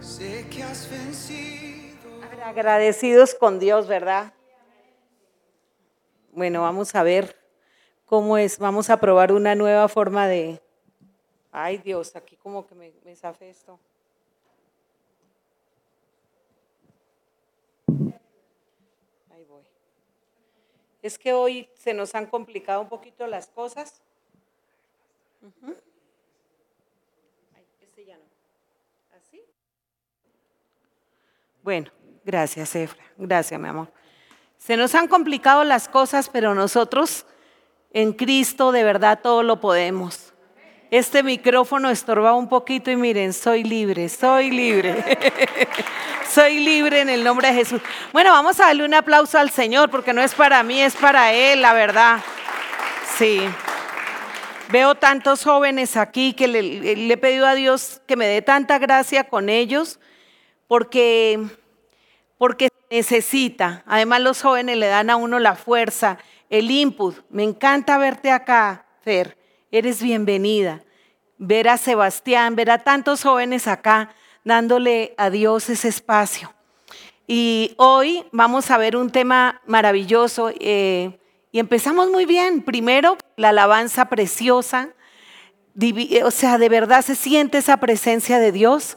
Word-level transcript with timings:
Sé 0.00 0.48
que 0.48 0.62
has 0.62 0.90
vencido. 0.90 2.22
Agradecidos 2.44 3.34
con 3.34 3.58
Dios, 3.58 3.86
¿verdad? 3.86 4.32
Bueno, 6.32 6.62
vamos 6.62 6.94
a 6.94 7.02
ver 7.02 7.36
cómo 8.06 8.38
es. 8.38 8.58
Vamos 8.58 8.88
a 8.88 8.98
probar 8.98 9.32
una 9.32 9.54
nueva 9.54 9.88
forma 9.88 10.26
de... 10.26 10.60
Ay 11.52 11.78
Dios, 11.78 12.16
aquí 12.16 12.36
como 12.36 12.66
que 12.66 12.74
me, 12.74 12.92
me 13.04 13.14
zafé 13.14 13.50
esto. 13.50 13.78
Ahí 19.30 19.44
voy. 19.44 19.64
Es 21.02 21.18
que 21.18 21.32
hoy 21.32 21.68
se 21.74 21.92
nos 21.92 22.14
han 22.14 22.26
complicado 22.26 22.80
un 22.80 22.88
poquito 22.88 23.26
las 23.26 23.48
cosas. 23.48 24.00
Ujú. 25.42 25.74
Ay, 27.54 27.66
este 27.80 28.04
ya 28.04 28.16
no. 28.16 28.24
¿Así? 29.16 29.42
Bueno, 31.70 31.92
gracias, 32.24 32.74
Efra. 32.74 33.00
Gracias, 33.16 33.60
mi 33.60 33.68
amor. 33.68 33.92
Se 34.58 34.76
nos 34.76 34.92
han 34.96 35.06
complicado 35.06 35.62
las 35.62 35.86
cosas, 35.86 36.28
pero 36.28 36.52
nosotros 36.52 37.26
en 37.92 38.12
Cristo 38.12 38.72
de 38.72 38.82
verdad 38.82 39.20
todo 39.22 39.44
lo 39.44 39.60
podemos. 39.60 40.34
Este 40.90 41.22
micrófono 41.22 41.88
estorbaba 41.88 42.34
un 42.34 42.48
poquito 42.48 42.90
y 42.90 42.96
miren, 42.96 43.32
soy 43.32 43.62
libre, 43.62 44.08
soy 44.08 44.50
libre. 44.50 45.16
soy 46.28 46.58
libre 46.58 47.02
en 47.02 47.08
el 47.08 47.22
nombre 47.22 47.46
de 47.46 47.54
Jesús. 47.54 47.80
Bueno, 48.12 48.32
vamos 48.32 48.58
a 48.58 48.64
darle 48.64 48.84
un 48.84 48.94
aplauso 48.94 49.38
al 49.38 49.50
Señor 49.50 49.92
porque 49.92 50.12
no 50.12 50.22
es 50.22 50.34
para 50.34 50.64
mí, 50.64 50.82
es 50.82 50.96
para 50.96 51.32
Él, 51.32 51.62
la 51.62 51.72
verdad. 51.72 52.18
Sí. 53.16 53.42
Veo 54.72 54.96
tantos 54.96 55.44
jóvenes 55.44 55.96
aquí 55.96 56.32
que 56.32 56.48
le, 56.48 56.62
le 56.96 57.14
he 57.14 57.16
pedido 57.16 57.46
a 57.46 57.54
Dios 57.54 58.02
que 58.08 58.16
me 58.16 58.26
dé 58.26 58.42
tanta 58.42 58.80
gracia 58.80 59.28
con 59.28 59.48
ellos 59.48 60.00
porque, 60.70 61.48
porque 62.40 62.70
necesita. 62.90 63.84
Además 63.86 64.22
los 64.22 64.40
jóvenes 64.40 64.78
le 64.78 64.86
dan 64.86 65.10
a 65.10 65.16
uno 65.16 65.38
la 65.38 65.56
fuerza, 65.56 66.16
el 66.48 66.70
input. 66.70 67.16
Me 67.28 67.44
encanta 67.44 67.98
verte 67.98 68.30
acá, 68.30 68.86
Fer. 69.02 69.36
Eres 69.70 70.02
bienvenida. 70.02 70.82
Ver 71.36 71.68
a 71.68 71.76
Sebastián, 71.76 72.56
ver 72.56 72.70
a 72.70 72.78
tantos 72.78 73.24
jóvenes 73.24 73.68
acá 73.68 74.14
dándole 74.42 75.12
a 75.18 75.28
Dios 75.28 75.68
ese 75.68 75.88
espacio. 75.88 76.50
Y 77.26 77.74
hoy 77.76 78.24
vamos 78.32 78.70
a 78.70 78.78
ver 78.78 78.96
un 78.96 79.10
tema 79.10 79.60
maravilloso 79.66 80.50
eh, 80.60 81.20
y 81.52 81.58
empezamos 81.58 82.08
muy 82.08 82.24
bien. 82.24 82.62
Primero, 82.62 83.18
la 83.36 83.50
alabanza 83.50 84.06
preciosa. 84.06 84.94
O 86.24 86.30
sea, 86.30 86.56
de 86.56 86.68
verdad 86.70 87.02
se 87.02 87.16
siente 87.16 87.58
esa 87.58 87.76
presencia 87.76 88.38
de 88.38 88.50
Dios. 88.50 88.96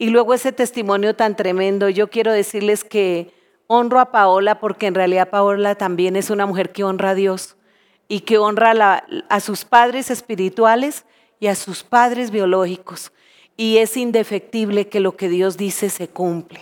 Y 0.00 0.08
luego 0.08 0.32
ese 0.32 0.50
testimonio 0.50 1.14
tan 1.14 1.36
tremendo. 1.36 1.90
Yo 1.90 2.08
quiero 2.08 2.32
decirles 2.32 2.84
que 2.84 3.34
honro 3.66 4.00
a 4.00 4.10
Paola 4.10 4.58
porque 4.58 4.86
en 4.86 4.94
realidad 4.94 5.28
Paola 5.28 5.74
también 5.74 6.16
es 6.16 6.30
una 6.30 6.46
mujer 6.46 6.72
que 6.72 6.84
honra 6.84 7.10
a 7.10 7.14
Dios 7.14 7.58
y 8.08 8.20
que 8.20 8.38
honra 8.38 8.70
a, 8.70 9.04
a 9.28 9.40
sus 9.40 9.66
padres 9.66 10.10
espirituales 10.10 11.04
y 11.38 11.48
a 11.48 11.54
sus 11.54 11.82
padres 11.82 12.30
biológicos. 12.30 13.12
Y 13.58 13.76
es 13.76 13.94
indefectible 13.98 14.88
que 14.88 15.00
lo 15.00 15.18
que 15.18 15.28
Dios 15.28 15.58
dice 15.58 15.90
se 15.90 16.08
cumple. 16.08 16.60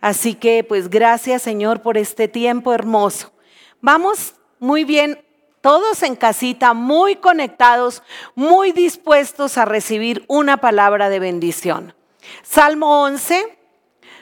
Así 0.00 0.36
que 0.36 0.62
pues 0.62 0.88
gracias 0.88 1.42
Señor 1.42 1.82
por 1.82 1.98
este 1.98 2.28
tiempo 2.28 2.72
hermoso. 2.72 3.32
Vamos 3.80 4.36
muy 4.60 4.84
bien, 4.84 5.24
todos 5.60 6.04
en 6.04 6.14
casita, 6.14 6.72
muy 6.72 7.16
conectados, 7.16 8.04
muy 8.36 8.70
dispuestos 8.70 9.58
a 9.58 9.64
recibir 9.64 10.24
una 10.28 10.58
palabra 10.58 11.08
de 11.08 11.18
bendición. 11.18 11.96
Salmo 12.42 13.02
11, 13.02 13.58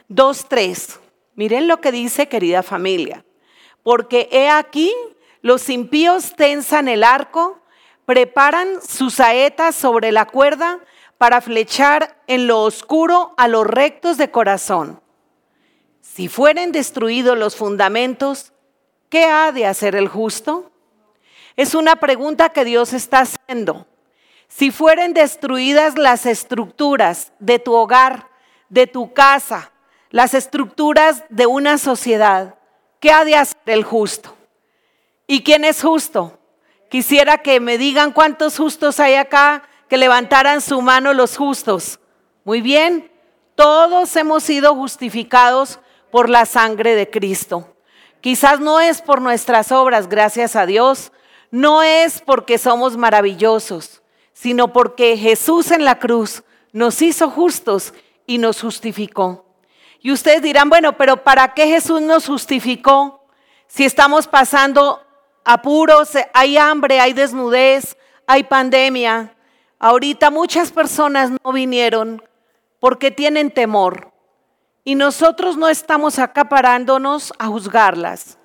2, 0.09 0.47
3. 0.49 1.01
Miren 1.35 1.69
lo 1.69 1.81
que 1.81 1.93
dice, 1.93 2.29
querida 2.29 2.63
familia. 2.63 3.25
Porque 3.83 4.29
he 4.33 4.49
aquí, 4.49 4.93
los 5.43 5.69
impíos 5.69 6.35
tensan 6.37 6.89
el 6.89 7.05
arco, 7.05 7.61
preparan 8.07 8.81
sus 8.81 9.15
saetas 9.15 9.75
sobre 9.75 10.13
la 10.13 10.27
cuerda 10.27 10.81
para 11.19 11.41
flechar 11.41 12.23
en 12.27 12.47
lo 12.47 12.63
oscuro 12.63 13.35
a 13.37 13.49
los 13.49 13.67
rectos 13.67 14.17
de 14.17 14.31
corazón. 14.31 15.01
Si 16.01 16.29
fueren 16.29 16.71
destruidos 16.71 17.37
los 17.37 17.57
fundamentos, 17.57 18.53
¿qué 19.09 19.25
ha 19.25 19.53
de 19.53 19.67
hacer 19.67 19.97
el 19.97 20.09
justo? 20.09 20.71
Es 21.57 21.75
una 21.75 21.97
pregunta 21.97 22.51
que 22.51 22.65
Dios 22.65 22.93
está 22.93 23.21
haciendo. 23.21 23.87
Si 24.57 24.71
fueren 24.71 25.15
destruidas 25.15 25.99
las 25.99 26.27
estructuras 26.27 27.33
de 27.41 27.59
tu 27.59 27.73
hogar, 27.73 28.29
de 28.69 28.87
tu 28.87 29.13
casa, 29.13 29.73
las 30.11 30.33
estructuras 30.33 31.25
de 31.29 31.47
una 31.47 31.77
sociedad, 31.77 32.55
¿qué 33.01 33.11
ha 33.11 33.25
de 33.25 33.35
hacer 33.35 33.59
el 33.67 33.83
justo? 33.83 34.37
¿Y 35.27 35.43
quién 35.43 35.65
es 35.65 35.83
justo? 35.83 36.39
Quisiera 36.89 37.39
que 37.39 37.59
me 37.59 37.79
digan 37.79 38.13
cuántos 38.13 38.57
justos 38.57 39.01
hay 39.01 39.17
acá, 39.17 39.65
que 39.89 39.97
levantaran 39.97 40.61
su 40.61 40.81
mano 40.83 41.13
los 41.15 41.37
justos. 41.37 41.99
Muy 42.45 42.61
bien, 42.61 43.11
todos 43.57 44.15
hemos 44.15 44.45
sido 44.45 44.77
justificados 44.77 45.81
por 46.13 46.31
la 46.31 46.47
sangre 46.47 46.95
de 46.95 47.11
Cristo. 47.11 47.75
Quizás 48.21 48.61
no 48.61 48.79
es 48.79 49.03
por 49.03 49.21
nuestras 49.21 49.73
obras, 49.73 50.09
gracias 50.09 50.55
a 50.55 50.65
Dios, 50.65 51.11
no 51.51 51.83
es 51.83 52.21
porque 52.21 52.57
somos 52.57 52.97
maravillosos, 52.97 54.01
sino 54.35 54.73
porque 54.73 55.17
Jesús 55.17 55.71
en 55.71 55.85
la 55.87 55.99
cruz 55.99 56.43
nos 56.73 57.01
hizo 57.01 57.31
justos 57.31 57.95
y 58.27 58.37
nos 58.37 58.61
justificó. 58.61 59.47
Y 60.01 60.13
ustedes 60.13 60.43
dirán, 60.43 60.69
bueno, 60.69 60.99
pero 60.99 61.23
¿para 61.23 61.55
qué 61.55 61.67
Jesús 61.67 62.03
nos 62.03 62.27
justificó 62.27 63.25
si 63.69 63.85
estamos 63.85 64.27
pasando 64.27 65.01
apuros, 65.45 66.11
hay 66.35 66.59
hambre, 66.59 67.01
hay 67.01 67.15
desnudez, 67.15 67.97
hay 68.27 68.43
pandemia? 68.43 69.35
Ahorita 69.79 70.31
muchas 70.31 70.73
personas 70.73 71.31
no 71.31 71.53
vinieron 71.53 72.23
porque 72.81 73.11
tienen 73.11 73.51
temor. 73.51 74.13
Y 74.85 74.97
nosotros 74.97 75.57
no 75.57 75.69
estamos 75.69 76.19
acá 76.19 76.49
parándonos 76.51 77.33
a 77.39 77.47
juzgarlas. 77.47 78.37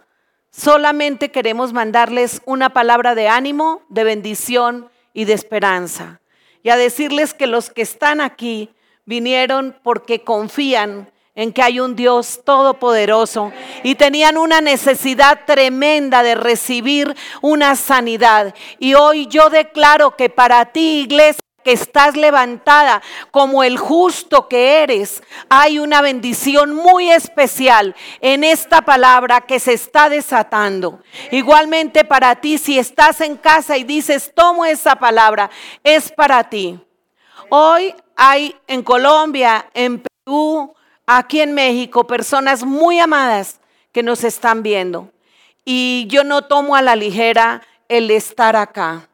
Solamente 0.52 1.32
queremos 1.32 1.74
mandarles 1.74 2.42
una 2.46 2.70
palabra 2.70 3.16
de 3.16 3.28
ánimo, 3.28 3.82
de 3.90 4.04
bendición 4.04 4.90
y 5.20 5.26
de 5.26 5.34
esperanza. 5.34 6.22
Y 6.64 6.70
a 6.70 6.78
decirles 6.78 7.34
que 7.34 7.46
los 7.46 7.70
que 7.70 7.82
están 7.82 8.22
aquí 8.22 8.70
vinieron 9.04 9.78
porque 9.84 10.24
confían 10.24 11.12
en 11.36 11.52
que 11.52 11.62
hay 11.62 11.82
un 11.82 11.98
Dios 11.98 12.40
todopoderoso 12.46 13.52
y 13.84 13.96
tenían 13.96 14.38
una 14.38 14.62
necesidad 14.62 15.42
tremenda 15.46 16.24
de 16.24 16.36
recibir 16.36 17.14
una 17.42 17.76
sanidad. 17.76 18.56
Y 18.80 18.94
hoy 18.94 19.28
yo 19.28 19.50
declaro 19.50 20.16
que 20.16 20.30
para 20.30 20.72
ti, 20.72 21.02
iglesia, 21.02 21.42
que 21.64 21.72
estás 21.72 22.16
levantada 22.16 23.02
como 23.32 23.64
el 23.64 23.78
justo 23.78 24.48
que 24.48 24.84
eres, 24.84 25.22
hay 25.50 25.80
una 25.80 26.02
bendición 26.02 26.74
muy 26.76 27.12
especial 27.12 27.96
en 28.22 28.44
esta 28.44 28.82
palabra 28.82 29.42
que 29.42 29.60
se 29.60 29.74
está 29.74 30.10
desatando. 30.10 31.02
Igualmente 31.32 32.06
para 32.06 32.36
ti, 32.36 32.58
si 32.58 32.80
estás 32.80 33.22
en 33.22 33.36
casa 33.36 33.78
y 33.78 33.84
dices, 33.84 34.32
tomo 34.34 34.66
esa 34.66 34.96
palabra, 34.98 35.50
es 35.84 36.12
para 36.12 36.44
ti. 36.50 36.80
Hoy 37.50 37.96
hay 38.16 38.56
en 38.68 38.84
Colombia, 38.84 39.70
en 39.74 40.04
Perú, 40.04 40.74
aquí 41.06 41.42
en 41.42 41.54
México, 41.54 42.06
personas 42.06 42.64
muy 42.64 43.00
amadas 43.00 43.60
que 43.92 44.04
nos 44.04 44.24
están 44.24 44.62
viendo. 44.62 45.12
Y 45.66 46.06
yo 46.10 46.24
no 46.24 46.44
tomo 46.44 46.76
a 46.76 46.82
la 46.82 46.96
ligera 46.96 47.62
el 47.88 48.12
estar 48.12 48.56
acá. 48.56 49.10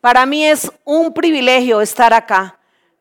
Para 0.00 0.24
mí 0.24 0.46
es 0.46 0.72
un 0.84 1.12
privilegio 1.12 1.82
estar 1.82 2.14
acá, 2.14 2.58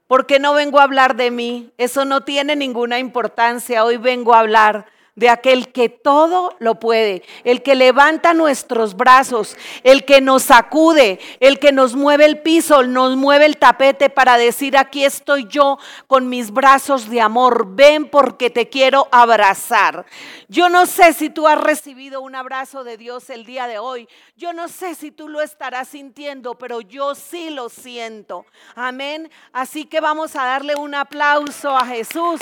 porque 0.08 0.38
no 0.38 0.54
vengo 0.54 0.80
a 0.80 0.84
hablar 0.84 1.16
de 1.16 1.32
mí, 1.32 1.72
eso 1.78 2.04
no 2.04 2.26
tiene 2.26 2.58
ninguna 2.58 3.00
importancia, 3.00 3.86
hoy 3.86 3.96
vengo 3.96 4.34
a 4.34 4.40
hablar 4.40 4.86
de 5.20 5.30
aquel 5.30 5.74
que 5.74 5.90
todo 5.90 6.56
lo 6.60 6.80
puede, 6.80 7.24
el 7.44 7.62
que 7.62 7.76
levanta 7.76 8.34
nuestros 8.34 8.96
brazos, 8.96 9.58
el 9.84 10.06
que 10.06 10.22
nos 10.22 10.44
sacude, 10.44 11.20
el 11.42 11.60
que 11.60 11.74
nos 11.74 11.94
mueve 11.94 12.24
el 12.24 12.40
piso, 12.40 12.84
nos 12.84 13.18
mueve 13.18 13.46
el 13.46 13.58
tapete 13.58 14.10
para 14.10 14.38
decir, 14.38 14.78
aquí 14.78 15.04
estoy 15.04 15.46
yo 15.48 15.78
con 16.08 16.30
mis 16.30 16.52
brazos 16.52 17.10
de 17.10 17.20
amor, 17.20 17.76
ven 17.76 18.10
porque 18.10 18.50
te 18.50 18.70
quiero 18.70 19.10
abrazar. 19.12 20.06
Yo 20.48 20.70
no 20.70 20.86
sé 20.86 21.12
si 21.12 21.30
tú 21.30 21.50
has 21.50 21.60
recibido 21.60 22.22
un 22.22 22.36
abrazo 22.36 22.86
de 22.86 22.96
Dios 22.96 23.30
el 23.30 23.46
día 23.46 23.68
de 23.68 23.78
hoy, 23.78 24.08
yo 24.38 24.54
no 24.54 24.70
sé 24.70 24.96
si 24.96 25.12
tú 25.12 25.28
lo 25.28 25.42
estarás 25.42 25.90
sintiendo, 25.90 26.56
pero 26.56 26.80
yo 26.80 27.14
sí 27.14 27.50
lo 27.50 27.68
siento. 27.68 28.46
Amén. 28.74 29.30
Así 29.52 29.84
que 29.84 30.00
vamos 30.00 30.38
a 30.38 30.46
darle 30.46 30.76
un 30.76 30.96
aplauso 30.96 31.76
a 31.76 31.86
Jesús 31.86 32.40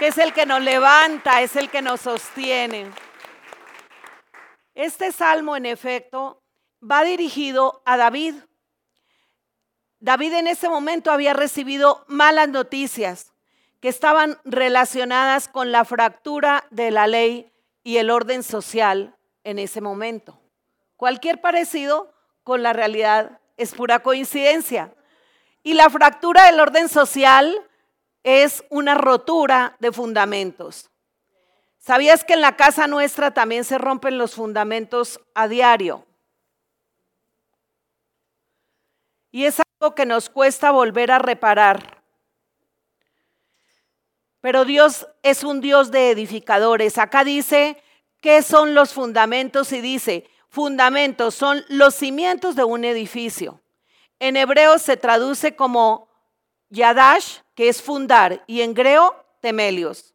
que 0.00 0.06
es 0.06 0.16
el 0.16 0.32
que 0.32 0.46
nos 0.46 0.62
levanta, 0.62 1.42
es 1.42 1.56
el 1.56 1.68
que 1.68 1.82
nos 1.82 2.00
sostiene. 2.00 2.90
Este 4.74 5.12
salmo, 5.12 5.58
en 5.58 5.66
efecto, 5.66 6.42
va 6.82 7.04
dirigido 7.04 7.82
a 7.84 7.98
David. 7.98 8.34
David 9.98 10.32
en 10.32 10.46
ese 10.46 10.70
momento 10.70 11.12
había 11.12 11.34
recibido 11.34 12.06
malas 12.08 12.48
noticias, 12.48 13.34
que 13.80 13.90
estaban 13.90 14.38
relacionadas 14.44 15.48
con 15.48 15.70
la 15.70 15.84
fractura 15.84 16.64
de 16.70 16.90
la 16.90 17.06
ley 17.06 17.52
y 17.82 17.98
el 17.98 18.08
orden 18.08 18.42
social 18.42 19.18
en 19.44 19.58
ese 19.58 19.82
momento. 19.82 20.40
Cualquier 20.96 21.42
parecido 21.42 22.10
con 22.42 22.62
la 22.62 22.72
realidad 22.72 23.38
es 23.58 23.74
pura 23.74 23.98
coincidencia. 23.98 24.94
Y 25.62 25.74
la 25.74 25.90
fractura 25.90 26.46
del 26.46 26.58
orden 26.58 26.88
social 26.88 27.69
es 28.22 28.64
una 28.70 28.94
rotura 28.94 29.76
de 29.78 29.92
fundamentos. 29.92 30.90
¿Sabías 31.78 32.24
que 32.24 32.34
en 32.34 32.42
la 32.42 32.56
casa 32.56 32.86
nuestra 32.86 33.32
también 33.32 33.64
se 33.64 33.78
rompen 33.78 34.18
los 34.18 34.34
fundamentos 34.34 35.18
a 35.34 35.48
diario? 35.48 36.06
Y 39.30 39.46
es 39.46 39.60
algo 39.80 39.94
que 39.94 40.04
nos 40.04 40.28
cuesta 40.28 40.70
volver 40.72 41.10
a 41.10 41.18
reparar. 41.18 42.02
Pero 44.42 44.64
Dios 44.64 45.06
es 45.22 45.42
un 45.42 45.60
Dios 45.60 45.90
de 45.90 46.10
edificadores. 46.10 46.98
Acá 46.98 47.24
dice, 47.24 47.82
¿qué 48.20 48.42
son 48.42 48.74
los 48.74 48.92
fundamentos? 48.92 49.72
Y 49.72 49.80
dice, 49.80 50.28
fundamentos 50.48 51.34
son 51.34 51.64
los 51.68 51.94
cimientos 51.94 52.56
de 52.56 52.64
un 52.64 52.84
edificio. 52.84 53.62
En 54.18 54.36
hebreo 54.36 54.78
se 54.78 54.98
traduce 54.98 55.56
como 55.56 56.09
yadash, 56.70 57.38
que 57.54 57.68
es 57.68 57.82
fundar, 57.82 58.42
y 58.46 58.62
en 58.62 58.74
griego, 58.74 59.14
temelios. 59.40 60.14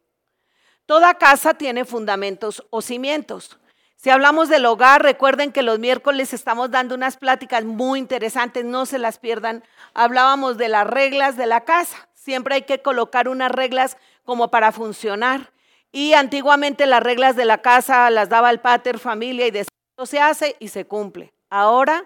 Toda 0.86 1.14
casa 1.14 1.54
tiene 1.54 1.84
fundamentos 1.84 2.64
o 2.70 2.82
cimientos. 2.82 3.58
Si 3.96 4.10
hablamos 4.10 4.48
del 4.48 4.66
hogar, 4.66 5.02
recuerden 5.02 5.52
que 5.52 5.62
los 5.62 5.78
miércoles 5.78 6.32
estamos 6.32 6.70
dando 6.70 6.94
unas 6.94 7.16
pláticas 7.16 7.64
muy 7.64 7.98
interesantes, 7.98 8.64
no 8.64 8.86
se 8.86 8.98
las 8.98 9.18
pierdan. 9.18 9.64
Hablábamos 9.94 10.58
de 10.58 10.68
las 10.68 10.86
reglas 10.86 11.36
de 11.36 11.46
la 11.46 11.64
casa. 11.64 12.08
Siempre 12.14 12.56
hay 12.56 12.62
que 12.62 12.82
colocar 12.82 13.28
unas 13.28 13.50
reglas 13.50 13.96
como 14.24 14.50
para 14.50 14.70
funcionar. 14.70 15.52
Y 15.92 16.12
antiguamente 16.12 16.86
las 16.86 17.02
reglas 17.02 17.36
de 17.36 17.46
la 17.46 17.62
casa 17.62 18.08
las 18.10 18.28
daba 18.28 18.50
el 18.50 18.60
pater 18.60 18.98
familia 18.98 19.46
y 19.46 19.50
de 19.50 19.66
se 20.04 20.20
hace 20.20 20.56
y 20.58 20.68
se 20.68 20.84
cumple. 20.84 21.32
Ahora 21.48 22.04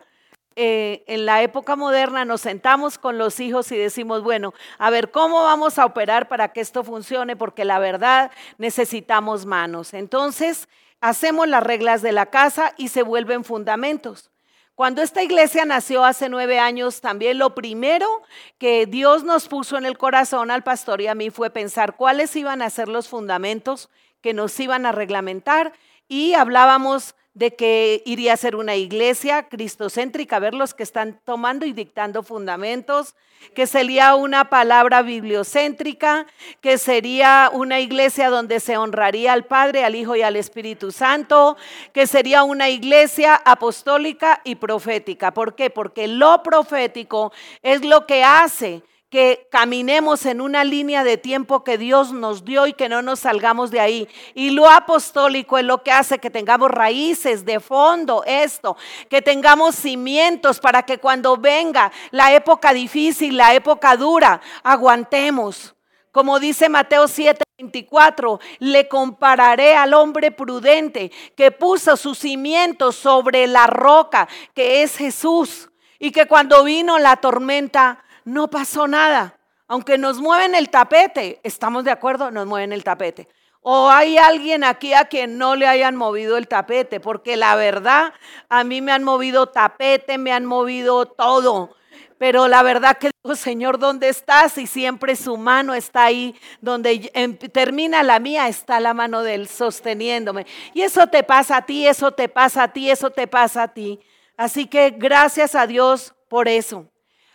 eh, 0.62 1.04
en 1.06 1.24
la 1.24 1.40
época 1.40 1.74
moderna 1.74 2.26
nos 2.26 2.42
sentamos 2.42 2.98
con 2.98 3.16
los 3.16 3.40
hijos 3.40 3.72
y 3.72 3.78
decimos, 3.78 4.22
bueno, 4.22 4.52
a 4.76 4.90
ver, 4.90 5.10
¿cómo 5.10 5.42
vamos 5.42 5.78
a 5.78 5.86
operar 5.86 6.28
para 6.28 6.52
que 6.52 6.60
esto 6.60 6.84
funcione? 6.84 7.34
Porque 7.34 7.64
la 7.64 7.78
verdad 7.78 8.30
necesitamos 8.58 9.46
manos. 9.46 9.94
Entonces, 9.94 10.68
hacemos 11.00 11.48
las 11.48 11.62
reglas 11.62 12.02
de 12.02 12.12
la 12.12 12.26
casa 12.26 12.74
y 12.76 12.88
se 12.88 13.02
vuelven 13.02 13.42
fundamentos. 13.42 14.30
Cuando 14.74 15.00
esta 15.00 15.22
iglesia 15.22 15.64
nació 15.64 16.04
hace 16.04 16.28
nueve 16.28 16.58
años, 16.58 17.00
también 17.00 17.38
lo 17.38 17.54
primero 17.54 18.20
que 18.58 18.84
Dios 18.84 19.24
nos 19.24 19.48
puso 19.48 19.78
en 19.78 19.86
el 19.86 19.96
corazón 19.96 20.50
al 20.50 20.62
pastor 20.62 21.00
y 21.00 21.06
a 21.06 21.14
mí 21.14 21.30
fue 21.30 21.48
pensar 21.48 21.96
cuáles 21.96 22.36
iban 22.36 22.60
a 22.60 22.68
ser 22.68 22.88
los 22.88 23.08
fundamentos 23.08 23.88
que 24.20 24.34
nos 24.34 24.60
iban 24.60 24.84
a 24.84 24.92
reglamentar 24.92 25.72
y 26.06 26.34
hablábamos 26.34 27.14
de 27.34 27.54
que 27.54 28.02
iría 28.04 28.32
a 28.32 28.36
ser 28.36 28.56
una 28.56 28.76
iglesia 28.76 29.48
cristocéntrica, 29.48 30.38
ver 30.38 30.54
los 30.54 30.74
que 30.74 30.82
están 30.82 31.20
tomando 31.24 31.64
y 31.64 31.72
dictando 31.72 32.22
fundamentos, 32.22 33.14
que 33.54 33.66
sería 33.66 34.14
una 34.14 34.50
palabra 34.50 35.02
bibliocéntrica, 35.02 36.26
que 36.60 36.76
sería 36.76 37.50
una 37.52 37.80
iglesia 37.80 38.28
donde 38.28 38.60
se 38.60 38.76
honraría 38.76 39.32
al 39.32 39.46
Padre, 39.46 39.84
al 39.84 39.94
Hijo 39.94 40.16
y 40.16 40.22
al 40.22 40.36
Espíritu 40.36 40.92
Santo, 40.92 41.56
que 41.92 42.06
sería 42.06 42.42
una 42.42 42.68
iglesia 42.68 43.40
apostólica 43.44 44.40
y 44.44 44.56
profética. 44.56 45.32
¿Por 45.32 45.54
qué? 45.54 45.70
Porque 45.70 46.06
lo 46.08 46.42
profético 46.42 47.32
es 47.62 47.84
lo 47.84 48.06
que 48.06 48.24
hace 48.24 48.82
que 49.10 49.48
caminemos 49.50 50.24
en 50.24 50.40
una 50.40 50.62
línea 50.62 51.02
de 51.02 51.18
tiempo 51.18 51.64
que 51.64 51.76
Dios 51.76 52.12
nos 52.12 52.44
dio 52.44 52.68
y 52.68 52.72
que 52.72 52.88
no 52.88 53.02
nos 53.02 53.20
salgamos 53.20 53.72
de 53.72 53.80
ahí. 53.80 54.08
Y 54.34 54.50
lo 54.50 54.70
apostólico 54.70 55.58
es 55.58 55.64
lo 55.64 55.82
que 55.82 55.90
hace 55.90 56.20
que 56.20 56.30
tengamos 56.30 56.70
raíces 56.70 57.44
de 57.44 57.58
fondo, 57.58 58.22
esto, 58.24 58.76
que 59.08 59.20
tengamos 59.20 59.74
cimientos 59.74 60.60
para 60.60 60.84
que 60.84 60.98
cuando 60.98 61.36
venga 61.36 61.90
la 62.12 62.32
época 62.32 62.72
difícil, 62.72 63.36
la 63.36 63.52
época 63.52 63.96
dura, 63.96 64.40
aguantemos. 64.62 65.74
Como 66.12 66.38
dice 66.38 66.68
Mateo 66.68 67.08
7, 67.08 67.42
24, 67.58 68.38
le 68.60 68.88
compararé 68.88 69.74
al 69.74 69.92
hombre 69.94 70.30
prudente 70.30 71.10
que 71.36 71.50
puso 71.50 71.96
sus 71.96 72.18
cimientos 72.18 72.94
sobre 72.94 73.48
la 73.48 73.66
roca, 73.66 74.28
que 74.54 74.82
es 74.82 74.96
Jesús, 74.96 75.68
y 75.98 76.12
que 76.12 76.26
cuando 76.26 76.64
vino 76.64 76.98
la 76.98 77.16
tormenta, 77.16 78.02
no 78.32 78.48
pasó 78.48 78.86
nada. 78.86 79.38
Aunque 79.66 79.98
nos 79.98 80.18
mueven 80.18 80.54
el 80.54 80.68
tapete, 80.68 81.40
¿estamos 81.42 81.84
de 81.84 81.90
acuerdo? 81.90 82.30
Nos 82.30 82.46
mueven 82.46 82.72
el 82.72 82.82
tapete. 82.82 83.28
O 83.62 83.90
hay 83.90 84.16
alguien 84.16 84.64
aquí 84.64 84.94
a 84.94 85.04
quien 85.04 85.36
no 85.36 85.54
le 85.54 85.66
hayan 85.66 85.94
movido 85.94 86.36
el 86.36 86.48
tapete, 86.48 86.98
porque 86.98 87.36
la 87.36 87.54
verdad, 87.56 88.14
a 88.48 88.64
mí 88.64 88.80
me 88.80 88.90
han 88.90 89.04
movido 89.04 89.46
tapete, 89.46 90.16
me 90.16 90.32
han 90.32 90.46
movido 90.46 91.06
todo. 91.06 91.76
Pero 92.18 92.48
la 92.48 92.62
verdad 92.62 92.98
que 92.98 93.10
digo, 93.22 93.36
Señor, 93.36 93.78
¿dónde 93.78 94.08
estás? 94.08 94.58
Y 94.58 94.66
siempre 94.66 95.14
su 95.16 95.36
mano 95.36 95.74
está 95.74 96.04
ahí, 96.04 96.34
donde 96.60 97.10
em, 97.14 97.36
termina 97.36 98.02
la 98.02 98.18
mía, 98.18 98.48
está 98.48 98.80
la 98.80 98.94
mano 98.94 99.22
de 99.22 99.34
Él 99.34 99.48
sosteniéndome. 99.48 100.46
Y 100.74 100.82
eso 100.82 101.06
te 101.06 101.22
pasa 101.22 101.58
a 101.58 101.66
ti, 101.66 101.86
eso 101.86 102.12
te 102.12 102.28
pasa 102.28 102.64
a 102.64 102.72
ti, 102.72 102.90
eso 102.90 103.10
te 103.10 103.26
pasa 103.26 103.64
a 103.64 103.68
ti. 103.68 104.00
Así 104.36 104.66
que 104.66 104.90
gracias 104.90 105.54
a 105.54 105.66
Dios 105.66 106.14
por 106.28 106.48
eso. 106.48 106.86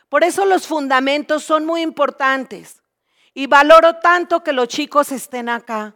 Por 0.09 0.23
eso 0.23 0.45
los 0.45 0.67
fundamentos 0.67 1.43
son 1.43 1.65
muy 1.65 1.81
importantes. 1.81 2.81
Y 3.33 3.47
valoro 3.47 3.95
tanto 3.97 4.43
que 4.43 4.53
los 4.53 4.67
chicos 4.67 5.11
estén 5.11 5.49
acá. 5.49 5.95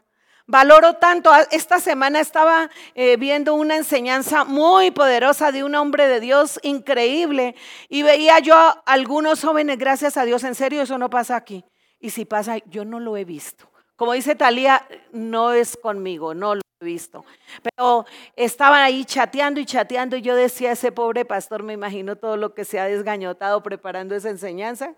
Valoro 0.52 0.96
tanto, 0.96 1.32
esta 1.52 1.80
semana 1.80 2.20
estaba 2.20 2.72
eh, 2.96 3.18
viendo 3.18 3.54
una 3.54 3.76
enseñanza 3.76 4.46
muy 4.46 4.90
poderosa 4.90 5.52
de 5.52 5.64
un 5.64 5.76
hombre 5.76 6.08
de 6.08 6.20
Dios 6.20 6.60
increíble 6.64 7.56
y 7.88 8.02
veía 8.02 8.40
yo 8.40 8.56
a 8.56 8.82
algunos 8.88 9.44
jóvenes, 9.44 9.78
gracias 9.78 10.18
a 10.18 10.26
Dios, 10.26 10.44
en 10.44 10.56
serio, 10.56 10.82
eso 10.82 10.98
no 10.98 11.08
pasa 11.12 11.36
aquí. 11.36 11.64
Y 12.00 12.10
si 12.10 12.26
pasa, 12.26 12.58
yo 12.66 12.84
no 12.84 13.00
lo 13.00 13.16
he 13.16 13.26
visto. 13.26 13.70
Como 13.96 14.14
dice 14.14 14.34
Talía, 14.34 14.88
no 15.12 15.54
es 15.54 15.78
conmigo, 15.78 16.34
no 16.34 16.56
lo 16.56 16.62
visto. 16.80 17.26
Pero 17.62 18.06
estaban 18.36 18.82
ahí 18.82 19.06
chateando 19.06 19.60
y 19.60 19.66
chateando 19.66 20.16
y 20.16 20.22
yo 20.22 20.36
decía, 20.36 20.72
ese 20.72 20.92
pobre 20.92 21.26
pastor, 21.26 21.64
me 21.64 21.74
imagino 21.74 22.16
todo 22.16 22.38
lo 22.38 22.54
que 22.54 22.66
se 22.66 22.80
ha 22.80 22.86
desgañotado 22.86 23.62
preparando 23.64 24.16
esa 24.16 24.30
enseñanza 24.30 24.96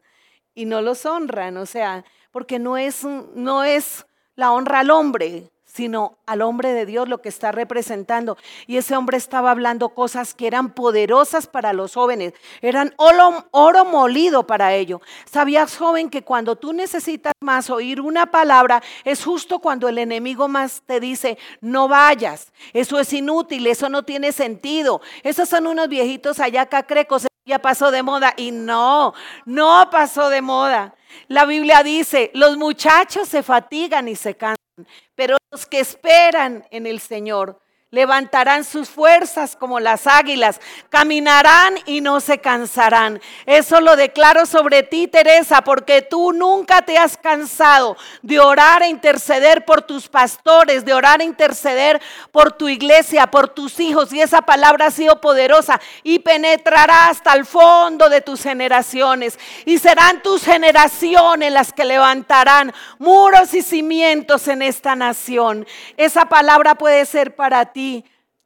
y 0.54 0.66
no 0.66 0.82
los 0.82 1.06
honran, 1.06 1.58
o 1.58 1.66
sea, 1.66 2.06
porque 2.32 2.60
no 2.60 2.78
es, 2.78 3.04
no 3.04 3.64
es 3.64 4.06
la 4.36 4.52
honra 4.52 4.80
al 4.80 4.92
hombre, 4.92 5.51
sino 5.74 6.18
al 6.26 6.42
hombre 6.42 6.74
de 6.74 6.86
Dios 6.86 7.08
lo 7.08 7.22
que 7.22 7.30
está 7.30 7.52
representando. 7.52 8.38
Y 8.68 8.78
ese 8.78 8.96
hombre 8.96 9.18
estaba 9.18 9.52
hablando 9.52 9.90
cosas 9.90 10.34
que 10.34 10.48
eran 10.48 10.74
poderosas 10.74 11.48
para 11.48 11.74
los 11.74 11.94
jóvenes, 11.94 12.34
eran 12.62 12.94
oro, 12.98 13.86
molido 13.86 14.46
para 14.46 14.74
ello. 14.74 15.02
¿Sabías, 15.26 15.78
joven, 15.78 16.10
que 16.10 16.24
cuando 16.24 16.56
tú 16.56 16.74
necesitas 16.74 17.34
más 17.40 17.70
oír 17.70 18.02
una 18.02 18.32
palabra, 18.32 18.82
es 19.06 19.24
justo 19.24 19.60
cuando 19.60 19.88
el 19.88 19.98
enemigo 19.98 20.48
más 20.48 20.82
te 20.86 21.00
dice, 21.00 21.38
no 21.62 21.88
vayas, 21.88 22.52
eso 22.74 23.00
es 23.00 23.14
inútil, 23.14 23.68
eso 23.68 23.90
no 23.90 24.04
tiene 24.04 24.32
sentido, 24.32 25.02
esos 25.24 25.48
son 25.48 25.68
unos 25.68 25.88
viejitos 25.88 26.40
allá 26.40 26.66
cacrecos, 26.66 27.28
ya 27.46 27.60
pasó 27.60 27.92
de 27.92 28.04
moda 28.04 28.34
y 28.38 28.52
no, 28.52 29.14
no 29.46 29.90
pasó 29.90 30.30
de 30.30 30.42
moda. 30.42 30.96
La 31.28 31.46
Biblia 31.46 31.82
dice, 31.84 32.32
los 32.34 32.58
muchachos 32.58 33.28
se 33.28 33.42
fatigan 33.42 34.08
y 34.08 34.16
se 34.16 34.36
cansan, 34.36 34.58
pero 35.16 35.38
los 35.52 35.66
que 35.66 35.82
esperan 35.82 36.66
en 36.72 36.88
el 36.88 37.00
Señor 37.02 37.61
levantarán 37.94 38.64
sus 38.64 38.88
fuerzas 38.88 39.58
como 39.58 39.82
las 39.82 40.08
águilas, 40.08 40.62
caminarán 40.88 41.76
y 41.86 42.00
no 42.00 42.22
se 42.22 42.38
cansarán. 42.38 43.20
Eso 43.46 43.82
lo 43.82 43.98
declaro 43.98 44.46
sobre 44.46 44.84
ti, 44.84 45.10
Teresa, 45.10 45.62
porque 45.62 46.02
tú 46.02 46.32
nunca 46.32 46.84
te 46.84 46.98
has 46.98 47.18
cansado 47.18 47.98
de 48.22 48.40
orar 48.40 48.82
e 48.82 48.88
interceder 48.88 49.66
por 49.66 49.82
tus 49.82 50.08
pastores, 50.08 50.86
de 50.86 50.94
orar 50.94 51.20
e 51.20 51.26
interceder 51.26 52.02
por 52.32 52.54
tu 52.54 52.70
iglesia, 52.70 53.28
por 53.28 53.50
tus 53.50 53.78
hijos. 53.82 54.14
Y 54.14 54.22
esa 54.22 54.42
palabra 54.42 54.86
ha 54.86 54.92
sido 54.92 55.20
poderosa 55.20 55.82
y 56.02 56.20
penetrará 56.20 57.10
hasta 57.10 57.34
el 57.34 57.46
fondo 57.46 58.08
de 58.08 58.22
tus 58.22 58.42
generaciones. 58.42 59.38
Y 59.66 59.80
serán 59.80 60.24
tus 60.24 60.46
generaciones 60.46 61.52
las 61.52 61.74
que 61.74 61.84
levantarán 61.84 62.74
muros 63.00 63.54
y 63.54 63.62
cimientos 63.62 64.48
en 64.48 64.62
esta 64.62 64.96
nación. 64.96 65.68
Esa 65.98 66.30
palabra 66.30 66.76
puede 66.76 67.06
ser 67.06 67.36
para 67.36 67.66
ti 67.66 67.81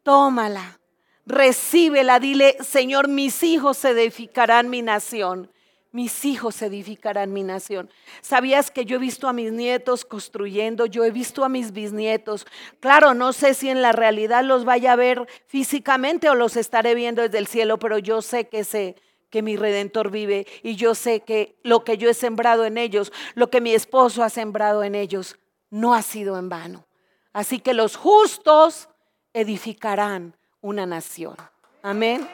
tómala, 0.03 0.79
recíbela, 1.25 2.19
dile, 2.19 2.57
Señor, 2.61 3.07
mis 3.07 3.43
hijos 3.43 3.83
edificarán 3.85 4.69
mi 4.69 4.81
nación. 4.81 5.51
Mis 5.91 6.25
hijos 6.25 6.61
edificarán 6.61 7.31
mi 7.31 7.43
nación. 7.43 7.89
¿Sabías 8.19 8.69
que 8.69 8.83
yo 8.83 8.97
he 8.97 8.99
visto 8.99 9.29
a 9.29 9.33
mis 9.33 9.53
nietos 9.53 10.03
construyendo? 10.03 10.87
Yo 10.87 11.05
he 11.05 11.11
visto 11.11 11.45
a 11.45 11.47
mis 11.47 11.71
bisnietos. 11.71 12.45
Claro, 12.81 13.13
no 13.13 13.31
sé 13.31 13.53
si 13.53 13.69
en 13.69 13.81
la 13.81 13.93
realidad 13.93 14.43
los 14.43 14.65
vaya 14.65 14.91
a 14.91 14.97
ver 14.97 15.25
físicamente 15.47 16.29
o 16.29 16.35
los 16.35 16.57
estaré 16.57 16.95
viendo 16.95 17.21
desde 17.21 17.37
el 17.37 17.47
cielo, 17.47 17.79
pero 17.79 17.97
yo 17.97 18.21
sé 18.21 18.49
que 18.49 18.65
se 18.65 18.97
que 19.29 19.41
mi 19.41 19.55
redentor 19.55 20.11
vive 20.11 20.45
y 20.63 20.75
yo 20.75 20.95
sé 20.95 21.21
que 21.21 21.57
lo 21.63 21.83
que 21.83 21.97
yo 21.97 22.09
he 22.09 22.13
sembrado 22.13 22.65
en 22.65 22.77
ellos, 22.77 23.11
lo 23.33 23.49
que 23.49 23.61
mi 23.61 23.73
esposo 23.73 24.23
ha 24.23 24.29
sembrado 24.29 24.83
en 24.83 24.95
ellos, 24.95 25.37
no 25.69 25.93
ha 25.93 26.01
sido 26.01 26.37
en 26.37 26.49
vano. 26.49 26.87
Así 27.31 27.59
que 27.59 27.73
los 27.73 27.95
justos 27.95 28.89
edificarán 29.35 30.33
una 30.61 30.85
nación. 30.85 31.35
Amén. 31.83 32.27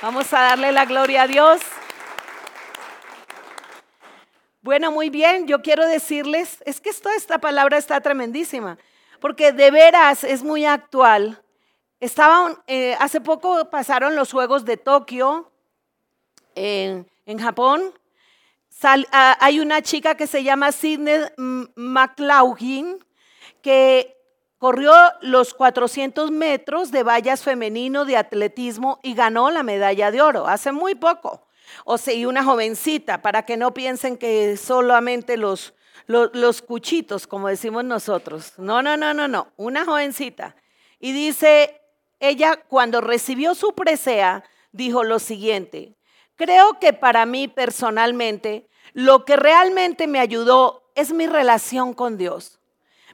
Vamos 0.00 0.32
a 0.32 0.40
darle 0.40 0.70
la 0.70 0.84
gloria 0.84 1.22
a 1.22 1.26
Dios. 1.26 1.60
Bueno, 4.62 4.92
muy 4.92 5.10
bien, 5.10 5.48
yo 5.48 5.62
quiero 5.62 5.84
decirles, 5.86 6.62
es 6.64 6.80
que 6.80 6.90
esta 6.90 7.38
palabra 7.38 7.76
está 7.76 8.00
tremendísima, 8.00 8.78
porque 9.20 9.52
de 9.52 9.72
veras 9.72 10.22
es 10.22 10.44
muy 10.44 10.64
actual. 10.64 11.42
Estaban, 11.98 12.56
eh, 12.68 12.96
hace 13.00 13.20
poco 13.20 13.68
pasaron 13.68 14.14
los 14.14 14.30
Juegos 14.30 14.64
de 14.64 14.76
Tokio 14.76 15.50
en, 16.54 17.06
Japón. 17.38 17.92
Ah, 18.82 19.36
hay 19.40 19.58
una 19.58 19.82
chica 19.82 20.14
que 20.14 20.28
se 20.28 20.44
llama 20.44 20.70
Sidney 20.70 21.20
McLaughlin 21.74 23.04
que 23.60 24.19
corrió 24.60 24.92
los 25.22 25.54
400 25.54 26.30
metros 26.30 26.90
de 26.90 27.02
vallas 27.02 27.42
femenino 27.42 28.04
de 28.04 28.18
atletismo 28.18 29.00
y 29.02 29.14
ganó 29.14 29.50
la 29.50 29.62
medalla 29.62 30.10
de 30.10 30.20
oro 30.20 30.46
hace 30.46 30.70
muy 30.70 30.94
poco. 30.94 31.46
O 31.86 31.96
sea, 31.96 32.12
y 32.12 32.26
una 32.26 32.44
jovencita, 32.44 33.22
para 33.22 33.46
que 33.46 33.56
no 33.56 33.72
piensen 33.72 34.18
que 34.18 34.58
solamente 34.58 35.38
los, 35.38 35.72
los, 36.06 36.28
los 36.34 36.60
cuchitos, 36.60 37.26
como 37.26 37.48
decimos 37.48 37.84
nosotros. 37.84 38.52
No, 38.58 38.82
no, 38.82 38.98
no, 38.98 39.14
no, 39.14 39.28
no, 39.28 39.48
una 39.56 39.86
jovencita. 39.86 40.54
Y 40.98 41.12
dice, 41.12 41.80
ella 42.18 42.56
cuando 42.68 43.00
recibió 43.00 43.54
su 43.54 43.72
presea, 43.72 44.44
dijo 44.72 45.04
lo 45.04 45.20
siguiente, 45.20 45.96
creo 46.36 46.78
que 46.78 46.92
para 46.92 47.24
mí 47.24 47.48
personalmente, 47.48 48.68
lo 48.92 49.24
que 49.24 49.36
realmente 49.36 50.06
me 50.06 50.20
ayudó 50.20 50.90
es 50.94 51.14
mi 51.14 51.26
relación 51.26 51.94
con 51.94 52.18
Dios. 52.18 52.59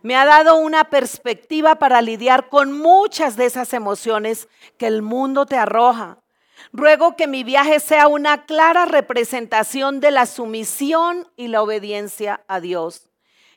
Me 0.06 0.14
ha 0.14 0.24
dado 0.24 0.54
una 0.54 0.84
perspectiva 0.84 1.80
para 1.80 2.00
lidiar 2.00 2.48
con 2.48 2.70
muchas 2.70 3.34
de 3.34 3.44
esas 3.44 3.72
emociones 3.72 4.46
que 4.78 4.86
el 4.86 5.02
mundo 5.02 5.46
te 5.46 5.56
arroja. 5.56 6.20
Ruego 6.72 7.16
que 7.16 7.26
mi 7.26 7.42
viaje 7.42 7.80
sea 7.80 8.06
una 8.06 8.46
clara 8.46 8.84
representación 8.84 9.98
de 9.98 10.12
la 10.12 10.26
sumisión 10.26 11.28
y 11.34 11.48
la 11.48 11.60
obediencia 11.60 12.44
a 12.46 12.60
Dios. 12.60 13.08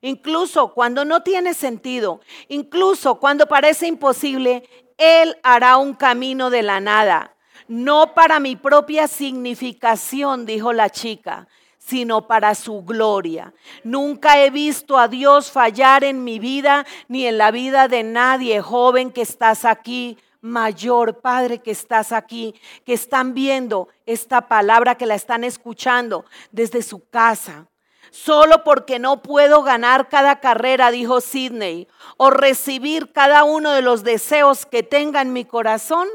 Incluso 0.01 0.73
cuando 0.73 1.05
no 1.05 1.21
tiene 1.21 1.53
sentido, 1.53 2.19
incluso 2.47 3.19
cuando 3.19 3.45
parece 3.45 3.85
imposible, 3.85 4.67
Él 4.97 5.37
hará 5.43 5.77
un 5.77 5.93
camino 5.93 6.49
de 6.49 6.63
la 6.63 6.79
nada. 6.79 7.35
No 7.67 8.15
para 8.15 8.39
mi 8.39 8.55
propia 8.55 9.07
significación, 9.07 10.47
dijo 10.47 10.73
la 10.73 10.89
chica, 10.89 11.47
sino 11.89 12.27
para 12.27 12.53
su 12.53 12.83
gloria. 12.83 13.51
Nunca 13.83 14.43
he 14.43 14.51
visto 14.51 14.97
a 14.99 15.07
Dios 15.07 15.49
fallar 15.51 16.03
en 16.03 16.23
mi 16.23 16.37
vida 16.37 16.85
ni 17.07 17.25
en 17.25 17.39
la 17.39 17.49
vida 17.49 17.87
de 17.87 18.03
nadie, 18.03 18.61
joven 18.61 19.11
que 19.11 19.23
estás 19.23 19.65
aquí 19.65 20.17
mayor, 20.41 21.19
Padre, 21.19 21.59
que 21.59 21.71
estás 21.71 22.11
aquí, 22.11 22.53
que 22.85 22.93
están 22.93 23.33
viendo 23.33 23.89
esta 24.05 24.47
palabra, 24.47 24.95
que 24.95 25.07
la 25.07 25.15
están 25.15 25.43
escuchando 25.43 26.25
desde 26.51 26.83
su 26.83 27.09
casa. 27.09 27.65
Solo 28.11 28.63
porque 28.63 28.99
no 28.99 29.21
puedo 29.23 29.63
ganar 29.63 30.09
cada 30.09 30.39
carrera, 30.39 30.91
dijo 30.91 31.21
Sidney, 31.21 31.87
o 32.17 32.29
recibir 32.29 33.11
cada 33.11 33.43
uno 33.43 33.71
de 33.71 33.81
los 33.81 34.03
deseos 34.03 34.65
que 34.65 34.83
tenga 34.83 35.21
en 35.21 35.33
mi 35.33 35.43
corazón, 35.43 36.07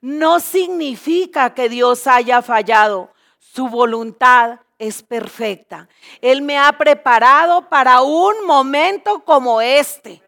no 0.00 0.40
significa 0.40 1.54
que 1.54 1.68
Dios 1.68 2.06
haya 2.06 2.40
fallado. 2.40 3.10
Su 3.38 3.68
voluntad 3.68 4.60
es 4.78 5.02
perfecta. 5.02 5.88
Él 6.20 6.42
me 6.42 6.58
ha 6.58 6.72
preparado 6.72 7.68
para 7.68 8.02
un 8.02 8.46
momento 8.46 9.24
como 9.24 9.60
este. 9.60 10.22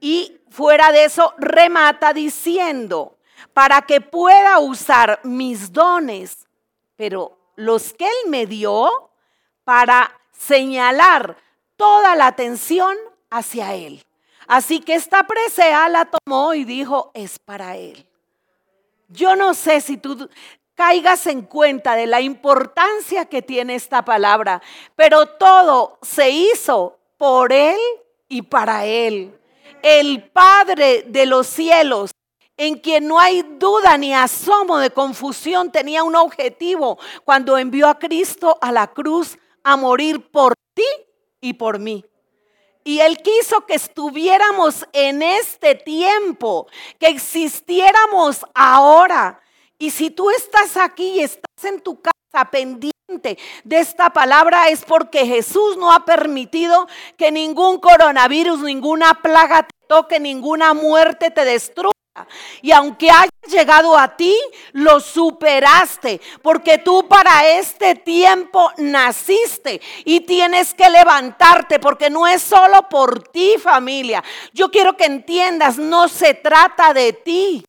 Y 0.00 0.38
fuera 0.50 0.92
de 0.92 1.04
eso, 1.04 1.34
remata 1.38 2.12
diciendo, 2.12 3.16
para 3.52 3.82
que 3.82 4.00
pueda 4.00 4.58
usar 4.58 5.20
mis 5.24 5.72
dones, 5.72 6.48
pero 6.96 7.38
los 7.56 7.92
que 7.92 8.04
Él 8.04 8.30
me 8.30 8.46
dio, 8.46 9.10
para 9.64 10.12
señalar 10.32 11.36
toda 11.76 12.16
la 12.16 12.26
atención 12.26 12.96
hacia 13.30 13.74
Él. 13.74 14.04
Así 14.46 14.80
que 14.80 14.94
esta 14.94 15.26
presea 15.26 15.88
la 15.88 16.06
tomó 16.06 16.54
y 16.54 16.64
dijo, 16.64 17.10
es 17.14 17.38
para 17.38 17.76
Él. 17.76 18.06
Yo 19.08 19.36
no 19.36 19.54
sé 19.54 19.80
si 19.80 19.96
tú 19.96 20.28
caigas 20.82 21.28
en 21.28 21.42
cuenta 21.42 21.94
de 21.94 22.08
la 22.08 22.20
importancia 22.20 23.26
que 23.26 23.40
tiene 23.40 23.76
esta 23.76 24.04
palabra, 24.04 24.60
pero 24.96 25.26
todo 25.26 25.98
se 26.02 26.30
hizo 26.30 26.98
por 27.16 27.52
Él 27.52 27.78
y 28.28 28.42
para 28.42 28.84
Él 28.84 29.38
el 29.82 30.30
Padre 30.30 31.04
de 31.06 31.24
los 31.26 31.46
cielos, 31.46 32.10
en 32.56 32.78
quien 32.78 33.06
no 33.06 33.18
hay 33.18 33.42
duda 33.42 33.96
ni 33.96 34.12
asomo 34.12 34.78
de 34.78 34.90
confusión, 34.90 35.72
tenía 35.72 36.02
un 36.02 36.16
objetivo 36.16 36.98
cuando 37.24 37.58
envió 37.58 37.88
a 37.88 37.98
Cristo 37.98 38.58
a 38.60 38.70
la 38.72 38.88
cruz 38.88 39.38
a 39.64 39.76
morir 39.76 40.30
por 40.30 40.54
ti 40.74 40.84
y 41.40 41.54
por 41.54 41.78
mí. 41.78 42.04
Y 42.84 43.00
Él 43.00 43.18
quiso 43.18 43.64
que 43.66 43.74
estuviéramos 43.74 44.86
en 44.92 45.22
este 45.22 45.74
tiempo, 45.74 46.66
que 46.98 47.06
existiéramos 47.06 48.44
ahora. 48.54 49.40
Y 49.78 49.90
si 49.90 50.10
tú 50.10 50.30
estás 50.30 50.76
aquí 50.76 51.14
y 51.16 51.20
estás 51.20 51.64
en 51.64 51.80
tu 51.80 52.00
casa 52.00 52.50
pendiente, 52.50 52.92
de 53.64 53.78
esta 53.78 54.10
palabra 54.10 54.68
es 54.68 54.84
porque 54.84 55.26
Jesús 55.26 55.76
no 55.76 55.92
ha 55.92 56.04
permitido 56.04 56.86
que 57.16 57.30
ningún 57.30 57.78
coronavirus, 57.78 58.60
ninguna 58.60 59.20
plaga 59.20 59.64
te 59.64 59.86
toque, 59.86 60.18
ninguna 60.18 60.72
muerte 60.72 61.30
te 61.30 61.44
destruya. 61.44 61.92
Y 62.60 62.72
aunque 62.72 63.10
haya 63.10 63.30
llegado 63.48 63.96
a 63.96 64.16
ti, 64.16 64.36
lo 64.72 65.00
superaste, 65.00 66.20
porque 66.42 66.78
tú 66.78 67.08
para 67.08 67.48
este 67.48 67.94
tiempo 67.94 68.70
naciste 68.76 69.80
y 70.04 70.20
tienes 70.20 70.74
que 70.74 70.90
levantarte, 70.90 71.78
porque 71.78 72.10
no 72.10 72.26
es 72.26 72.42
solo 72.42 72.88
por 72.90 73.28
ti 73.28 73.54
familia. 73.58 74.22
Yo 74.52 74.70
quiero 74.70 74.96
que 74.96 75.06
entiendas, 75.06 75.78
no 75.78 76.08
se 76.08 76.34
trata 76.34 76.92
de 76.92 77.14
ti. 77.14 77.64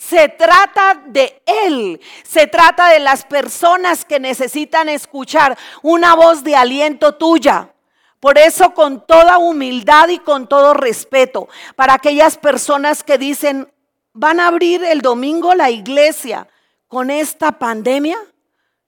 Se 0.00 0.30
trata 0.30 1.02
de 1.08 1.42
Él, 1.44 2.00
se 2.22 2.46
trata 2.46 2.88
de 2.88 3.00
las 3.00 3.22
personas 3.26 4.06
que 4.06 4.18
necesitan 4.18 4.88
escuchar 4.88 5.58
una 5.82 6.14
voz 6.14 6.42
de 6.42 6.56
aliento 6.56 7.16
tuya. 7.16 7.74
Por 8.18 8.38
eso 8.38 8.72
con 8.72 9.06
toda 9.06 9.36
humildad 9.36 10.08
y 10.08 10.18
con 10.18 10.48
todo 10.48 10.72
respeto, 10.72 11.50
para 11.76 11.92
aquellas 11.92 12.38
personas 12.38 13.04
que 13.04 13.18
dicen, 13.18 13.70
van 14.14 14.40
a 14.40 14.46
abrir 14.46 14.82
el 14.84 15.02
domingo 15.02 15.54
la 15.54 15.68
iglesia 15.68 16.48
con 16.88 17.10
esta 17.10 17.52
pandemia, 17.58 18.16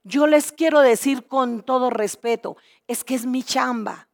yo 0.04 0.26
les 0.26 0.50
quiero 0.50 0.80
decir 0.80 1.26
con 1.26 1.62
todo 1.62 1.90
respeto, 1.90 2.56
es 2.88 3.04
que 3.04 3.16
es 3.16 3.26
mi 3.26 3.42
chamba. 3.42 4.08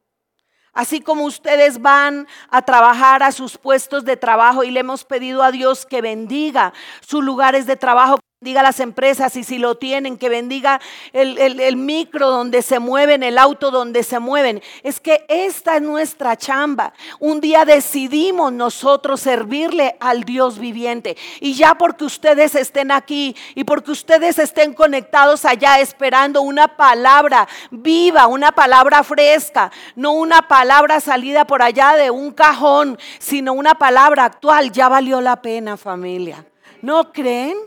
Así 0.73 1.01
como 1.01 1.25
ustedes 1.25 1.81
van 1.81 2.27
a 2.49 2.61
trabajar 2.61 3.23
a 3.23 3.31
sus 3.31 3.57
puestos 3.57 4.05
de 4.05 4.17
trabajo 4.17 4.63
y 4.63 4.71
le 4.71 4.81
hemos 4.81 5.03
pedido 5.03 5.43
a 5.43 5.51
Dios 5.51 5.85
que 5.85 6.01
bendiga 6.01 6.73
sus 7.01 7.23
lugares 7.23 7.65
de 7.65 7.75
trabajo 7.75 8.19
bendiga 8.41 8.63
las 8.63 8.79
empresas 8.79 9.35
y 9.35 9.43
si 9.43 9.57
lo 9.57 9.75
tienen, 9.75 10.17
que 10.17 10.29
bendiga 10.29 10.79
el, 11.11 11.75
micro 11.75 12.29
donde 12.29 12.61
se 12.61 12.79
mueven, 12.79 13.21
el 13.21 13.37
auto 13.37 13.69
donde 13.69 14.01
se 14.01 14.19
mueven. 14.19 14.61
Es 14.81 15.01
que 15.01 15.25
esta 15.27 15.75
es 15.75 15.81
nuestra 15.81 16.37
chamba. 16.37 16.93
Un 17.19 17.41
día 17.41 17.65
decidimos 17.65 18.53
nosotros 18.53 19.19
servirle 19.19 19.97
al 19.99 20.23
Dios 20.23 20.57
viviente. 20.57 21.17
Y 21.41 21.55
ya 21.55 21.75
porque 21.75 22.05
ustedes 22.05 22.55
estén 22.55 22.91
aquí 22.91 23.35
y 23.55 23.65
porque 23.65 23.91
ustedes 23.91 24.39
estén 24.39 24.73
conectados 24.73 25.43
allá 25.43 25.81
esperando 25.81 26.41
una 26.41 26.77
palabra 26.77 27.45
viva, 27.71 28.27
una 28.27 28.53
palabra 28.53 29.03
fresca, 29.03 29.69
no 29.97 30.13
una 30.13 30.47
palabra 30.47 31.01
salida 31.01 31.45
por 31.45 31.61
allá 31.61 31.97
de 31.97 32.09
un 32.09 32.31
cajón, 32.31 32.97
sino 33.17 33.51
una 33.51 33.75
palabra 33.75 34.23
actual, 34.23 34.71
ya 34.71 34.87
valió 34.87 35.19
la 35.19 35.41
pena 35.41 35.75
familia. 35.75 36.45
¿No 36.81 37.11
creen? 37.11 37.57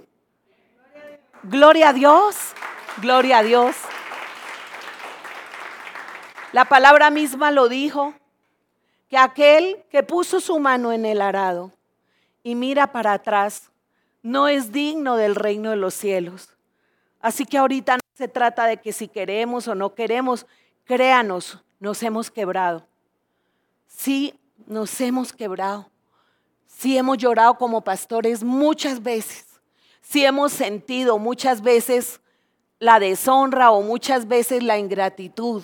Gloria 1.45 1.89
a 1.89 1.93
Dios, 1.93 2.37
gloria 2.99 3.39
a 3.39 3.43
Dios. 3.43 3.75
La 6.53 6.67
palabra 6.67 7.11
misma 7.11 7.51
lo 7.51 7.69
dijo, 7.69 8.15
que 9.09 9.19
aquel 9.19 9.83
que 9.91 10.05
puso 10.05 10.39
su 10.39 10.61
mano 10.61 10.93
en 10.93 11.05
el 11.05 11.21
arado 11.21 11.73
y 12.45 12.55
mira 12.55 12.93
para 12.93 13.15
atrás 13.15 13.73
no 14.23 14.47
es 14.47 14.71
digno 14.71 15.17
del 15.17 15.35
reino 15.35 15.71
de 15.71 15.77
los 15.77 15.95
cielos. 15.95 16.51
Así 17.21 17.45
que 17.45 17.59
ahorita 17.59 17.97
no 17.97 18.03
se 18.15 18.29
trata 18.29 18.67
de 18.67 18.77
que 18.77 18.93
si 18.93 19.09
queremos 19.09 19.67
o 19.67 19.75
no 19.75 19.95
queremos, 19.97 20.47
créanos, 20.85 21.59
nos 21.81 22.05
hemos 22.05 22.31
quebrado. 22.31 22.87
Sí, 23.89 24.39
nos 24.69 25.01
hemos 25.01 25.33
quebrado. 25.33 25.91
Sí 26.69 26.97
hemos 26.97 27.19
llorado 27.19 27.55
como 27.59 27.81
pastores 27.81 28.45
muchas 28.45 29.03
veces 29.03 29.52
si 30.03 30.25
hemos 30.25 30.53
sentido 30.53 31.19
muchas 31.19 31.63
veces 31.63 32.21
la 32.79 32.99
deshonra 32.99 33.71
o 33.71 33.81
muchas 33.81 34.29
veces 34.29 34.63
la 34.63 34.77
ingratitud, 34.77 35.63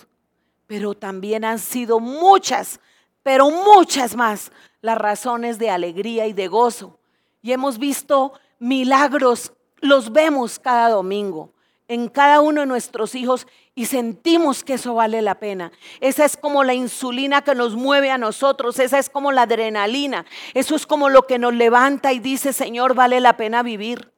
pero 0.66 0.94
también 0.94 1.44
han 1.44 1.58
sido 1.58 2.00
muchas, 2.00 2.80
pero 3.22 3.50
muchas 3.50 4.16
más 4.16 4.50
las 4.80 4.96
razones 4.96 5.58
de 5.58 5.68
alegría 5.68 6.26
y 6.26 6.32
de 6.32 6.48
gozo. 6.48 6.98
Y 7.42 7.52
hemos 7.52 7.78
visto 7.78 8.32
milagros, 8.58 9.52
los 9.80 10.12
vemos 10.12 10.58
cada 10.58 10.88
domingo 10.90 11.52
en 11.88 12.08
cada 12.08 12.40
uno 12.40 12.60
de 12.60 12.66
nuestros 12.66 13.14
hijos 13.14 13.46
y 13.74 13.86
sentimos 13.86 14.62
que 14.62 14.74
eso 14.74 14.94
vale 14.94 15.22
la 15.22 15.40
pena. 15.40 15.72
Esa 16.00 16.26
es 16.26 16.36
como 16.36 16.62
la 16.62 16.74
insulina 16.74 17.42
que 17.42 17.54
nos 17.54 17.74
mueve 17.74 18.10
a 18.10 18.18
nosotros, 18.18 18.78
esa 18.78 18.98
es 18.98 19.08
como 19.08 19.32
la 19.32 19.42
adrenalina, 19.42 20.26
eso 20.52 20.76
es 20.76 20.86
como 20.86 21.08
lo 21.08 21.22
que 21.22 21.38
nos 21.38 21.54
levanta 21.54 22.12
y 22.12 22.18
dice, 22.18 22.52
Señor, 22.52 22.94
vale 22.94 23.20
la 23.20 23.36
pena 23.36 23.62
vivir. 23.62 24.12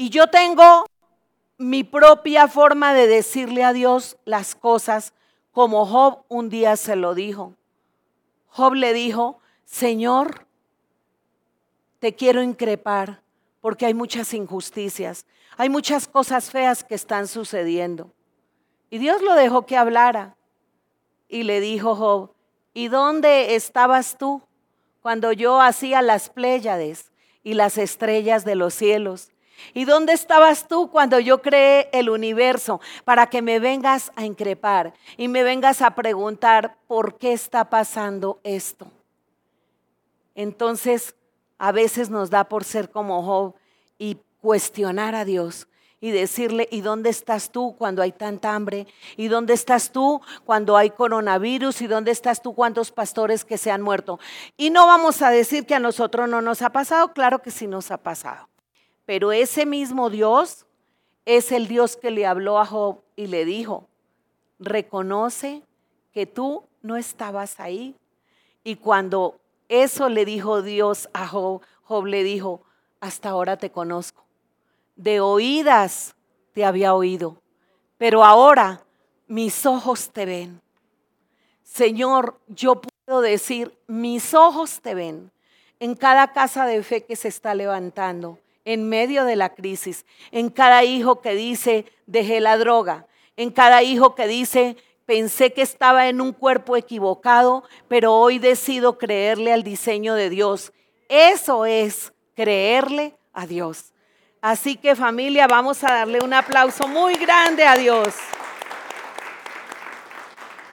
Y 0.00 0.10
yo 0.10 0.28
tengo 0.28 0.86
mi 1.58 1.82
propia 1.82 2.46
forma 2.46 2.94
de 2.94 3.08
decirle 3.08 3.64
a 3.64 3.72
Dios 3.72 4.16
las 4.24 4.54
cosas 4.54 5.12
como 5.50 5.84
Job 5.86 6.22
un 6.28 6.48
día 6.48 6.76
se 6.76 6.94
lo 6.94 7.16
dijo. 7.16 7.56
Job 8.46 8.74
le 8.74 8.92
dijo, 8.92 9.40
Señor, 9.64 10.46
te 11.98 12.14
quiero 12.14 12.44
increpar 12.44 13.22
porque 13.60 13.86
hay 13.86 13.94
muchas 13.94 14.32
injusticias, 14.34 15.26
hay 15.56 15.68
muchas 15.68 16.06
cosas 16.06 16.52
feas 16.52 16.84
que 16.84 16.94
están 16.94 17.26
sucediendo. 17.26 18.12
Y 18.90 18.98
Dios 18.98 19.20
lo 19.20 19.34
dejó 19.34 19.66
que 19.66 19.76
hablara. 19.76 20.36
Y 21.28 21.42
le 21.42 21.60
dijo 21.60 21.96
Job, 21.96 22.34
¿y 22.72 22.86
dónde 22.86 23.56
estabas 23.56 24.16
tú 24.16 24.42
cuando 25.02 25.32
yo 25.32 25.60
hacía 25.60 26.02
las 26.02 26.30
Pléyades 26.30 27.10
y 27.42 27.54
las 27.54 27.78
estrellas 27.78 28.44
de 28.44 28.54
los 28.54 28.74
cielos? 28.74 29.32
¿Y 29.74 29.84
dónde 29.84 30.12
estabas 30.12 30.68
tú 30.68 30.90
cuando 30.90 31.18
yo 31.18 31.42
creé 31.42 31.88
el 31.92 32.10
universo 32.10 32.80
para 33.04 33.26
que 33.28 33.42
me 33.42 33.58
vengas 33.58 34.12
a 34.16 34.24
increpar 34.24 34.94
y 35.16 35.28
me 35.28 35.42
vengas 35.42 35.82
a 35.82 35.94
preguntar 35.94 36.76
por 36.86 37.18
qué 37.18 37.32
está 37.32 37.68
pasando 37.68 38.40
esto? 38.44 38.90
Entonces, 40.34 41.14
a 41.58 41.72
veces 41.72 42.10
nos 42.10 42.30
da 42.30 42.44
por 42.44 42.64
ser 42.64 42.90
como 42.90 43.22
Job 43.22 43.54
y 43.98 44.18
cuestionar 44.40 45.14
a 45.14 45.24
Dios 45.24 45.68
y 46.00 46.10
decirle, 46.12 46.68
¿y 46.70 46.80
dónde 46.80 47.10
estás 47.10 47.50
tú 47.50 47.74
cuando 47.76 48.02
hay 48.02 48.12
tanta 48.12 48.54
hambre? 48.54 48.86
¿Y 49.16 49.28
dónde 49.28 49.54
estás 49.54 49.90
tú 49.90 50.20
cuando 50.44 50.76
hay 50.76 50.90
coronavirus? 50.90 51.82
¿Y 51.82 51.86
dónde 51.88 52.12
estás 52.12 52.40
tú 52.40 52.54
cuántos 52.54 52.92
pastores 52.92 53.44
que 53.44 53.58
se 53.58 53.70
han 53.70 53.82
muerto? 53.82 54.20
Y 54.56 54.70
no 54.70 54.86
vamos 54.86 55.22
a 55.22 55.30
decir 55.30 55.66
que 55.66 55.74
a 55.74 55.80
nosotros 55.80 56.28
no 56.28 56.40
nos 56.40 56.62
ha 56.62 56.70
pasado, 56.70 57.12
claro 57.12 57.40
que 57.40 57.50
sí 57.50 57.66
nos 57.66 57.90
ha 57.90 57.98
pasado. 57.98 58.48
Pero 59.08 59.32
ese 59.32 59.64
mismo 59.64 60.10
Dios 60.10 60.66
es 61.24 61.50
el 61.50 61.66
Dios 61.66 61.96
que 61.96 62.10
le 62.10 62.26
habló 62.26 62.58
a 62.58 62.66
Job 62.66 63.00
y 63.16 63.28
le 63.28 63.46
dijo, 63.46 63.88
reconoce 64.58 65.62
que 66.12 66.26
tú 66.26 66.64
no 66.82 66.94
estabas 66.98 67.58
ahí. 67.58 67.96
Y 68.64 68.76
cuando 68.76 69.40
eso 69.70 70.10
le 70.10 70.26
dijo 70.26 70.60
Dios 70.60 71.08
a 71.14 71.26
Job, 71.26 71.62
Job 71.84 72.04
le 72.04 72.22
dijo, 72.22 72.60
hasta 73.00 73.30
ahora 73.30 73.56
te 73.56 73.70
conozco. 73.70 74.26
De 74.94 75.20
oídas 75.20 76.14
te 76.52 76.66
había 76.66 76.92
oído, 76.92 77.40
pero 77.96 78.26
ahora 78.26 78.84
mis 79.26 79.64
ojos 79.64 80.10
te 80.10 80.26
ven. 80.26 80.60
Señor, 81.62 82.38
yo 82.46 82.82
puedo 82.82 83.22
decir, 83.22 83.74
mis 83.86 84.34
ojos 84.34 84.82
te 84.82 84.94
ven 84.94 85.32
en 85.80 85.94
cada 85.94 86.34
casa 86.34 86.66
de 86.66 86.82
fe 86.82 87.06
que 87.06 87.16
se 87.16 87.28
está 87.28 87.54
levantando, 87.54 88.38
en 88.68 88.86
medio 88.86 89.24
de 89.24 89.34
la 89.34 89.54
crisis, 89.54 90.04
en 90.30 90.50
cada 90.50 90.84
hijo 90.84 91.22
que 91.22 91.34
dice, 91.34 91.86
dejé 92.04 92.38
la 92.38 92.58
droga, 92.58 93.06
en 93.34 93.50
cada 93.50 93.82
hijo 93.82 94.14
que 94.14 94.28
dice, 94.28 94.76
pensé 95.06 95.54
que 95.54 95.62
estaba 95.62 96.08
en 96.08 96.20
un 96.20 96.32
cuerpo 96.32 96.76
equivocado, 96.76 97.64
pero 97.88 98.14
hoy 98.14 98.38
decido 98.38 98.98
creerle 98.98 99.54
al 99.54 99.62
diseño 99.62 100.12
de 100.12 100.28
Dios. 100.28 100.74
Eso 101.08 101.64
es 101.64 102.12
creerle 102.36 103.16
a 103.32 103.46
Dios. 103.46 103.94
Así 104.42 104.76
que 104.76 104.94
familia, 104.94 105.46
vamos 105.46 105.82
a 105.82 105.94
darle 105.94 106.18
un 106.22 106.34
aplauso 106.34 106.86
muy 106.86 107.14
grande 107.14 107.64
a 107.64 107.74
Dios. 107.74 108.14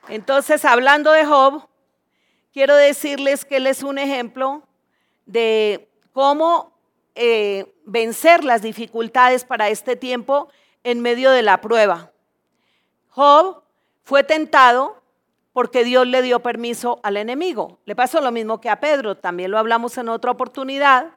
Entonces, 0.10 0.66
hablando 0.66 1.14
de 1.14 1.24
Job, 1.24 1.66
quiero 2.52 2.76
decirles 2.76 3.46
que 3.46 3.56
él 3.56 3.68
es 3.68 3.84
un 3.84 4.00
ejemplo 4.00 4.64
de 5.26 5.88
cómo 6.12 6.75
eh, 7.16 7.74
vencer 7.86 8.44
las 8.44 8.62
dificultades 8.62 9.46
para 9.46 9.70
este 9.70 9.96
tiempo 9.96 10.50
en 10.84 11.02
medio 11.02 11.32
de 11.32 11.42
la 11.42 11.62
prueba. 11.62 12.12
Job 13.10 13.64
fue 14.04 14.24
tentado 14.24 15.02
porque 15.54 15.86
Dios 15.86 16.06
le 16.06 16.22
dio 16.22 16.42
permiso 16.42 17.00
al 17.02 17.16
enemigo. 17.16 17.80
Le 17.86 17.96
pasó 17.96 18.20
lo 18.20 18.32
mismo 18.32 18.60
que 18.60 18.70
a 18.70 18.82
Pedro, 18.82 19.16
también 19.16 19.52
lo 19.52 19.58
hablamos 19.58 19.98
en 19.98 20.10
otra 20.10 20.32
oportunidad. 20.32 21.16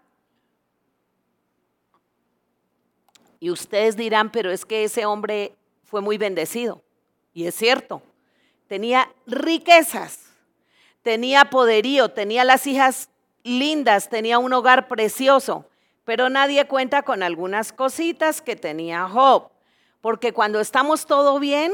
Y 3.41 3.51
ustedes 3.51 3.97
dirán, 3.97 4.31
pero 4.31 4.53
es 4.53 4.65
que 4.65 4.85
ese 4.85 5.07
hombre 5.07 5.57
fue 5.83 6.01
muy 6.01 6.19
bendecido. 6.19 6.83
Y 7.35 7.47
es 7.47 7.55
cierto, 7.57 8.01
tenía 8.69 9.11
riquezas, 9.27 10.21
tenía 11.03 11.47
poderío, 11.47 12.11
tenía 12.11 12.45
las 12.45 12.67
hijas 12.69 13.11
lindas, 13.43 14.09
tenía 14.09 14.39
un 14.39 14.53
hogar 14.53 14.87
precioso, 14.89 15.65
pero 16.09 16.31
nadie 16.31 16.65
cuenta 16.65 17.03
con 17.03 17.23
algunas 17.23 17.71
cositas 17.71 18.41
que 18.41 18.57
tenía 18.57 19.07
Job. 19.11 19.51
Porque 20.01 20.33
cuando 20.33 20.59
estamos 20.59 21.05
todo 21.05 21.39
bien, 21.39 21.71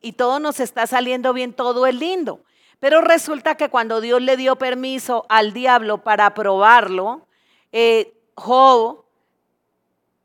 y 0.00 0.14
todo 0.14 0.40
nos 0.40 0.58
está 0.58 0.88
saliendo 0.88 1.32
bien, 1.32 1.52
todo 1.52 1.86
es 1.86 1.94
lindo. 1.94 2.40
Pero 2.80 3.00
resulta 3.00 3.56
que 3.56 3.68
cuando 3.68 4.00
Dios 4.00 4.20
le 4.20 4.36
dio 4.36 4.56
permiso 4.56 5.24
al 5.28 5.52
diablo 5.52 5.98
para 5.98 6.34
probarlo, 6.34 7.28
eh, 7.70 8.12
Job 8.34 9.04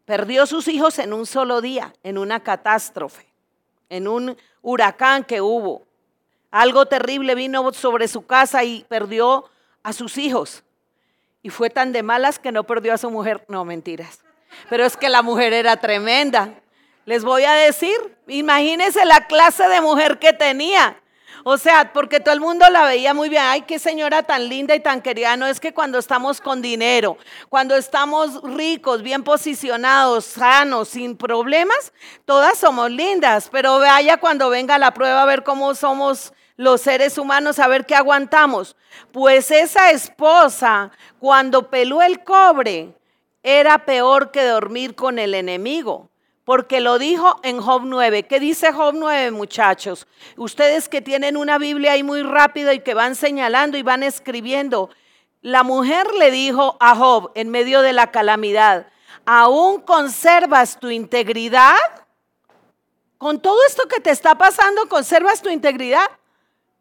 perdió 0.05 0.47
sus 0.47 0.67
hijos 0.67 0.97
en 0.97 1.13
un 1.13 1.27
solo 1.27 1.61
día, 1.61 1.93
en 2.01 2.17
una 2.17 2.39
catástrofe, 2.39 3.31
en 3.89 4.07
un 4.07 4.37
huracán 4.63 5.23
que 5.23 5.39
hubo. 5.39 5.85
Algo 6.49 6.87
terrible 6.87 7.35
vino 7.35 7.71
sobre 7.73 8.07
su 8.07 8.25
casa 8.25 8.63
y 8.63 8.85
perdió 8.89 9.45
a 9.83 9.93
sus 9.93 10.17
hijos. 10.17 10.63
Y 11.43 11.49
fue 11.49 11.69
tan 11.69 11.91
de 11.91 12.03
malas 12.03 12.39
que 12.39 12.51
no 12.51 12.63
perdió 12.63 12.93
a 12.93 12.97
su 12.97 13.09
mujer. 13.09 13.43
No, 13.47 13.65
mentiras. 13.65 14.19
Pero 14.69 14.85
es 14.85 14.97
que 14.97 15.09
la 15.09 15.21
mujer 15.21 15.53
era 15.53 15.77
tremenda. 15.77 16.53
Les 17.05 17.23
voy 17.23 17.43
a 17.45 17.53
decir, 17.53 17.95
imagínense 18.27 19.05
la 19.05 19.25
clase 19.25 19.67
de 19.67 19.81
mujer 19.81 20.19
que 20.19 20.33
tenía. 20.33 20.97
O 21.43 21.57
sea, 21.57 21.91
porque 21.91 22.19
todo 22.19 22.33
el 22.35 22.39
mundo 22.39 22.69
la 22.69 22.83
veía 22.85 23.13
muy 23.13 23.29
bien. 23.29 23.41
Ay, 23.43 23.61
qué 23.63 23.79
señora 23.79 24.21
tan 24.21 24.47
linda 24.47 24.75
y 24.75 24.79
tan 24.79 25.01
querida. 25.01 25.35
No 25.37 25.47
es 25.47 25.59
que 25.59 25.73
cuando 25.73 25.97
estamos 25.97 26.39
con 26.39 26.61
dinero, 26.61 27.17
cuando 27.49 27.75
estamos 27.75 28.41
ricos, 28.43 29.01
bien 29.01 29.23
posicionados, 29.23 30.25
sanos, 30.25 30.89
sin 30.89 31.17
problemas, 31.17 31.93
todas 32.25 32.59
somos 32.59 32.91
lindas. 32.91 33.49
Pero 33.51 33.79
vaya 33.79 34.17
cuando 34.17 34.49
venga 34.49 34.77
la 34.77 34.93
prueba 34.93 35.23
a 35.23 35.25
ver 35.25 35.43
cómo 35.43 35.73
somos 35.73 36.33
los 36.57 36.81
seres 36.81 37.17
humanos, 37.17 37.59
a 37.59 37.67
ver 37.67 37.85
qué 37.85 37.95
aguantamos. 37.95 38.75
Pues 39.11 39.51
esa 39.51 39.91
esposa, 39.91 40.91
cuando 41.19 41.69
peló 41.69 42.01
el 42.01 42.23
cobre, 42.23 42.93
era 43.43 43.85
peor 43.85 44.31
que 44.31 44.43
dormir 44.43 44.95
con 44.95 45.19
el 45.19 45.33
enemigo 45.33 46.11
porque 46.51 46.81
lo 46.81 46.99
dijo 46.99 47.39
en 47.43 47.61
Job 47.61 47.83
9. 47.85 48.23
¿Qué 48.23 48.39
dice 48.39 48.73
Job 48.73 48.93
9, 48.97 49.31
muchachos? 49.31 50.07
Ustedes 50.35 50.89
que 50.89 51.01
tienen 51.01 51.37
una 51.37 51.57
Biblia 51.57 51.93
ahí 51.93 52.03
muy 52.03 52.23
rápido 52.23 52.73
y 52.73 52.79
que 52.79 52.93
van 52.93 53.15
señalando 53.15 53.77
y 53.77 53.83
van 53.83 54.03
escribiendo. 54.03 54.89
La 55.41 55.63
mujer 55.63 56.13
le 56.13 56.31
dijo 56.31 56.77
a 56.79 56.95
Job 56.95 57.31
en 57.35 57.49
medio 57.49 57.81
de 57.81 57.93
la 57.93 58.11
calamidad, 58.11 58.87
¿aún 59.25 59.81
conservas 59.81 60.79
tu 60.79 60.89
integridad? 60.89 61.77
Con 63.17 63.39
todo 63.39 63.57
esto 63.67 63.87
que 63.87 64.01
te 64.01 64.09
está 64.09 64.35
pasando, 64.35 64.89
¿conservas 64.89 65.41
tu 65.41 65.49
integridad? 65.49 66.05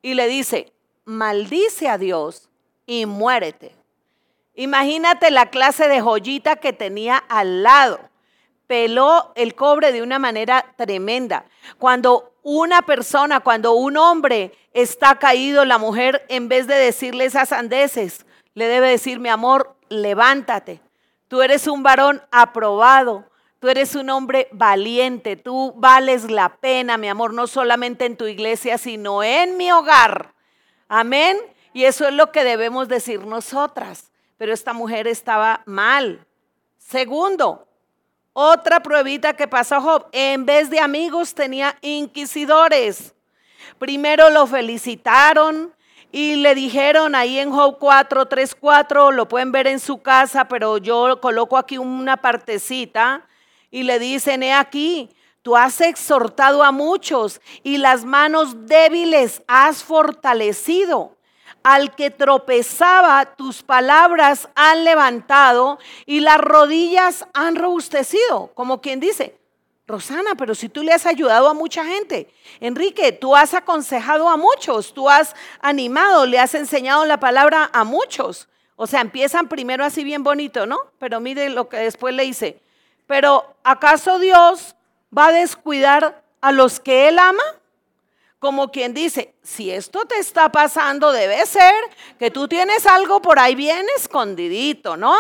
Y 0.03 0.15
le 0.15 0.29
dice, 0.29 0.73
maldice 1.05 1.89
a 1.89 1.99
Dios 1.99 2.49
y 2.87 3.07
muérete. 3.07 3.75
Imagínate 4.55 5.31
la 5.31 5.51
clase 5.51 5.89
de 5.89 6.01
joyita 6.01 6.57
que 6.57 6.73
tenía 6.73 7.17
al 7.17 7.63
lado 7.63 8.11
peló 8.71 9.33
el 9.35 9.57
cobre 9.57 9.91
de 9.91 10.01
una 10.01 10.21
manera 10.21 10.65
tremenda. 10.77 11.45
Cuando 11.77 12.35
una 12.45 12.83
persona, 12.83 13.41
cuando 13.41 13.73
un 13.73 13.97
hombre 13.97 14.53
está 14.73 15.17
caído, 15.17 15.65
la 15.65 15.77
mujer, 15.77 16.25
en 16.29 16.49
vez 16.49 16.69
de 16.69 16.77
decirle 16.77 17.25
esas 17.25 17.49
sandeces, 17.49 18.25
le 18.55 18.69
debe 18.69 18.89
decir, 18.91 19.19
mi 19.19 19.29
amor, 19.29 19.75
levántate. 19.89 20.81
Tú 21.27 21.43
eres 21.43 21.67
un 21.67 21.83
varón 21.83 22.23
aprobado. 22.31 23.25
Tú 23.61 23.69
eres 23.69 23.95
un 23.95 24.09
hombre 24.09 24.49
valiente. 24.53 25.37
Tú 25.37 25.75
vales 25.77 26.31
la 26.31 26.57
pena, 26.57 26.97
mi 26.97 27.09
amor, 27.09 27.35
no 27.35 27.47
solamente 27.47 28.07
en 28.07 28.17
tu 28.17 28.27
iglesia, 28.27 28.79
sino 28.79 29.23
en 29.23 29.59
mi 29.59 29.71
hogar. 29.71 30.33
Amén. 30.89 31.37
Y 31.75 31.85
eso 31.85 32.09
es 32.09 32.15
lo 32.15 32.33
que 32.33 32.43
debemos 32.43 32.89
decir 32.89 33.27
nosotras. 33.27 34.11
Pero 34.39 34.55
esta 34.55 34.73
mujer 34.73 35.07
estaba 35.07 35.63
mal. 35.67 36.27
Segundo, 36.79 37.67
Otra 38.33 38.81
pruebita 38.81 39.35
que 39.35 39.49
pasó 39.49 39.81
Job, 39.81 40.07
en 40.13 40.47
vez 40.47 40.71
de 40.71 40.79
amigos 40.79 41.35
tenía 41.35 41.77
inquisidores. 41.83 43.13
Primero 43.79 44.31
lo 44.31 44.47
felicitaron 44.47 45.75
y 46.13 46.37
le 46.37 46.55
dijeron 46.55 47.17
ahí 47.17 47.41
en 47.41 47.51
Job 47.51 47.79
4, 47.81 48.27
3, 48.27 48.55
4, 48.55 49.11
lo 49.11 49.27
pueden 49.27 49.51
ver 49.51 49.67
en 49.67 49.81
su 49.81 50.01
casa, 50.01 50.47
pero 50.47 50.79
yo 50.79 51.21
coloco 51.21 51.59
aquí 51.59 51.77
una 51.77 52.19
partecita 52.19 53.27
y 53.71 53.85
le 53.85 53.99
dicen, 53.99 54.43
he 54.43 54.53
aquí, 54.53 55.11
tú 55.43 55.57
has 55.57 55.81
exhortado 55.81 56.63
a 56.63 56.73
muchos 56.73 57.41
y 57.63 57.79
las 57.79 58.05
manos 58.05 58.67
débiles 58.67 59.43
has 59.47 59.83
fortalecido. 59.83 61.17
Al 61.63 61.95
que 61.95 62.11
tropezaba, 62.11 63.37
tus 63.37 63.63
palabras 63.63 64.49
han 64.55 64.85
levantado 64.85 65.79
y 66.07 66.21
las 66.21 66.39
rodillas 66.39 67.27
han 67.35 67.55
robustecido, 67.55 68.51
como 68.55 68.81
quien 68.81 68.99
dice, 68.99 69.39
Rosana, 69.91 70.37
pero 70.37 70.55
si 70.55 70.69
tú 70.69 70.83
le 70.83 70.93
has 70.93 71.05
ayudado 71.05 71.49
a 71.49 71.55
mucha 71.55 71.85
gente. 71.85 72.33
Enrique, 72.61 73.13
tú 73.13 73.37
has 73.37 73.53
aconsejado 73.55 74.29
a 74.29 74.37
muchos, 74.37 74.95
tú 74.95 75.11
has 75.11 75.35
animado, 75.61 76.25
le 76.27 76.39
has 76.39 76.55
enseñado 76.55 77.05
la 77.05 77.21
palabra 77.21 77.69
a 77.73 77.85
muchos. 77.85 78.49
O 78.77 78.87
sea, 78.87 79.03
empiezan 79.03 79.49
primero 79.49 79.85
así 79.85 80.05
bien 80.05 80.23
bonito, 80.23 80.65
¿no? 80.65 80.79
Pero 80.99 81.21
mire 81.21 81.51
lo 81.51 81.69
que 81.69 81.77
después 81.79 82.15
le 82.15 82.23
dice. 82.23 82.63
Pero 83.11 83.57
¿acaso 83.65 84.21
Dios 84.21 84.77
va 85.13 85.27
a 85.27 85.33
descuidar 85.33 86.23
a 86.41 86.53
los 86.53 86.79
que 86.79 87.09
Él 87.09 87.19
ama? 87.19 87.43
Como 88.39 88.71
quien 88.71 88.95
dice, 88.95 89.35
si 89.43 89.73
esto 89.73 90.05
te 90.05 90.19
está 90.19 90.53
pasando, 90.53 91.11
debe 91.11 91.45
ser 91.45 91.75
que 92.21 92.31
tú 92.31 92.47
tienes 92.47 92.87
algo 92.87 93.21
por 93.21 93.41
ahí 93.41 93.57
bien 93.57 93.85
escondidito, 93.97 94.97
¿no? 94.97 95.17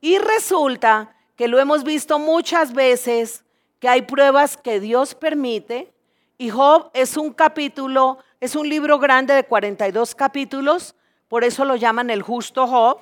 Y 0.00 0.18
resulta 0.18 1.16
que 1.34 1.48
lo 1.48 1.58
hemos 1.58 1.82
visto 1.82 2.20
muchas 2.20 2.72
veces, 2.72 3.42
que 3.80 3.88
hay 3.88 4.02
pruebas 4.02 4.56
que 4.56 4.78
Dios 4.78 5.16
permite. 5.16 5.92
Y 6.38 6.50
Job 6.50 6.88
es 6.94 7.16
un 7.16 7.32
capítulo, 7.32 8.18
es 8.38 8.54
un 8.54 8.68
libro 8.68 9.00
grande 9.00 9.34
de 9.34 9.42
42 9.42 10.14
capítulos, 10.14 10.94
por 11.26 11.42
eso 11.42 11.64
lo 11.64 11.74
llaman 11.74 12.10
el 12.10 12.22
justo 12.22 12.68
Job, 12.68 13.00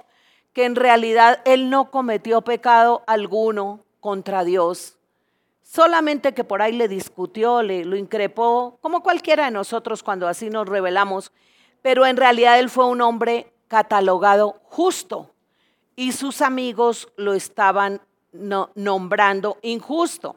que 0.54 0.64
en 0.64 0.74
realidad 0.74 1.42
él 1.44 1.68
no 1.68 1.90
cometió 1.90 2.40
pecado 2.40 3.04
alguno 3.06 3.84
contra 4.06 4.44
Dios 4.44 4.96
solamente 5.64 6.32
que 6.32 6.44
por 6.44 6.62
ahí 6.62 6.70
le 6.70 6.86
discutió, 6.86 7.60
le 7.60 7.84
lo 7.84 7.96
increpó, 7.96 8.78
como 8.80 9.02
cualquiera 9.02 9.46
de 9.46 9.50
nosotros 9.50 10.00
cuando 10.00 10.28
así 10.28 10.48
nos 10.48 10.68
revelamos, 10.68 11.32
pero 11.82 12.06
en 12.06 12.16
realidad 12.16 12.60
él 12.60 12.70
fue 12.70 12.86
un 12.86 13.00
hombre 13.00 13.52
catalogado 13.66 14.60
justo 14.62 15.34
y 15.96 16.12
sus 16.12 16.40
amigos 16.40 17.08
lo 17.16 17.34
estaban 17.34 18.00
nombrando 18.32 19.58
injusto. 19.62 20.36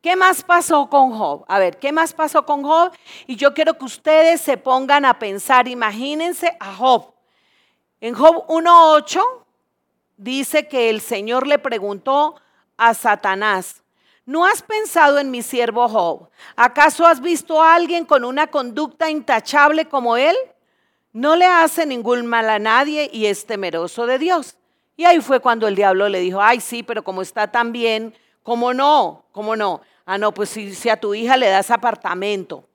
¿Qué 0.00 0.16
más 0.16 0.42
pasó 0.42 0.90
con 0.90 1.12
Job? 1.12 1.44
A 1.46 1.60
ver, 1.60 1.78
¿qué 1.78 1.92
más 1.92 2.12
pasó 2.12 2.44
con 2.44 2.64
Job? 2.64 2.90
Y 3.28 3.36
yo 3.36 3.54
quiero 3.54 3.78
que 3.78 3.84
ustedes 3.84 4.40
se 4.40 4.56
pongan 4.56 5.04
a 5.04 5.20
pensar, 5.20 5.68
imagínense 5.68 6.56
a 6.58 6.74
Job. 6.74 7.12
En 8.00 8.14
Job 8.14 8.44
1.8 8.48 9.22
dice 10.16 10.66
que 10.66 10.90
el 10.90 11.00
Señor 11.00 11.46
le 11.46 11.60
preguntó 11.60 12.34
a 12.78 12.94
Satanás, 12.94 13.82
¿No 14.28 14.44
has 14.44 14.60
pensado 14.60 15.18
en 15.18 15.30
mi 15.30 15.40
siervo 15.40 15.88
Job? 15.88 16.28
¿Acaso 16.54 17.06
has 17.06 17.22
visto 17.22 17.62
a 17.62 17.74
alguien 17.74 18.04
con 18.04 18.26
una 18.26 18.48
conducta 18.48 19.08
intachable 19.08 19.86
como 19.86 20.18
él? 20.18 20.36
No 21.14 21.34
le 21.34 21.46
hace 21.46 21.86
ningún 21.86 22.26
mal 22.26 22.50
a 22.50 22.58
nadie 22.58 23.08
y 23.10 23.24
es 23.24 23.46
temeroso 23.46 24.04
de 24.04 24.18
Dios. 24.18 24.58
Y 24.98 25.06
ahí 25.06 25.22
fue 25.22 25.40
cuando 25.40 25.66
el 25.66 25.74
diablo 25.74 26.10
le 26.10 26.20
dijo, 26.20 26.42
ay 26.42 26.60
sí, 26.60 26.82
pero 26.82 27.02
como 27.02 27.22
está 27.22 27.50
tan 27.50 27.72
bien, 27.72 28.14
¿cómo 28.42 28.74
no? 28.74 29.24
¿Cómo 29.32 29.56
no? 29.56 29.80
Ah, 30.04 30.18
no, 30.18 30.34
pues 30.34 30.50
si, 30.50 30.74
si 30.74 30.90
a 30.90 31.00
tu 31.00 31.14
hija 31.14 31.38
le 31.38 31.48
das 31.48 31.70
apartamento 31.70 32.68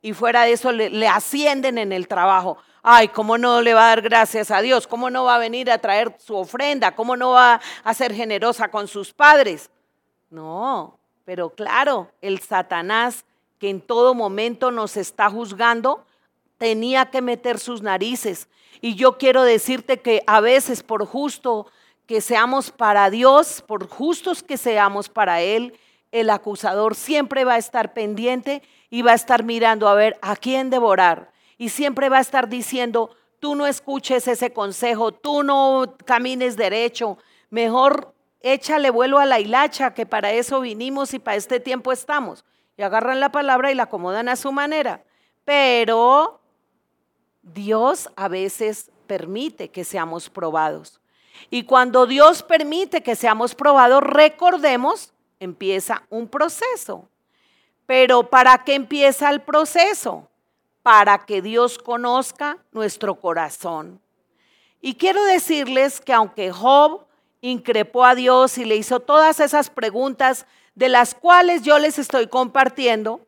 y 0.00 0.14
fuera 0.14 0.44
de 0.44 0.52
eso 0.52 0.72
le, 0.72 0.88
le 0.88 1.06
ascienden 1.06 1.76
en 1.76 1.92
el 1.92 2.08
trabajo, 2.08 2.56
ay, 2.90 3.08
¿cómo 3.08 3.36
no 3.36 3.60
le 3.60 3.74
va 3.74 3.84
a 3.84 3.88
dar 3.88 4.00
gracias 4.00 4.50
a 4.50 4.62
Dios? 4.62 4.86
¿Cómo 4.86 5.10
no 5.10 5.24
va 5.24 5.34
a 5.34 5.38
venir 5.38 5.70
a 5.70 5.76
traer 5.76 6.16
su 6.18 6.34
ofrenda? 6.34 6.94
¿Cómo 6.94 7.18
no 7.18 7.32
va 7.32 7.60
a 7.84 7.92
ser 7.94 8.14
generosa 8.14 8.70
con 8.70 8.88
sus 8.88 9.12
padres? 9.12 9.68
No, 10.30 10.98
pero 11.26 11.50
claro, 11.50 12.10
el 12.22 12.40
Satanás 12.40 13.26
que 13.58 13.68
en 13.68 13.82
todo 13.82 14.14
momento 14.14 14.70
nos 14.70 14.96
está 14.96 15.28
juzgando, 15.28 16.06
tenía 16.56 17.10
que 17.10 17.20
meter 17.20 17.58
sus 17.58 17.82
narices. 17.82 18.48
Y 18.80 18.94
yo 18.94 19.18
quiero 19.18 19.42
decirte 19.42 20.00
que 20.00 20.22
a 20.26 20.40
veces 20.40 20.82
por 20.82 21.04
justo 21.04 21.66
que 22.06 22.22
seamos 22.22 22.70
para 22.70 23.10
Dios, 23.10 23.62
por 23.66 23.86
justos 23.86 24.42
que 24.42 24.56
seamos 24.56 25.10
para 25.10 25.42
Él, 25.42 25.78
el 26.10 26.30
acusador 26.30 26.94
siempre 26.94 27.44
va 27.44 27.54
a 27.54 27.58
estar 27.58 27.92
pendiente 27.92 28.62
y 28.88 29.02
va 29.02 29.12
a 29.12 29.16
estar 29.16 29.44
mirando 29.44 29.88
a 29.88 29.94
ver 29.94 30.18
a 30.22 30.36
quién 30.36 30.70
devorar. 30.70 31.36
Y 31.58 31.68
siempre 31.68 32.08
va 32.08 32.18
a 32.18 32.22
estar 32.22 32.48
diciendo, 32.48 33.10
tú 33.40 33.54
no 33.54 33.66
escuches 33.66 34.26
ese 34.28 34.52
consejo, 34.52 35.12
tú 35.12 35.42
no 35.42 35.96
camines 36.04 36.56
derecho, 36.56 37.18
mejor 37.50 38.14
échale 38.40 38.90
vuelo 38.90 39.18
a 39.18 39.26
la 39.26 39.40
hilacha, 39.40 39.92
que 39.92 40.06
para 40.06 40.32
eso 40.32 40.60
vinimos 40.60 41.12
y 41.14 41.18
para 41.18 41.36
este 41.36 41.60
tiempo 41.60 41.92
estamos. 41.92 42.44
Y 42.76 42.82
agarran 42.82 43.20
la 43.20 43.32
palabra 43.32 43.72
y 43.72 43.74
la 43.74 43.84
acomodan 43.84 44.28
a 44.28 44.36
su 44.36 44.52
manera. 44.52 45.02
Pero 45.44 46.40
Dios 47.42 48.08
a 48.16 48.28
veces 48.28 48.90
permite 49.06 49.70
que 49.70 49.84
seamos 49.84 50.30
probados. 50.30 51.00
Y 51.50 51.64
cuando 51.64 52.06
Dios 52.06 52.42
permite 52.42 53.02
que 53.02 53.16
seamos 53.16 53.54
probados, 53.54 54.02
recordemos, 54.02 55.12
empieza 55.40 56.02
un 56.10 56.28
proceso. 56.28 57.08
Pero 57.86 58.28
¿para 58.28 58.64
qué 58.64 58.74
empieza 58.74 59.30
el 59.30 59.40
proceso? 59.40 60.28
Para 60.90 61.26
que 61.26 61.42
Dios 61.42 61.76
conozca 61.76 62.56
nuestro 62.72 63.20
corazón. 63.20 64.00
Y 64.80 64.94
quiero 64.94 65.22
decirles 65.24 66.00
que 66.00 66.14
aunque 66.14 66.50
Job 66.50 67.04
increpó 67.42 68.06
a 68.06 68.14
Dios 68.14 68.56
y 68.56 68.64
le 68.64 68.76
hizo 68.76 68.98
todas 68.98 69.38
esas 69.38 69.68
preguntas 69.68 70.46
de 70.74 70.88
las 70.88 71.14
cuales 71.14 71.60
yo 71.60 71.78
les 71.78 71.98
estoy 71.98 72.26
compartiendo, 72.26 73.20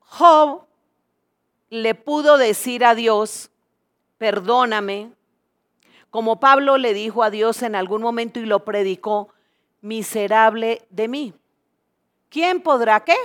Job 0.00 0.66
le 1.70 1.94
pudo 1.94 2.36
decir 2.36 2.84
a 2.84 2.94
Dios, 2.94 3.50
perdóname, 4.18 5.10
como 6.10 6.38
Pablo 6.38 6.76
le 6.76 6.92
dijo 6.92 7.22
a 7.22 7.30
Dios 7.30 7.62
en 7.62 7.76
algún 7.76 8.02
momento 8.02 8.40
y 8.40 8.44
lo 8.44 8.62
predicó, 8.66 9.30
miserable 9.80 10.86
de 10.90 11.08
mí. 11.08 11.32
¿Quién 12.28 12.60
podrá 12.60 13.02
qué? 13.04 13.16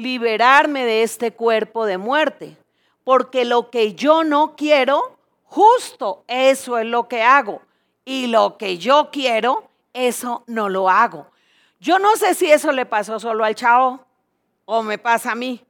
Liberarme 0.00 0.86
de 0.86 1.02
este 1.02 1.32
cuerpo 1.32 1.84
de 1.84 1.98
muerte. 1.98 2.56
Porque 3.04 3.44
lo 3.44 3.70
que 3.70 3.94
yo 3.94 4.24
no 4.24 4.56
quiero, 4.56 5.18
justo 5.44 6.24
eso 6.26 6.78
es 6.78 6.86
lo 6.86 7.06
que 7.06 7.22
hago 7.22 7.60
y 8.06 8.28
lo 8.28 8.56
que 8.56 8.78
yo 8.78 9.10
quiero, 9.12 9.68
eso 9.92 10.42
no 10.46 10.70
lo 10.70 10.88
hago. 10.88 11.26
Yo 11.80 11.98
no 11.98 12.16
sé 12.16 12.34
si 12.34 12.50
eso 12.50 12.72
le 12.72 12.86
pasó 12.86 13.20
solo 13.20 13.44
al 13.44 13.54
chavo 13.54 14.06
o 14.64 14.82
me 14.82 14.96
pasa 14.96 15.32
a 15.32 15.34
mí, 15.34 15.64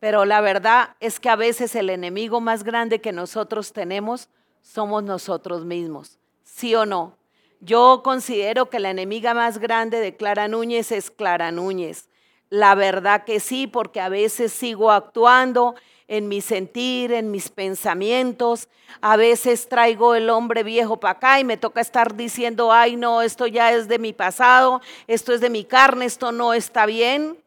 pero 0.00 0.24
la 0.24 0.40
verdad 0.40 0.96
es 0.98 1.20
que 1.20 1.28
a 1.28 1.36
veces 1.36 1.74
el 1.74 1.90
enemigo 1.90 2.40
más 2.40 2.64
grande 2.64 3.02
que 3.02 3.12
nosotros 3.12 3.74
tenemos 3.74 4.30
somos 4.62 5.02
nosotros 5.02 5.66
mismos, 5.66 6.18
¿sí 6.42 6.74
o 6.74 6.86
no? 6.86 7.18
Yo 7.60 8.00
considero 8.02 8.70
que 8.70 8.78
la 8.78 8.90
enemiga 8.90 9.34
más 9.34 9.58
grande 9.58 10.00
de 10.00 10.16
Clara 10.16 10.48
Núñez 10.48 10.90
es 10.90 11.10
Clara 11.10 11.50
Núñez. 11.50 12.08
La 12.50 12.74
verdad 12.74 13.24
que 13.24 13.40
sí, 13.40 13.66
porque 13.66 14.00
a 14.00 14.08
veces 14.08 14.52
sigo 14.52 14.90
actuando 14.90 15.74
en 16.08 16.26
mi 16.26 16.40
sentir, 16.40 17.12
en 17.12 17.30
mis 17.30 17.50
pensamientos. 17.50 18.68
A 19.02 19.16
veces 19.16 19.68
traigo 19.68 20.14
el 20.14 20.30
hombre 20.30 20.62
viejo 20.62 20.98
para 20.98 21.12
acá 21.12 21.40
y 21.40 21.44
me 21.44 21.58
toca 21.58 21.82
estar 21.82 22.16
diciendo, 22.16 22.72
ay 22.72 22.96
no, 22.96 23.20
esto 23.20 23.46
ya 23.46 23.72
es 23.72 23.86
de 23.86 23.98
mi 23.98 24.14
pasado, 24.14 24.80
esto 25.06 25.34
es 25.34 25.40
de 25.40 25.50
mi 25.50 25.64
carne, 25.64 26.06
esto 26.06 26.32
no 26.32 26.54
está 26.54 26.86
bien. 26.86 27.38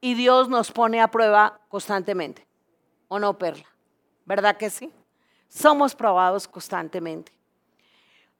Y 0.00 0.14
Dios 0.14 0.48
nos 0.48 0.72
pone 0.72 1.00
a 1.00 1.10
prueba 1.10 1.60
constantemente. 1.68 2.46
¿O 3.06 3.18
no, 3.18 3.38
Perla? 3.38 3.66
¿Verdad 4.26 4.56
que 4.56 4.70
sí? 4.70 4.92
Somos 5.48 5.94
probados 5.94 6.46
constantemente. 6.46 7.32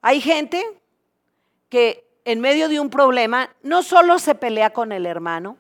Hay 0.03 0.21
gente 0.21 0.63
que 1.69 2.07
en 2.25 2.41
medio 2.41 2.69
de 2.69 2.79
un 2.79 2.91
problema 2.91 3.51
no 3.63 3.83
solo 3.83 4.19
se 4.19 4.35
pelea 4.35 4.71
con 4.71 4.93
el 4.93 5.07
hermano, 5.07 5.57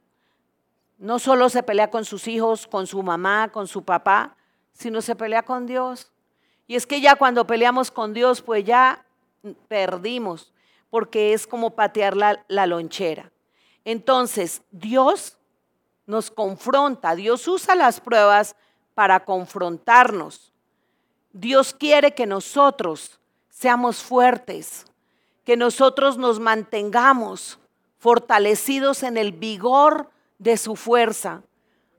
no 0.98 1.20
solo 1.20 1.48
se 1.48 1.62
pelea 1.62 1.90
con 1.90 2.04
sus 2.04 2.26
hijos, 2.26 2.66
con 2.66 2.86
su 2.86 3.02
mamá, 3.02 3.50
con 3.52 3.68
su 3.68 3.84
papá, 3.84 4.36
sino 4.72 5.00
se 5.00 5.14
pelea 5.14 5.44
con 5.44 5.66
Dios. 5.66 6.10
Y 6.66 6.74
es 6.74 6.86
que 6.86 7.00
ya 7.00 7.16
cuando 7.16 7.46
peleamos 7.46 7.90
con 7.90 8.12
Dios, 8.12 8.42
pues 8.42 8.64
ya 8.64 9.04
perdimos, 9.68 10.52
porque 10.90 11.32
es 11.32 11.46
como 11.46 11.70
patear 11.70 12.16
la, 12.16 12.66
lonchera. 12.66 13.30
Entonces, 13.84 14.62
Dios 14.70 15.38
nos 16.04 16.30
confronta, 16.30 17.14
Dios 17.14 17.46
usa 17.46 17.74
las 17.74 18.00
pruebas 18.00 18.56
para 18.94 19.24
confrontarnos. 19.24 20.52
Dios 21.32 21.72
quiere 21.72 22.14
que 22.14 22.26
nosotros 22.26 23.20
seamos 23.48 24.02
fuertes, 24.02 24.84
que 25.44 25.56
nosotros 25.56 26.18
nos 26.18 26.40
mantengamos 26.40 27.58
fortalecidos 27.98 29.02
en 29.02 29.16
el 29.16 29.32
vigor 29.32 30.10
de 30.38 30.56
su 30.56 30.76
fuerza 30.76 31.42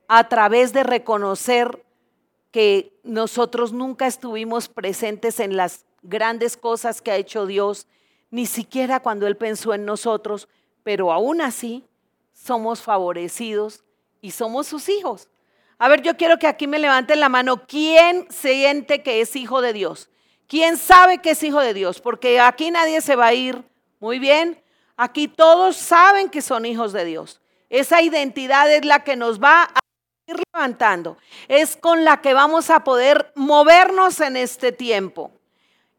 a 0.07 0.27
través 0.27 0.73
de 0.73 0.83
reconocer 0.83 1.85
que 2.51 2.99
nosotros 3.03 3.73
nunca 3.73 4.07
estuvimos 4.07 4.67
presentes 4.67 5.39
en 5.39 5.55
las 5.55 5.85
grandes 6.01 6.57
cosas 6.57 7.01
que 7.01 7.11
ha 7.11 7.17
hecho 7.17 7.45
Dios, 7.45 7.87
ni 8.31 8.45
siquiera 8.45 9.01
cuando 9.01 9.27
Él 9.27 9.37
pensó 9.37 9.73
en 9.73 9.85
nosotros, 9.85 10.47
pero 10.83 11.11
aún 11.11 11.41
así 11.41 11.85
somos 12.33 12.81
favorecidos 12.81 13.83
y 14.21 14.31
somos 14.31 14.67
sus 14.67 14.89
hijos. 14.89 15.29
A 15.77 15.87
ver, 15.87 16.01
yo 16.01 16.17
quiero 16.17 16.37
que 16.37 16.47
aquí 16.47 16.67
me 16.67 16.79
levanten 16.79 17.19
la 17.19 17.29
mano. 17.29 17.65
¿Quién 17.65 18.27
siente 18.29 19.01
que 19.01 19.21
es 19.21 19.35
hijo 19.35 19.61
de 19.61 19.73
Dios? 19.73 20.09
¿Quién 20.47 20.77
sabe 20.77 21.19
que 21.19 21.31
es 21.31 21.43
hijo 21.43 21.59
de 21.61 21.73
Dios? 21.73 22.01
Porque 22.01 22.39
aquí 22.39 22.71
nadie 22.71 23.01
se 23.01 23.15
va 23.15 23.27
a 23.27 23.33
ir. 23.33 23.63
Muy 23.99 24.19
bien. 24.19 24.61
Aquí 24.97 25.27
todos 25.27 25.77
saben 25.77 26.29
que 26.29 26.41
son 26.41 26.65
hijos 26.65 26.91
de 26.91 27.05
Dios. 27.05 27.38
Esa 27.69 28.01
identidad 28.01 28.71
es 28.71 28.85
la 28.85 29.03
que 29.03 29.15
nos 29.15 29.39
va 29.41 29.63
a 29.63 29.79
ir 30.27 30.41
levantando. 30.53 31.17
Es 31.47 31.77
con 31.77 32.03
la 32.03 32.21
que 32.21 32.33
vamos 32.33 32.69
a 32.69 32.83
poder 32.83 33.31
movernos 33.35 34.19
en 34.21 34.37
este 34.37 34.71
tiempo. 34.71 35.31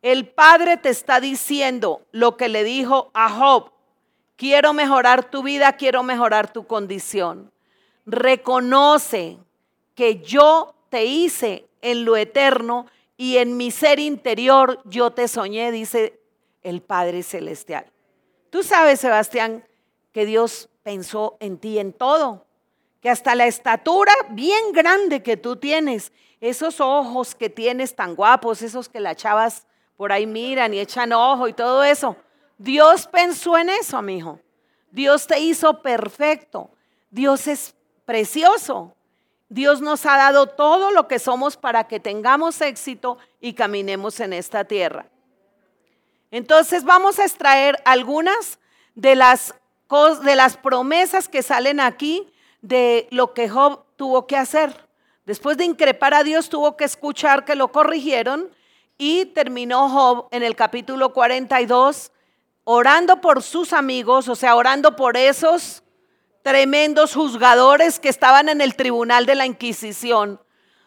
El 0.02 0.28
Padre 0.28 0.76
te 0.76 0.88
está 0.88 1.20
diciendo 1.20 2.02
lo 2.10 2.36
que 2.36 2.48
le 2.48 2.64
dijo 2.64 3.10
a 3.14 3.28
Job. 3.28 3.72
Quiero 4.36 4.72
mejorar 4.72 5.30
tu 5.30 5.42
vida, 5.42 5.74
quiero 5.74 6.02
mejorar 6.02 6.52
tu 6.52 6.66
condición. 6.66 7.52
Reconoce 8.06 9.38
que 9.94 10.20
yo 10.20 10.74
te 10.88 11.04
hice 11.04 11.68
en 11.82 12.04
lo 12.04 12.16
eterno 12.16 12.86
y 13.16 13.36
en 13.36 13.58
mi 13.58 13.70
ser 13.70 13.98
interior 13.98 14.80
yo 14.86 15.10
te 15.10 15.28
soñé, 15.28 15.70
dice 15.70 16.18
el 16.62 16.80
Padre 16.80 17.22
Celestial. 17.22 17.84
Tú 18.48 18.62
sabes, 18.62 19.00
Sebastián, 19.00 19.62
que 20.12 20.26
Dios 20.26 20.68
pensó 20.82 21.36
en 21.40 21.58
ti 21.58 21.78
en 21.78 21.92
todo, 21.92 22.46
que 23.00 23.10
hasta 23.10 23.34
la 23.34 23.46
estatura 23.46 24.12
bien 24.30 24.72
grande 24.72 25.22
que 25.22 25.36
tú 25.36 25.56
tienes, 25.56 26.12
esos 26.40 26.80
ojos 26.80 27.34
que 27.34 27.50
tienes 27.50 27.94
tan 27.94 28.14
guapos, 28.14 28.62
esos 28.62 28.88
que 28.88 29.00
las 29.00 29.16
chavas 29.16 29.66
por 29.96 30.12
ahí 30.12 30.26
miran 30.26 30.72
y 30.72 30.80
echan 30.80 31.12
ojo 31.12 31.48
y 31.48 31.52
todo 31.52 31.84
eso, 31.84 32.16
Dios 32.56 33.06
pensó 33.06 33.56
en 33.56 33.68
eso, 33.68 33.96
amigo. 33.96 34.40
Dios 34.90 35.26
te 35.26 35.38
hizo 35.38 35.82
perfecto. 35.82 36.70
Dios 37.10 37.46
es 37.46 37.74
precioso. 38.04 38.94
Dios 39.48 39.80
nos 39.80 40.06
ha 40.06 40.16
dado 40.16 40.46
todo 40.46 40.90
lo 40.90 41.08
que 41.08 41.18
somos 41.18 41.56
para 41.56 41.88
que 41.88 42.00
tengamos 42.00 42.60
éxito 42.60 43.18
y 43.40 43.54
caminemos 43.54 44.20
en 44.20 44.32
esta 44.32 44.64
tierra. 44.64 45.06
Entonces 46.30 46.84
vamos 46.84 47.18
a 47.18 47.24
extraer 47.24 47.82
algunas 47.84 48.58
de 48.94 49.16
las, 49.16 49.54
de 49.90 50.36
las 50.36 50.56
promesas 50.56 51.28
que 51.28 51.42
salen 51.42 51.80
aquí 51.80 52.28
de 52.62 53.08
lo 53.10 53.34
que 53.34 53.48
Job 53.48 53.84
tuvo 53.96 54.26
que 54.28 54.36
hacer. 54.36 54.88
Después 55.26 55.56
de 55.56 55.64
increpar 55.64 56.14
a 56.14 56.22
Dios, 56.22 56.48
tuvo 56.48 56.76
que 56.76 56.84
escuchar 56.84 57.44
que 57.44 57.56
lo 57.56 57.72
corrigieron 57.72 58.50
y 58.98 59.26
terminó 59.26 59.88
Job 59.88 60.28
en 60.30 60.44
el 60.44 60.54
capítulo 60.54 61.12
42 61.12 62.12
orando 62.62 63.20
por 63.20 63.42
sus 63.42 63.72
amigos, 63.72 64.28
o 64.28 64.36
sea, 64.36 64.54
orando 64.54 64.94
por 64.94 65.16
esos 65.16 65.82
tremendos 66.42 67.14
juzgadores 67.14 67.98
que 67.98 68.08
estaban 68.08 68.48
en 68.48 68.60
el 68.60 68.76
tribunal 68.76 69.26
de 69.26 69.34
la 69.34 69.44
Inquisición. 69.44 70.40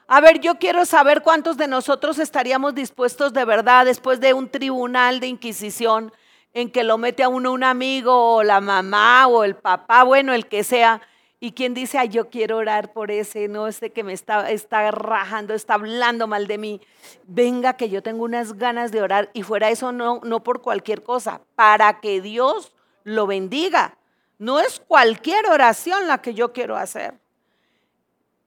A 0.07 0.21
ver, 0.21 0.39
yo 0.39 0.55
quiero 0.55 0.85
saber 0.85 1.23
cuántos 1.23 1.57
de 1.57 1.67
nosotros 1.67 2.19
estaríamos 2.19 2.73
dispuestos 2.73 3.33
de 3.33 3.43
verdad 3.43 3.85
después 3.85 4.21
de 4.21 4.33
un 4.33 4.49
tribunal 4.49 5.19
de 5.19 5.27
Inquisición 5.27 6.13
en 6.53 6.71
que 6.71 6.83
lo 6.83 6.97
mete 6.97 7.23
a 7.23 7.29
uno 7.29 7.51
un 7.51 7.63
amigo 7.63 8.35
o 8.35 8.43
la 8.43 8.61
mamá 8.61 9.27
o 9.27 9.43
el 9.43 9.55
papá, 9.55 10.03
bueno, 10.03 10.33
el 10.33 10.47
que 10.47 10.63
sea, 10.63 11.01
y 11.39 11.51
quien 11.51 11.73
dice, 11.73 11.97
ay, 11.97 12.07
yo 12.07 12.29
quiero 12.29 12.57
orar 12.57 12.93
por 12.93 13.11
ese, 13.11 13.49
no, 13.49 13.67
este 13.67 13.91
que 13.91 14.03
me 14.03 14.13
está, 14.13 14.49
está 14.49 14.89
rajando, 14.91 15.53
está 15.53 15.73
hablando 15.73 16.25
mal 16.25 16.47
de 16.47 16.57
mí. 16.57 16.81
Venga, 17.27 17.73
que 17.73 17.89
yo 17.89 18.01
tengo 18.01 18.23
unas 18.23 18.53
ganas 18.53 18.93
de 18.93 19.01
orar 19.01 19.29
y 19.33 19.43
fuera 19.43 19.69
eso 19.69 19.91
no, 19.91 20.21
no 20.23 20.41
por 20.41 20.61
cualquier 20.61 21.03
cosa, 21.03 21.41
para 21.55 21.99
que 21.99 22.21
Dios 22.21 22.73
lo 23.03 23.27
bendiga. 23.27 23.97
No 24.37 24.61
es 24.61 24.79
cualquier 24.79 25.47
oración 25.47 26.07
la 26.07 26.21
que 26.21 26.33
yo 26.33 26.53
quiero 26.53 26.77
hacer. 26.77 27.19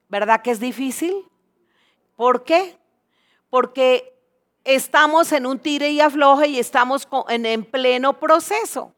¿Verdad 0.09 0.41
que 0.41 0.49
es 0.49 0.59
difícil? 0.59 1.23
¿Por 2.15 2.43
qué? 2.45 2.79
Porque 3.51 4.16
estamos 4.67 5.31
en 5.31 5.45
un 5.45 5.59
tire 5.59 5.89
y 5.89 6.01
afloje 6.01 6.47
y 6.47 6.59
estamos 6.59 7.07
en, 7.29 7.45
en 7.45 7.63
pleno 7.63 8.19
proceso. 8.19 8.93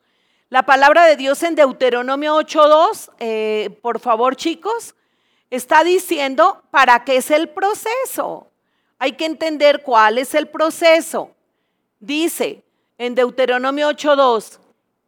La 0.50 0.64
palabra 0.64 1.06
de 1.06 1.16
Dios 1.16 1.44
en 1.44 1.54
Deuteronomio 1.54 2.36
8.2, 2.38 3.12
eh, 3.20 3.80
por 3.84 4.00
favor 4.00 4.36
chicos, 4.36 4.96
está 5.52 5.84
diciendo 5.84 6.64
para 6.72 7.06
qué 7.06 7.18
es 7.18 7.30
el 7.30 7.50
proceso. 7.50 8.48
Hay 8.98 9.12
que 9.12 9.26
entender 9.26 9.84
cuál 9.84 10.18
es 10.18 10.34
el 10.34 10.48
proceso. 10.48 11.36
Dice 12.00 12.64
en 12.98 13.14
Deuteronomio 13.14 13.92
8.2, 13.92 14.60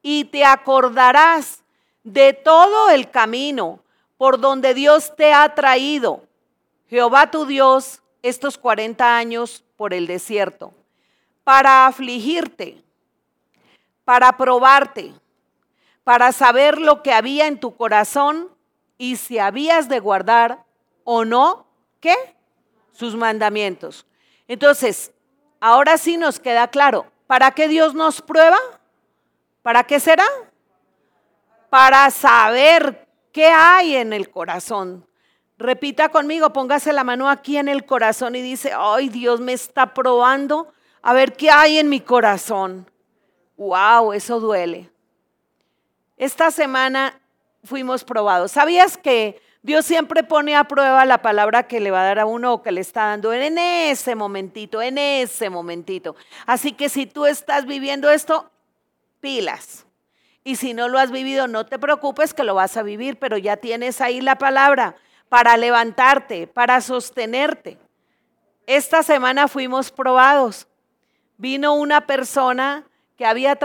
y 0.03 0.25
te 0.25 0.45
acordarás 0.45 1.63
de 2.03 2.33
todo 2.33 2.89
el 2.91 3.09
camino 3.09 3.79
por 4.17 4.39
donde 4.39 4.75
Dios 4.75 5.15
te 5.15 5.33
ha 5.33 5.55
traído, 5.55 6.23
Jehová 6.87 7.31
tu 7.31 7.45
Dios, 7.47 8.01
estos 8.21 8.57
40 8.59 9.17
años 9.17 9.63
por 9.81 9.95
el 9.95 10.05
desierto, 10.05 10.75
para 11.43 11.87
afligirte, 11.87 12.83
para 14.05 14.37
probarte 14.37 15.11
para 16.03 16.31
saber 16.31 16.79
lo 16.79 17.01
que 17.01 17.11
había 17.11 17.47
en 17.47 17.59
tu 17.59 17.75
corazón 17.75 18.49
y 18.99 19.15
si 19.15 19.39
habías 19.39 19.89
de 19.89 19.99
guardar 19.99 20.63
o 21.03 21.25
no, 21.25 21.65
¿qué? 21.99 22.13
Sus 22.91 23.15
mandamientos. 23.15 24.05
Entonces, 24.47 25.11
ahora 25.59 25.97
sí 25.97 26.15
nos 26.15 26.39
queda 26.39 26.67
claro, 26.67 27.11
¿para 27.25 27.49
qué 27.49 27.67
Dios 27.67 27.95
nos 27.95 28.21
prueba? 28.21 28.59
¿Para 29.63 29.83
qué 29.83 29.99
será? 29.99 30.27
Para 31.71 32.11
saber 32.11 33.07
qué 33.31 33.47
hay 33.47 33.95
en 33.95 34.13
el 34.13 34.29
corazón. 34.29 35.07
Repita 35.61 36.09
conmigo, 36.09 36.51
póngase 36.51 36.91
la 36.91 37.03
mano 37.03 37.29
aquí 37.29 37.57
en 37.57 37.67
el 37.67 37.85
corazón 37.85 38.35
y 38.35 38.41
dice, 38.41 38.71
ay, 38.75 39.09
Dios 39.09 39.39
me 39.39 39.53
está 39.53 39.93
probando 39.93 40.73
a 41.03 41.13
ver 41.13 41.33
qué 41.33 41.51
hay 41.51 41.77
en 41.77 41.87
mi 41.87 41.99
corazón. 41.99 42.89
Wow, 43.57 44.13
eso 44.13 44.39
duele. 44.39 44.89
Esta 46.17 46.49
semana 46.49 47.19
fuimos 47.63 48.03
probados. 48.03 48.51
¿Sabías 48.51 48.97
que 48.97 49.39
Dios 49.61 49.85
siempre 49.85 50.23
pone 50.23 50.55
a 50.55 50.63
prueba 50.63 51.05
la 51.05 51.21
palabra 51.21 51.67
que 51.67 51.79
le 51.79 51.91
va 51.91 52.01
a 52.01 52.05
dar 52.05 52.19
a 52.19 52.25
uno 52.25 52.53
o 52.53 52.61
que 52.63 52.71
le 52.71 52.81
está 52.81 53.09
dando 53.09 53.31
en 53.31 53.59
ese 53.59 54.15
momentito, 54.15 54.81
en 54.81 54.97
ese 54.97 55.51
momentito? 55.51 56.15
Así 56.47 56.71
que 56.71 56.89
si 56.89 57.05
tú 57.05 57.27
estás 57.27 57.67
viviendo 57.67 58.09
esto, 58.09 58.49
pilas. 59.19 59.85
Y 60.43 60.55
si 60.55 60.73
no 60.73 60.87
lo 60.87 60.97
has 60.97 61.11
vivido, 61.11 61.47
no 61.47 61.67
te 61.67 61.77
preocupes 61.77 62.33
que 62.33 62.43
lo 62.43 62.55
vas 62.55 62.77
a 62.77 62.81
vivir, 62.81 63.19
pero 63.19 63.37
ya 63.37 63.57
tienes 63.57 64.01
ahí 64.01 64.21
la 64.21 64.39
palabra 64.39 64.95
para 65.31 65.55
levantarte, 65.55 66.45
para 66.45 66.81
sostenerte. 66.81 67.77
Esta 68.67 69.01
semana 69.01 69.47
fuimos 69.47 69.89
probados. 69.89 70.67
Vino 71.37 71.73
una 71.73 72.05
persona 72.05 72.85
que 73.15 73.25
había, 73.25 73.57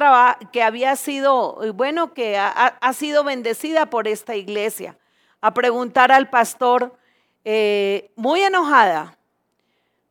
que 0.53 0.63
había 0.63 0.95
sido, 0.95 1.59
bueno, 1.75 2.15
que 2.15 2.39
ha, 2.39 2.93
sido 2.93 3.25
bendecida 3.25 3.87
por 3.87 4.07
esta 4.07 4.37
iglesia, 4.37 4.97
a 5.41 5.55
preguntar 5.55 6.13
al 6.13 6.31
pastor, 6.31 6.97
eh, 7.45 8.13
muy 8.15 8.43
enojada, 8.43 9.19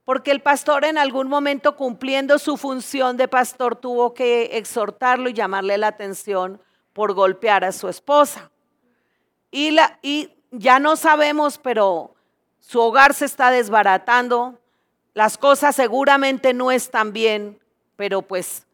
porque 0.03 0.31
el 0.31 0.41
pastor 0.41 0.83
en 0.83 0.97
algún 0.97 1.29
momento 1.29 1.77
cumpliendo 1.77 2.37
su 2.37 2.57
función 2.57 3.15
de 3.15 3.29
pastor 3.29 3.77
tuvo 3.77 4.13
que 4.13 4.57
exhortarlo 4.57 5.29
y 5.29 5.33
llamarle 5.33 5.77
la 5.77 5.87
atención 5.87 6.61
por 6.91 7.13
golpear 7.13 7.63
a 7.63 7.71
su 7.71 7.87
esposa. 7.87 8.51
Y, 9.51 9.71
la, 9.71 9.99
y 10.01 10.34
ya 10.59 10.79
no 10.79 10.95
sabemos, 10.95 11.57
pero 11.57 12.15
su 12.59 12.79
hogar 12.79 13.13
se 13.13 13.25
está 13.25 13.51
desbaratando, 13.51 14.59
las 15.13 15.37
cosas 15.37 15.75
seguramente 15.75 16.53
no 16.53 16.71
están 16.71 17.13
bien, 17.13 17.59
pero 17.95 18.21
pues 18.21 18.65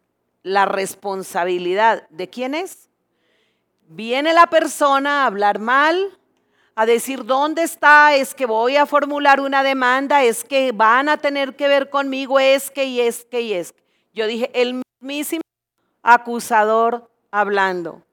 la 0.43 0.65
responsabilidad 0.65 2.07
de 2.09 2.29
quién 2.29 2.55
es. 2.55 2.89
Viene 3.87 4.33
la 4.33 4.47
persona 4.47 5.23
a 5.23 5.25
hablar 5.27 5.59
mal, 5.59 6.17
a 6.75 6.85
decir 6.85 7.25
dónde 7.25 7.63
está, 7.63 8.15
es 8.15 8.33
que 8.33 8.45
voy 8.45 8.77
a 8.77 8.85
formular 8.85 9.39
una 9.39 9.63
demanda, 9.63 10.23
es 10.23 10.43
que 10.43 10.71
van 10.71 11.09
a 11.09 11.17
tener 11.17 11.55
que 11.55 11.67
ver 11.67 11.89
conmigo, 11.89 12.39
es 12.39 12.71
que 12.71 12.85
y 12.85 13.01
es 13.01 13.25
que 13.25 13.41
y 13.41 13.53
es. 13.53 13.75
Yo 14.13 14.25
dije, 14.27 14.49
el 14.53 14.81
mismísimo 15.01 15.43
acusador 16.01 17.11
hablando. 17.29 18.03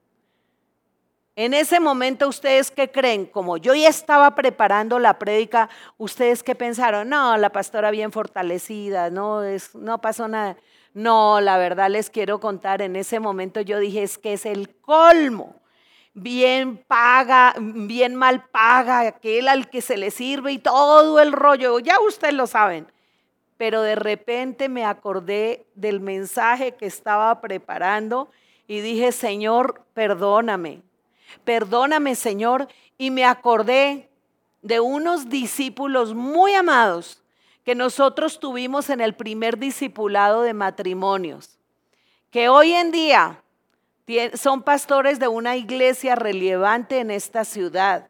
En 1.39 1.55
ese 1.55 1.79
momento, 1.79 2.27
¿ustedes 2.27 2.73
qué 2.73 2.91
creen? 2.91 3.25
Como 3.25 3.59
yo 3.59 3.73
ya 3.73 3.89
estaba 3.89 4.35
preparando 4.35 4.99
la 4.99 5.21
prédica, 5.21 5.69
¿ustedes 5.97 6.43
qué 6.43 6.57
pensaron? 6.57 7.09
No, 7.09 7.37
la 7.37 7.51
pastora 7.51 7.93
bien 7.93 8.11
fortalecida, 8.11 9.09
no, 9.11 9.45
es, 9.45 9.73
no 9.77 10.01
pasó 10.01 10.27
nada. 10.27 10.57
No, 10.95 11.41
la 11.41 11.57
verdad 11.57 11.91
les 11.91 12.11
quiero 12.11 12.41
contar, 12.41 12.83
en 12.83 12.97
ese 12.97 13.21
momento 13.21 13.61
yo 13.61 13.79
dije, 13.79 14.03
es 14.03 14.19
que 14.19 14.33
es 14.33 14.47
el 14.47 14.75
colmo. 14.81 15.55
Bien 16.13 16.77
paga, 16.77 17.55
bien 17.57 18.17
mal 18.17 18.43
paga, 18.47 18.99
aquel 19.07 19.47
al 19.47 19.71
que 19.71 19.81
se 19.81 19.97
le 19.97 20.11
sirve 20.11 20.51
y 20.51 20.59
todo 20.59 21.21
el 21.21 21.31
rollo, 21.31 21.79
ya 21.79 22.01
ustedes 22.01 22.35
lo 22.35 22.49
saben. 22.49 22.91
Pero 23.57 23.83
de 23.83 23.95
repente 23.95 24.69
me 24.69 24.85
acordé 24.85 25.67
del 25.77 26.01
mensaje 26.01 26.75
que 26.75 26.87
estaba 26.87 27.41
preparando 27.41 28.29
y 28.67 28.81
dije, 28.81 29.13
Señor, 29.13 29.85
perdóname, 29.95 30.83
perdóname, 31.45 32.15
Señor. 32.15 32.69
Y 32.97 33.11
me 33.11 33.25
acordé 33.25 34.09
de 34.63 34.81
unos 34.81 35.29
discípulos 35.29 36.15
muy 36.15 36.55
amados 36.55 37.23
que 37.65 37.75
nosotros 37.75 38.41
tuvimos 38.41 38.91
en 38.91 39.01
el 39.01 39.15
primer 39.15 39.59
discipulado 39.59 40.43
de 40.43 40.55
matrimonios, 40.55 41.59
que 42.31 42.49
hoy 42.49 42.73
en 42.73 42.91
día 42.91 43.43
son 44.35 44.63
pastores 44.63 45.19
de 45.19 45.29
una 45.29 45.57
iglesia 45.57 46.15
relevante 46.15 46.99
en 46.99 47.11
esta 47.11 47.45
ciudad. 47.45 48.09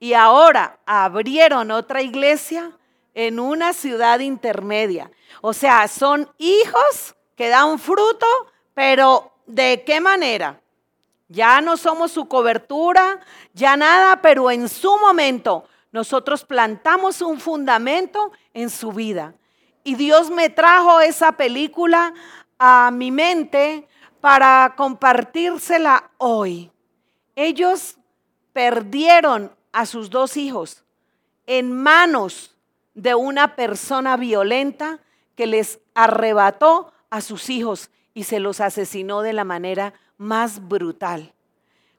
Y 0.00 0.14
ahora 0.14 0.80
abrieron 0.86 1.70
otra 1.70 2.02
iglesia 2.02 2.72
en 3.14 3.38
una 3.38 3.72
ciudad 3.72 4.18
intermedia. 4.20 5.10
O 5.40 5.52
sea, 5.52 5.86
son 5.88 6.28
hijos 6.38 7.14
que 7.36 7.48
dan 7.48 7.78
fruto, 7.78 8.26
pero 8.74 9.32
¿de 9.46 9.84
qué 9.84 10.00
manera? 10.00 10.59
Ya 11.30 11.60
no 11.60 11.76
somos 11.76 12.10
su 12.10 12.26
cobertura, 12.26 13.20
ya 13.54 13.76
nada, 13.76 14.20
pero 14.20 14.50
en 14.50 14.68
su 14.68 14.98
momento 14.98 15.64
nosotros 15.92 16.44
plantamos 16.44 17.22
un 17.22 17.38
fundamento 17.38 18.32
en 18.52 18.68
su 18.68 18.90
vida. 18.90 19.34
Y 19.84 19.94
Dios 19.94 20.28
me 20.28 20.50
trajo 20.50 21.00
esa 21.00 21.30
película 21.32 22.12
a 22.58 22.90
mi 22.92 23.12
mente 23.12 23.86
para 24.20 24.74
compartírsela 24.76 26.10
hoy. 26.18 26.72
Ellos 27.36 27.96
perdieron 28.52 29.54
a 29.70 29.86
sus 29.86 30.10
dos 30.10 30.36
hijos 30.36 30.84
en 31.46 31.72
manos 31.72 32.56
de 32.94 33.14
una 33.14 33.54
persona 33.54 34.16
violenta 34.16 34.98
que 35.36 35.46
les 35.46 35.78
arrebató 35.94 36.92
a 37.08 37.20
sus 37.20 37.50
hijos 37.50 37.92
y 38.14 38.24
se 38.24 38.40
los 38.40 38.60
asesinó 38.60 39.22
de 39.22 39.32
la 39.32 39.44
manera 39.44 39.94
más 40.20 40.68
brutal. 40.68 41.32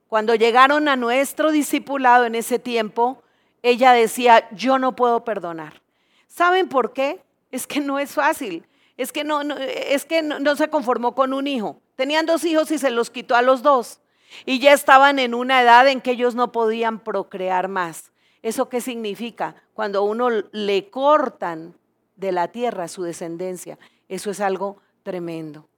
Cuando 0.08 0.36
llegaron 0.36 0.88
a 0.88 0.96
nuestro 0.96 1.52
discipulado 1.52 2.26
en 2.26 2.36
ese 2.36 2.60
tiempo, 2.60 3.24
ella 3.64 3.94
decía, 3.94 4.48
yo 4.52 4.78
no 4.78 4.96
puedo 4.96 5.24
perdonar. 5.24 5.82
¿Saben 6.28 6.70
por 6.70 6.94
qué? 6.94 7.24
Es 7.50 7.66
que 7.66 7.80
no 7.80 7.98
es 7.98 8.12
fácil. 8.12 8.64
Es 8.96 9.12
que 9.12 9.24
no, 9.24 9.42
es 9.42 10.06
que 10.06 10.22
no, 10.22 10.56
se 10.56 10.70
conformó 10.70 11.16
con 11.16 11.34
un 11.34 11.48
hijo. 11.48 11.82
Tenían 11.96 12.28
dos 12.28 12.46
hijos 12.46 12.70
y 12.70 12.78
se 12.78 12.92
los 12.92 13.10
quitó 13.10 13.36
a 13.36 13.42
los 13.42 13.64
dos. 13.64 14.02
Y 14.46 14.60
ya 14.60 14.72
estaban 14.72 15.18
en 15.18 15.34
una 15.34 15.64
edad 15.64 15.88
en 15.88 16.00
que 16.00 16.12
ellos 16.12 16.36
no 16.36 16.52
podían 16.52 17.00
procrear 17.00 17.70
más. 17.70 18.12
¿Eso 18.44 18.70
qué 18.70 18.82
significa? 18.82 19.56
Cuando 19.74 20.04
uno 20.04 20.30
le 20.52 20.92
cortan 20.92 21.76
de 22.16 22.32
la 22.32 22.50
tierra 22.50 22.88
su 22.88 23.02
descendencia. 23.02 23.80
Eso 24.08 24.30
es 24.30 24.42
algo 24.42 24.78
tremendo. 25.02 25.71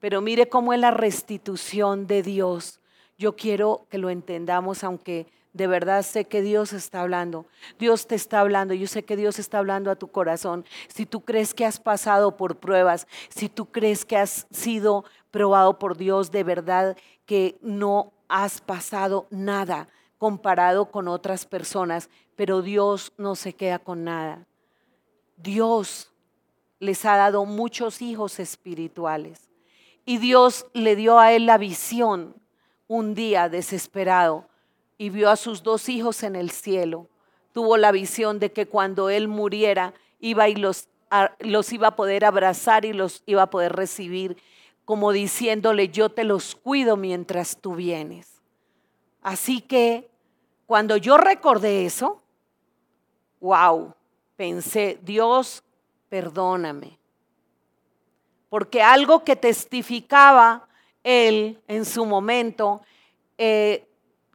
Pero 0.00 0.22
mire 0.22 0.48
cómo 0.48 0.72
es 0.72 0.80
la 0.80 0.90
restitución 0.90 2.06
de 2.06 2.22
Dios. 2.22 2.80
Yo 3.18 3.36
quiero 3.36 3.86
que 3.90 3.98
lo 3.98 4.08
entendamos, 4.08 4.82
aunque 4.82 5.26
de 5.52 5.66
verdad 5.66 6.02
sé 6.02 6.24
que 6.24 6.40
Dios 6.40 6.72
está 6.72 7.02
hablando. 7.02 7.44
Dios 7.78 8.06
te 8.06 8.14
está 8.14 8.40
hablando. 8.40 8.72
Yo 8.72 8.86
sé 8.86 9.04
que 9.04 9.16
Dios 9.16 9.38
está 9.38 9.58
hablando 9.58 9.90
a 9.90 9.96
tu 9.96 10.08
corazón. 10.08 10.64
Si 10.88 11.04
tú 11.04 11.20
crees 11.20 11.52
que 11.52 11.66
has 11.66 11.78
pasado 11.78 12.36
por 12.36 12.56
pruebas, 12.56 13.06
si 13.28 13.50
tú 13.50 13.66
crees 13.66 14.06
que 14.06 14.16
has 14.16 14.46
sido 14.50 15.04
probado 15.30 15.78
por 15.78 15.98
Dios, 15.98 16.30
de 16.30 16.44
verdad 16.44 16.96
que 17.26 17.58
no 17.60 18.12
has 18.28 18.62
pasado 18.62 19.26
nada 19.30 19.88
comparado 20.16 20.90
con 20.90 21.08
otras 21.08 21.44
personas, 21.44 22.08
pero 22.36 22.62
Dios 22.62 23.12
no 23.18 23.34
se 23.34 23.52
queda 23.52 23.78
con 23.78 24.04
nada. 24.04 24.46
Dios 25.36 26.10
les 26.78 27.04
ha 27.04 27.16
dado 27.16 27.44
muchos 27.44 28.00
hijos 28.00 28.38
espirituales 28.38 29.49
y 30.04 30.18
Dios 30.18 30.66
le 30.72 30.96
dio 30.96 31.18
a 31.18 31.32
él 31.32 31.46
la 31.46 31.58
visión 31.58 32.34
un 32.88 33.14
día 33.14 33.48
desesperado 33.48 34.46
y 34.98 35.10
vio 35.10 35.30
a 35.30 35.36
sus 35.36 35.62
dos 35.62 35.88
hijos 35.88 36.22
en 36.22 36.36
el 36.36 36.50
cielo. 36.50 37.08
Tuvo 37.52 37.76
la 37.76 37.92
visión 37.92 38.38
de 38.38 38.52
que 38.52 38.66
cuando 38.66 39.10
él 39.10 39.28
muriera 39.28 39.94
iba 40.20 40.48
y 40.48 40.54
los, 40.54 40.88
los 41.38 41.72
iba 41.72 41.88
a 41.88 41.96
poder 41.96 42.24
abrazar 42.24 42.84
y 42.84 42.92
los 42.92 43.22
iba 43.26 43.42
a 43.42 43.50
poder 43.50 43.72
recibir, 43.72 44.36
como 44.84 45.12
diciéndole, 45.12 45.88
yo 45.88 46.10
te 46.10 46.24
los 46.24 46.54
cuido 46.54 46.96
mientras 46.96 47.56
tú 47.56 47.76
vienes. 47.76 48.40
Así 49.22 49.60
que 49.60 50.10
cuando 50.66 50.96
yo 50.96 51.16
recordé 51.16 51.86
eso, 51.86 52.22
wow, 53.40 53.94
pensé, 54.36 54.98
Dios, 55.02 55.64
perdóname. 56.08 56.99
Porque 58.50 58.82
algo 58.82 59.24
que 59.24 59.36
testificaba 59.36 60.68
él 61.02 61.58
en 61.66 61.86
su 61.86 62.04
momento, 62.04 62.82
eh, 63.38 63.86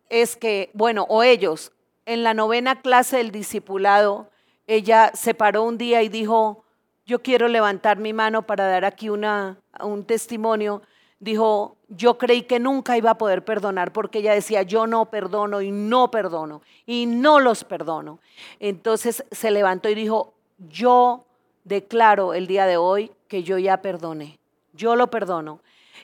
es 0.09 0.35
que, 0.35 0.71
bueno, 0.73 1.05
o 1.09 1.21
ellos, 1.21 1.71
en 2.05 2.23
la 2.23 2.33
novena 2.33 2.81
clase 2.81 3.17
del 3.17 3.31
discipulado, 3.31 4.29
ella 4.67 5.11
se 5.13 5.33
paró 5.33 5.63
un 5.63 5.77
día 5.77 6.01
y 6.01 6.09
dijo, 6.09 6.63
yo 7.05 7.21
quiero 7.21 7.47
levantar 7.47 7.97
mi 7.97 8.13
mano 8.13 8.47
para 8.47 8.67
dar 8.67 8.85
aquí 8.85 9.09
una, 9.09 9.57
un 9.79 10.05
testimonio. 10.05 10.81
Dijo, 11.19 11.77
yo 11.87 12.17
creí 12.17 12.43
que 12.43 12.59
nunca 12.59 12.97
iba 12.97 13.11
a 13.11 13.17
poder 13.17 13.45
perdonar 13.45 13.93
porque 13.93 14.19
ella 14.19 14.33
decía, 14.33 14.63
yo 14.63 14.87
no 14.87 15.05
perdono 15.05 15.61
y 15.61 15.71
no 15.71 16.09
perdono 16.09 16.61
y 16.85 17.05
no 17.05 17.39
los 17.39 17.63
perdono. 17.63 18.19
Entonces 18.59 19.23
se 19.31 19.51
levantó 19.51 19.89
y 19.89 19.95
dijo, 19.95 20.33
yo 20.57 21.25
declaro 21.63 22.33
el 22.33 22.47
día 22.47 22.65
de 22.65 22.77
hoy 22.77 23.11
que 23.27 23.43
yo 23.43 23.57
ya 23.57 23.81
perdoné, 23.81 24.39
yo 24.73 24.95
lo 24.95 25.09
perdono. 25.09 25.59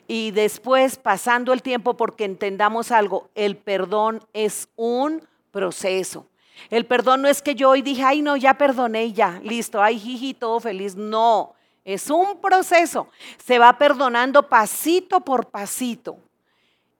Y 0.08 0.30
después, 0.32 0.96
pasando 0.96 1.52
el 1.52 1.62
tiempo, 1.62 1.94
porque 1.94 2.24
entendamos 2.24 2.90
algo, 2.90 3.28
el 3.34 3.56
perdón 3.56 4.22
es 4.32 4.68
un 4.76 5.26
proceso. 5.50 6.26
El 6.70 6.86
perdón 6.86 7.22
no 7.22 7.28
es 7.28 7.42
que 7.42 7.54
yo 7.54 7.70
hoy 7.70 7.82
dije, 7.82 8.02
ay, 8.02 8.22
no, 8.22 8.36
ya 8.36 8.54
perdoné 8.54 9.06
y 9.06 9.12
ya, 9.12 9.40
listo, 9.42 9.82
ay, 9.82 9.98
jiji, 9.98 10.34
todo 10.34 10.60
feliz. 10.60 10.96
No, 10.96 11.54
es 11.84 12.10
un 12.10 12.40
proceso. 12.40 13.08
Se 13.44 13.58
va 13.58 13.78
perdonando 13.78 14.48
pasito 14.48 15.20
por 15.20 15.46
pasito. 15.46 16.18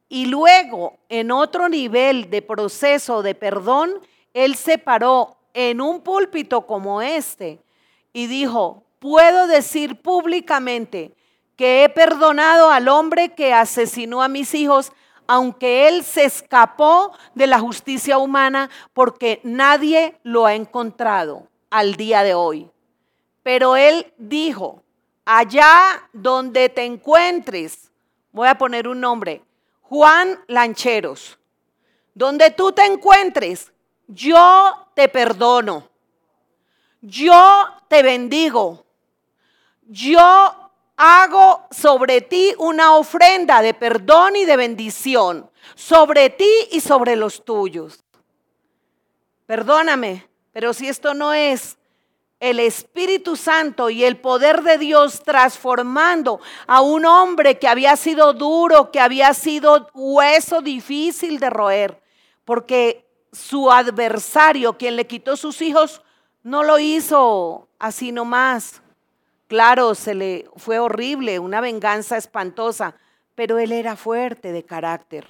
Y 0.08 0.26
luego, 0.26 0.98
en 1.08 1.30
otro 1.30 1.68
nivel 1.68 2.28
de 2.28 2.42
proceso 2.42 3.22
de 3.22 3.34
perdón, 3.34 3.94
él 4.34 4.56
se 4.56 4.78
paró 4.78 5.36
en 5.54 5.80
un 5.80 6.00
púlpito 6.02 6.66
como 6.66 7.00
este 7.00 7.60
y 8.12 8.26
dijo, 8.26 8.82
puedo 9.02 9.48
decir 9.48 10.00
públicamente 10.00 11.12
que 11.56 11.82
he 11.82 11.88
perdonado 11.88 12.70
al 12.70 12.86
hombre 12.86 13.30
que 13.30 13.52
asesinó 13.52 14.22
a 14.22 14.28
mis 14.28 14.54
hijos, 14.54 14.92
aunque 15.26 15.88
él 15.88 16.04
se 16.04 16.24
escapó 16.24 17.12
de 17.34 17.48
la 17.48 17.58
justicia 17.58 18.18
humana 18.18 18.70
porque 18.92 19.40
nadie 19.42 20.20
lo 20.22 20.46
ha 20.46 20.54
encontrado 20.54 21.48
al 21.68 21.96
día 21.96 22.22
de 22.22 22.34
hoy. 22.34 22.70
Pero 23.42 23.74
él 23.74 24.12
dijo, 24.18 24.84
allá 25.24 26.08
donde 26.12 26.68
te 26.68 26.84
encuentres, 26.84 27.90
voy 28.30 28.46
a 28.46 28.56
poner 28.56 28.86
un 28.86 29.00
nombre, 29.00 29.42
Juan 29.80 30.38
Lancheros, 30.46 31.40
donde 32.14 32.52
tú 32.52 32.70
te 32.70 32.86
encuentres, 32.86 33.72
yo 34.06 34.86
te 34.94 35.08
perdono, 35.08 35.88
yo 37.00 37.66
te 37.88 38.04
bendigo, 38.04 38.81
yo 39.86 40.70
hago 40.96 41.66
sobre 41.70 42.20
ti 42.20 42.54
una 42.58 42.94
ofrenda 42.96 43.62
de 43.62 43.74
perdón 43.74 44.36
y 44.36 44.44
de 44.44 44.56
bendición, 44.56 45.50
sobre 45.74 46.30
ti 46.30 46.50
y 46.70 46.80
sobre 46.80 47.16
los 47.16 47.44
tuyos. 47.44 48.04
Perdóname, 49.46 50.28
pero 50.52 50.72
si 50.72 50.88
esto 50.88 51.14
no 51.14 51.32
es 51.32 51.76
el 52.42 52.58
Espíritu 52.58 53.36
Santo 53.36 53.88
y 53.88 54.02
el 54.02 54.16
poder 54.16 54.62
de 54.62 54.76
Dios 54.76 55.22
transformando 55.22 56.40
a 56.66 56.80
un 56.80 57.04
hombre 57.06 57.58
que 57.58 57.68
había 57.68 57.96
sido 57.96 58.32
duro, 58.32 58.90
que 58.90 58.98
había 58.98 59.32
sido 59.32 59.88
hueso 59.94 60.60
difícil 60.60 61.38
de 61.38 61.50
roer, 61.50 62.02
porque 62.44 63.08
su 63.32 63.70
adversario, 63.70 64.76
quien 64.76 64.96
le 64.96 65.06
quitó 65.06 65.36
sus 65.36 65.62
hijos, 65.62 66.02
no 66.42 66.64
lo 66.64 66.80
hizo 66.80 67.68
así 67.78 68.10
nomás. 68.10 68.82
Claro, 69.52 69.94
se 69.94 70.14
le 70.14 70.48
fue 70.56 70.78
horrible, 70.78 71.38
una 71.38 71.60
venganza 71.60 72.16
espantosa, 72.16 72.94
pero 73.34 73.58
él 73.58 73.70
era 73.70 73.96
fuerte 73.96 74.50
de 74.50 74.62
carácter. 74.62 75.26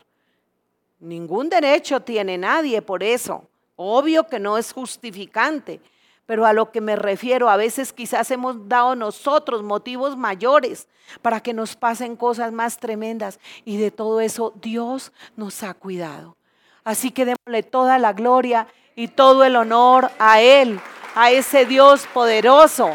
Ningún 1.01 1.49
derecho 1.49 1.99
tiene 1.99 2.39
nadie 2.39 2.83
por 2.83 3.03
eso. 3.03 3.49
Obvio 3.75 4.29
que 4.29 4.39
no 4.39 4.59
es 4.59 4.73
justificante. 4.73 5.81
Pero 6.25 6.47
a 6.47 6.53
lo 6.53 6.71
que 6.71 6.81
me 6.81 6.95
refiero, 6.95 7.51
a 7.51 7.57
veces 7.57 7.93
quizás 7.93 8.31
hemos 8.31 8.69
dado 8.69 8.95
nosotros 8.95 9.65
motivos 9.65 10.17
mayores 10.17 10.87
para 11.21 11.41
que 11.41 11.53
nos 11.53 11.75
pasen 11.75 12.15
cosas 12.15 12.53
más 12.53 12.79
tremendas. 12.79 13.41
Y 13.65 13.77
de 13.79 13.91
todo 13.91 14.21
eso 14.21 14.53
Dios 14.63 15.11
nos 15.35 15.65
ha 15.65 15.75
cuidado. 15.75 16.37
Así 16.85 17.11
que 17.11 17.25
démosle 17.25 17.65
toda 17.65 17.99
la 17.99 18.13
gloria 18.13 18.69
y 18.95 19.09
todo 19.09 19.43
el 19.43 19.57
honor 19.57 20.13
a 20.21 20.41
Él, 20.41 20.79
a 21.17 21.33
ese 21.33 21.67
Dios 21.67 22.07
poderoso. 22.15 22.95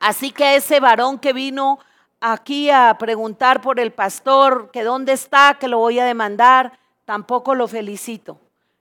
Así 0.00 0.30
que 0.30 0.56
ese 0.56 0.80
varón 0.80 1.18
que 1.18 1.32
vino 1.32 1.78
aquí 2.20 2.70
a 2.70 2.96
preguntar 2.98 3.60
por 3.60 3.80
el 3.80 3.92
pastor, 3.92 4.70
que 4.72 4.82
dónde 4.82 5.12
está, 5.12 5.56
que 5.58 5.68
lo 5.68 5.78
voy 5.78 5.98
a 5.98 6.04
demandar, 6.04 6.78
tampoco 7.04 7.54
lo 7.54 7.68
felicito. 7.68 8.38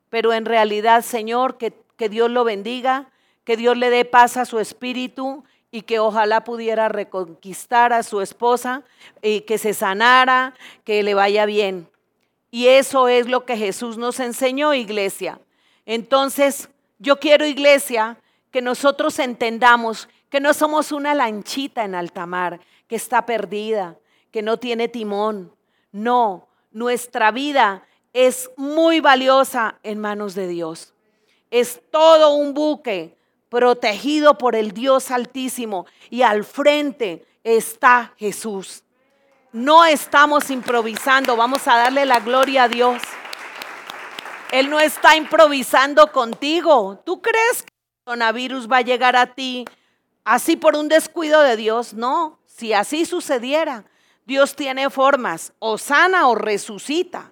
Pero 0.10 0.34
en 0.34 0.46
realidad, 0.46 1.04
Señor, 1.04 1.58
que, 1.58 1.74
que 1.98 2.10
Dios 2.10 2.30
lo 2.30 2.44
bendiga, 2.44 3.08
que 3.44 3.58
Dios 3.58 3.78
le 3.78 3.90
dé 3.90 4.06
paz 4.06 4.38
a 4.38 4.46
su 4.46 4.60
espíritu 4.60 5.44
y 5.72 5.82
que 5.82 6.00
ojalá 6.00 6.44
pudiera 6.44 6.90
reconquistar 6.90 7.94
a 7.94 8.04
su 8.04 8.22
esposa 8.22 8.84
y 9.22 9.42
que 9.42 9.58
se 9.58 9.74
sanara, 9.74 10.54
que 10.84 11.04
le 11.04 11.14
vaya 11.14 11.46
bien. 11.46 11.90
Y 12.50 12.68
eso 12.68 13.10
es 13.10 13.28
lo 13.28 13.46
que 13.46 13.58
Jesús 13.58 13.98
nos 13.98 14.20
enseñó, 14.20 14.74
iglesia. 14.74 15.40
Entonces, 15.86 16.70
yo 17.00 17.20
quiero, 17.20 17.46
iglesia, 17.46 18.18
que 18.52 18.62
nosotros 18.62 19.20
entendamos 19.20 20.08
que 20.36 20.42
no 20.42 20.54
somos 20.54 20.92
una 20.92 21.16
lanchita 21.16 21.86
en 21.86 21.96
alta 21.96 22.26
mar, 22.26 22.60
que 22.90 22.98
está 22.98 23.26
perdida, 23.26 23.98
que 24.32 24.42
no 24.42 24.58
tiene 24.58 24.90
timón. 24.90 25.56
No, 25.94 26.50
nuestra 26.74 27.32
vida 27.32 27.88
es 28.12 28.52
muy 28.58 29.00
valiosa 29.00 29.80
en 29.82 29.98
manos 30.02 30.36
de 30.36 30.50
Dios. 30.50 30.94
Es 31.52 31.80
todo 31.90 32.36
un 32.36 32.54
buque 32.54 33.16
protegido 33.48 34.38
por 34.38 34.58
el 34.58 34.74
Dios 34.74 35.10
Altísimo 35.10 35.86
y 36.10 36.24
al 36.24 36.44
frente 36.44 37.26
está 37.42 38.14
Jesús. 38.18 38.84
No 39.54 39.86
estamos 39.86 40.50
improvisando, 40.50 41.38
vamos 41.38 41.66
a 41.66 41.78
darle 41.78 42.06
la 42.06 42.20
gloria 42.20 42.64
a 42.64 42.68
Dios. 42.68 43.02
Él 44.52 44.70
no 44.70 44.82
está 44.82 45.16
improvisando 45.16 46.12
contigo. 46.12 47.02
¿Tú 47.06 47.22
crees 47.22 47.64
que 47.64 47.70
el 47.70 48.04
coronavirus 48.04 48.70
va 48.70 48.80
a 48.80 48.82
llegar 48.82 49.16
a 49.16 49.28
ti 49.28 49.64
así 50.26 50.58
por 50.58 50.76
un 50.76 50.90
descuido 50.90 51.42
de 51.42 51.56
Dios? 51.56 51.94
No, 51.94 52.40
si 52.46 52.74
así 52.74 53.06
sucediera, 53.06 53.86
Dios 54.26 54.56
tiene 54.56 54.90
formas, 54.90 55.54
o 55.60 55.78
sana 55.78 56.28
o 56.28 56.36
resucita. 56.36 57.32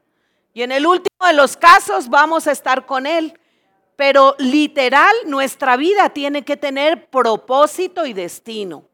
Y 0.54 0.62
en 0.62 0.72
el 0.72 0.86
último 0.86 1.28
de 1.28 1.34
los 1.34 1.58
casos 1.58 2.08
vamos 2.08 2.48
a 2.48 2.52
estar 2.52 2.86
con 2.86 3.06
Él. 3.06 3.38
Pero 3.96 4.36
literal, 4.39 5.14
nuestra 5.26 5.76
vida 5.76 6.10
tiene 6.10 6.44
que 6.44 6.58
tener 6.58 7.10
propósito 7.10 8.06
y 8.06 8.14
destino, 8.14 8.88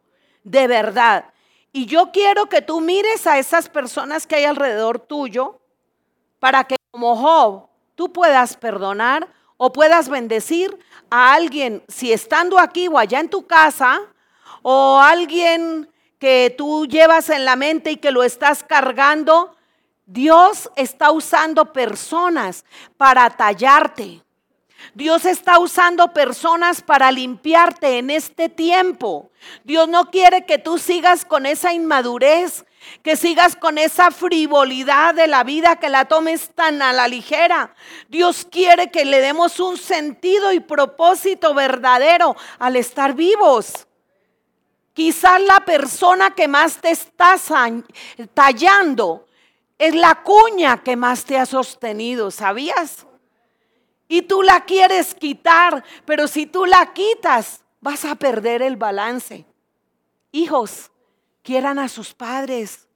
de 0.44 0.68
verdad. 0.68 1.34
Y 1.72 1.86
yo 1.86 2.12
quiero 2.12 2.48
que 2.48 2.62
tú 2.62 2.82
mires 2.82 3.28
a 3.28 3.38
esas 3.38 3.70
personas 3.70 4.26
que 4.26 4.36
hay 4.36 4.46
alrededor 4.46 5.00
tuyo 5.00 5.62
para 6.40 6.64
que 6.64 6.78
como 6.92 7.16
Job 7.16 7.68
tú 7.96 8.12
puedas 8.12 8.58
perdonar 8.58 9.28
o 9.58 9.72
puedas 9.72 10.10
bendecir 10.10 10.78
a 11.10 11.34
alguien, 11.34 11.84
si 11.88 12.12
estando 12.14 12.60
aquí 12.60 12.88
o 12.88 12.98
allá 12.98 13.20
en 13.20 13.30
tu 13.30 13.46
casa, 13.46 14.02
o 14.62 15.00
alguien 15.00 15.90
que 16.20 16.54
tú 16.58 16.86
llevas 16.86 17.30
en 17.30 17.46
la 17.46 17.56
mente 17.56 17.92
y 17.92 17.98
que 17.98 18.12
lo 18.12 18.24
estás 18.24 18.64
cargando, 18.64 19.56
Dios 20.06 20.70
está 20.76 21.12
usando 21.12 21.72
personas 21.72 22.66
para 22.98 23.30
tallarte. 23.30 24.24
Dios 24.94 25.26
está 25.26 25.60
usando 25.60 26.14
personas 26.14 26.82
para 26.82 27.12
limpiarte 27.12 28.00
en 28.00 28.10
este 28.10 28.50
tiempo. 28.50 29.32
Dios 29.64 29.88
no 29.88 30.10
quiere 30.10 30.46
que 30.46 30.58
tú 30.58 30.78
sigas 30.78 31.26
con 31.26 31.46
esa 31.46 31.74
inmadurez, 31.74 32.66
que 33.04 33.16
sigas 33.16 33.56
con 33.56 33.78
esa 33.78 34.12
frivolidad 34.12 35.16
de 35.16 35.28
la 35.28 35.44
vida, 35.44 35.78
que 35.78 35.90
la 35.90 36.06
tomes 36.06 36.50
tan 36.56 36.82
a 36.82 36.94
la 36.94 37.08
ligera. 37.08 37.74
Dios 38.08 38.48
quiere 38.50 38.92
que 38.92 39.06
le 39.06 39.22
demos 39.22 39.60
un 39.60 39.78
sentido 39.78 40.52
y 40.52 40.60
propósito 40.60 41.54
verdadero 41.54 42.36
al 42.60 42.76
estar 42.76 43.14
vivos. 43.14 43.88
Quizás 44.94 45.42
la 45.42 45.62
persona 45.62 46.32
que 46.32 46.48
más 46.48 46.78
te 46.78 46.92
está 46.92 47.36
tallando 48.34 49.26
es 49.78 49.96
la 49.96 50.24
cuña 50.24 50.84
que 50.84 50.96
más 50.96 51.24
te 51.24 51.38
ha 51.38 51.46
sostenido, 51.46 52.32
¿sabías? 52.32 53.06
Y 54.10 54.24
tú 54.24 54.42
la 54.42 54.66
quieres 54.66 55.16
quitar, 55.16 55.84
pero 56.06 56.28
si 56.28 56.46
tú 56.46 56.66
la 56.66 56.94
quitas, 56.94 57.64
vas 57.80 58.04
a 58.04 58.16
perder 58.16 58.62
el 58.62 58.76
balance. 58.76 59.46
Hijos, 60.32 60.89
quieran 61.50 61.80
a 61.80 61.88
sus 61.88 62.14
padres, 62.14 62.88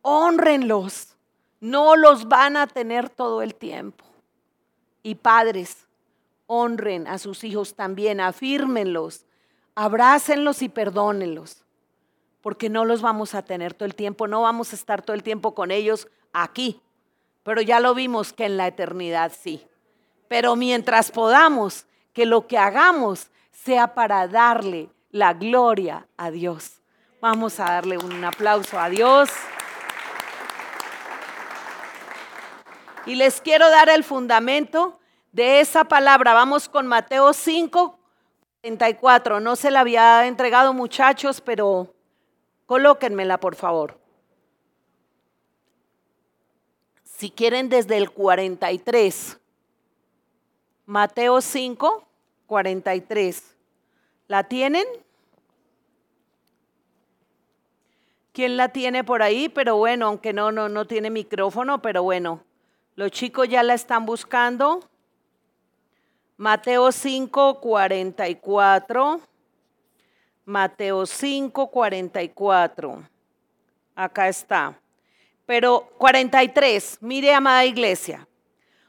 honrenlos, 0.00 1.14
no 1.60 1.96
los 1.96 2.26
van 2.26 2.56
a 2.56 2.66
tener 2.66 3.10
todo 3.10 3.42
el 3.42 3.54
tiempo. 3.54 4.06
Y 5.02 5.16
padres, 5.16 5.86
honren 6.46 7.06
a 7.06 7.18
sus 7.18 7.44
hijos 7.44 7.74
también, 7.74 8.22
afírmenlos, 8.22 9.26
abrácenlos 9.74 10.62
y 10.62 10.70
perdónenlos 10.70 11.62
porque 12.40 12.70
no 12.70 12.86
los 12.86 13.02
vamos 13.02 13.34
a 13.34 13.42
tener 13.42 13.74
todo 13.74 13.84
el 13.84 13.94
tiempo, 13.94 14.26
no 14.26 14.40
vamos 14.40 14.72
a 14.72 14.76
estar 14.76 15.02
todo 15.02 15.14
el 15.14 15.22
tiempo 15.22 15.54
con 15.54 15.70
ellos 15.70 16.08
aquí, 16.32 16.80
pero 17.42 17.60
ya 17.60 17.80
lo 17.80 17.94
vimos 17.94 18.32
que 18.32 18.46
en 18.46 18.56
la 18.56 18.68
eternidad 18.68 19.30
sí. 19.38 19.66
Pero 20.28 20.56
mientras 20.56 21.10
podamos, 21.10 21.84
que 22.14 22.24
lo 22.24 22.46
que 22.46 22.56
hagamos 22.56 23.30
sea 23.50 23.92
para 23.92 24.26
darle 24.26 24.88
la 25.10 25.34
gloria 25.34 26.08
a 26.16 26.30
Dios. 26.30 26.77
Vamos 27.20 27.58
a 27.58 27.64
darle 27.64 27.98
un 27.98 28.24
aplauso 28.24 28.78
a 28.78 28.88
Dios. 28.88 29.28
Y 33.06 33.16
les 33.16 33.40
quiero 33.40 33.68
dar 33.70 33.88
el 33.88 34.04
fundamento 34.04 35.00
de 35.32 35.60
esa 35.60 35.84
palabra. 35.84 36.32
Vamos 36.32 36.68
con 36.68 36.86
Mateo 36.86 37.32
5, 37.32 37.98
34. 38.60 39.40
No 39.40 39.56
se 39.56 39.72
la 39.72 39.80
había 39.80 40.26
entregado 40.26 40.72
muchachos, 40.72 41.40
pero 41.40 41.92
Colóquenmela, 42.66 43.40
por 43.40 43.56
favor. 43.56 43.98
Si 47.02 47.30
quieren 47.30 47.68
desde 47.68 47.96
el 47.96 48.10
43. 48.10 49.40
Mateo 50.84 51.40
5, 51.40 52.06
43. 52.46 53.56
¿La 54.28 54.44
tienen? 54.44 54.86
¿Quién 58.38 58.56
la 58.56 58.68
tiene 58.68 59.02
por 59.02 59.20
ahí? 59.20 59.48
Pero 59.48 59.78
bueno, 59.78 60.06
aunque 60.06 60.32
no, 60.32 60.52
no, 60.52 60.68
no 60.68 60.86
tiene 60.86 61.10
micrófono, 61.10 61.82
pero 61.82 62.04
bueno, 62.04 62.44
los 62.94 63.10
chicos 63.10 63.48
ya 63.48 63.64
la 63.64 63.74
están 63.74 64.06
buscando. 64.06 64.88
Mateo 66.36 66.92
5, 66.92 67.60
44. 67.60 69.20
Mateo 70.44 71.04
5, 71.04 71.68
44. 71.68 73.08
Acá 73.96 74.28
está. 74.28 74.78
Pero 75.44 75.90
43, 75.98 76.98
mire, 77.00 77.34
amada 77.34 77.64
iglesia. 77.64 78.28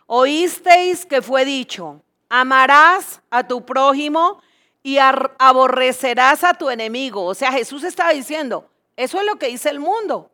Oísteis 0.05 1.07
que 1.07 1.23
fue 1.23 1.43
dicho, 1.43 2.03
amarás 2.29 3.19
a 3.31 3.47
tu 3.47 3.65
prójimo 3.65 4.43
y 4.83 4.99
aborrecerás 4.99 6.43
a 6.43 6.53
tu 6.53 6.69
enemigo. 6.69 7.25
O 7.25 7.33
sea, 7.33 7.51
Jesús 7.51 7.83
estaba 7.83 8.11
diciendo, 8.11 8.69
eso 8.99 9.19
es 9.19 9.25
lo 9.25 9.37
que 9.37 9.47
dice 9.47 9.69
el 9.69 9.79
mundo, 9.79 10.29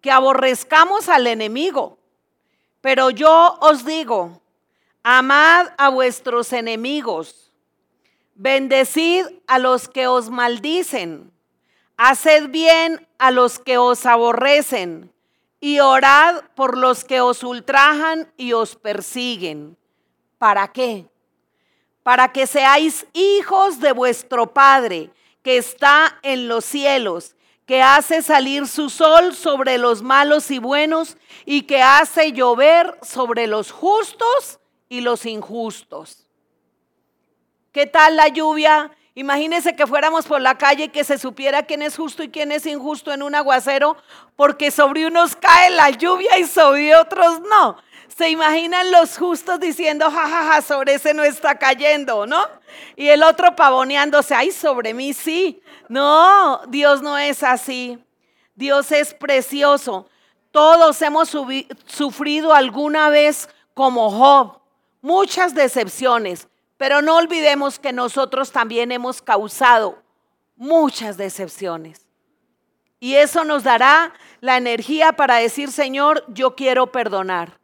que 0.00 0.10
aborrezcamos 0.10 1.08
al 1.08 1.26
enemigo. 1.26 1.98
Pero 2.80 3.10
yo 3.10 3.58
os 3.60 3.84
digo, 3.84 4.40
amad 5.02 5.68
a 5.76 5.90
vuestros 5.90 6.52
enemigos 6.52 7.46
Bendecid 8.38 9.24
a 9.46 9.58
los 9.58 9.88
que 9.88 10.06
os 10.06 10.28
maldicen, 10.28 11.32
haced 11.96 12.50
bien 12.50 13.08
a 13.18 13.30
los 13.30 13.58
que 13.58 13.78
os 13.78 14.04
aborrecen, 14.04 15.10
y 15.58 15.80
orad 15.80 16.42
por 16.54 16.76
los 16.76 17.02
que 17.02 17.22
os 17.22 17.42
ultrajan 17.42 18.30
y 18.36 18.52
os 18.52 18.76
persiguen. 18.76 19.78
¿Para 20.36 20.68
qué? 20.68 21.06
Para 22.02 22.30
que 22.30 22.46
seáis 22.46 23.06
hijos 23.14 23.80
de 23.80 23.92
vuestro 23.92 24.52
Padre 24.52 25.10
que 25.42 25.56
está 25.56 26.18
en 26.22 26.46
los 26.46 26.66
cielos, 26.66 27.35
que 27.66 27.82
hace 27.82 28.22
salir 28.22 28.68
su 28.68 28.88
sol 28.88 29.34
sobre 29.34 29.76
los 29.76 30.02
malos 30.02 30.50
y 30.50 30.58
buenos 30.58 31.16
y 31.44 31.62
que 31.62 31.82
hace 31.82 32.32
llover 32.32 32.96
sobre 33.02 33.46
los 33.46 33.72
justos 33.72 34.60
y 34.88 35.00
los 35.00 35.26
injustos. 35.26 36.26
¿Qué 37.72 37.86
tal 37.86 38.16
la 38.16 38.28
lluvia 38.28 38.92
Imagínense 39.18 39.74
que 39.74 39.86
fuéramos 39.86 40.26
por 40.26 40.42
la 40.42 40.58
calle 40.58 40.84
y 40.84 40.88
que 40.90 41.02
se 41.02 41.16
supiera 41.16 41.62
quién 41.62 41.80
es 41.80 41.96
justo 41.96 42.22
y 42.22 42.28
quién 42.28 42.52
es 42.52 42.66
injusto 42.66 43.14
en 43.14 43.22
un 43.22 43.34
aguacero, 43.34 43.96
porque 44.36 44.70
sobre 44.70 45.06
unos 45.06 45.34
cae 45.34 45.70
la 45.70 45.88
lluvia 45.88 46.38
y 46.38 46.44
sobre 46.44 46.94
otros 46.94 47.40
no. 47.40 47.78
Se 48.14 48.28
imaginan 48.28 48.90
los 48.90 49.16
justos 49.16 49.58
diciendo, 49.58 50.10
jajaja, 50.10 50.28
ja, 50.28 50.52
ja, 50.52 50.60
sobre 50.60 50.94
ese 50.94 51.14
no 51.14 51.24
está 51.24 51.58
cayendo, 51.58 52.26
¿no? 52.26 52.46
Y 52.94 53.08
el 53.08 53.22
otro 53.22 53.56
pavoneándose, 53.56 54.34
ay, 54.34 54.52
sobre 54.52 54.92
mí 54.92 55.14
sí. 55.14 55.62
No, 55.88 56.60
Dios 56.68 57.02
no 57.02 57.16
es 57.18 57.42
así. 57.42 57.98
Dios 58.54 58.90
es 58.92 59.14
precioso. 59.14 60.08
Todos 60.50 61.00
hemos 61.02 61.36
sufrido 61.86 62.54
alguna 62.54 63.10
vez 63.10 63.48
como 63.74 64.10
Job 64.10 64.60
muchas 65.06 65.54
decepciones, 65.54 66.48
pero 66.76 67.00
no 67.00 67.16
olvidemos 67.16 67.78
que 67.78 67.92
nosotros 67.92 68.50
también 68.50 68.90
hemos 68.90 69.22
causado 69.22 70.02
muchas 70.56 71.16
decepciones. 71.16 72.08
Y 72.98 73.14
eso 73.14 73.44
nos 73.44 73.62
dará 73.62 74.12
la 74.40 74.56
energía 74.56 75.12
para 75.12 75.36
decir, 75.36 75.70
Señor, 75.70 76.24
yo 76.26 76.56
quiero 76.56 76.90
perdonar. 76.90 77.60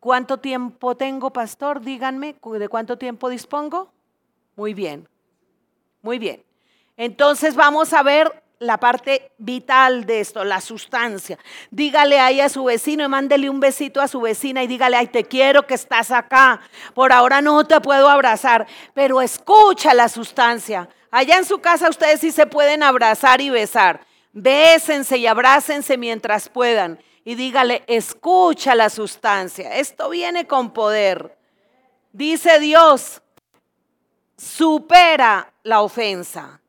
¿Cuánto 0.00 0.38
tiempo 0.38 0.96
tengo, 0.96 1.30
pastor? 1.30 1.80
Díganme, 1.80 2.34
¿de 2.58 2.68
cuánto 2.68 2.98
tiempo 2.98 3.28
dispongo? 3.28 3.92
Muy 4.56 4.74
bien, 4.74 5.08
muy 6.02 6.18
bien. 6.18 6.42
Entonces 7.00 7.54
vamos 7.54 7.94
a 7.94 8.02
ver 8.02 8.30
la 8.58 8.76
parte 8.76 9.32
vital 9.38 10.04
de 10.04 10.20
esto, 10.20 10.44
la 10.44 10.60
sustancia. 10.60 11.38
Dígale 11.70 12.20
ahí 12.20 12.42
a 12.42 12.50
su 12.50 12.64
vecino 12.64 13.02
y 13.02 13.08
mándele 13.08 13.48
un 13.48 13.58
besito 13.58 14.02
a 14.02 14.06
su 14.06 14.20
vecina 14.20 14.62
y 14.62 14.66
dígale, 14.66 14.98
ay, 14.98 15.06
te 15.06 15.24
quiero 15.24 15.66
que 15.66 15.72
estás 15.72 16.10
acá. 16.10 16.60
Por 16.92 17.10
ahora 17.10 17.40
no 17.40 17.66
te 17.66 17.80
puedo 17.80 18.06
abrazar, 18.10 18.66
pero 18.92 19.22
escucha 19.22 19.94
la 19.94 20.10
sustancia. 20.10 20.90
Allá 21.10 21.38
en 21.38 21.46
su 21.46 21.60
casa 21.60 21.88
ustedes 21.88 22.20
sí 22.20 22.32
se 22.32 22.46
pueden 22.46 22.82
abrazar 22.82 23.40
y 23.40 23.48
besar. 23.48 24.02
Bésense 24.34 25.16
y 25.16 25.26
abrácense 25.26 25.96
mientras 25.96 26.50
puedan. 26.50 27.02
Y 27.24 27.34
dígale, 27.34 27.82
escucha 27.86 28.74
la 28.74 28.90
sustancia. 28.90 29.74
Esto 29.76 30.10
viene 30.10 30.46
con 30.46 30.74
poder. 30.74 31.34
Dice 32.12 32.60
Dios, 32.60 33.22
supera 34.36 35.50
la 35.62 35.80
ofensa 35.80 36.59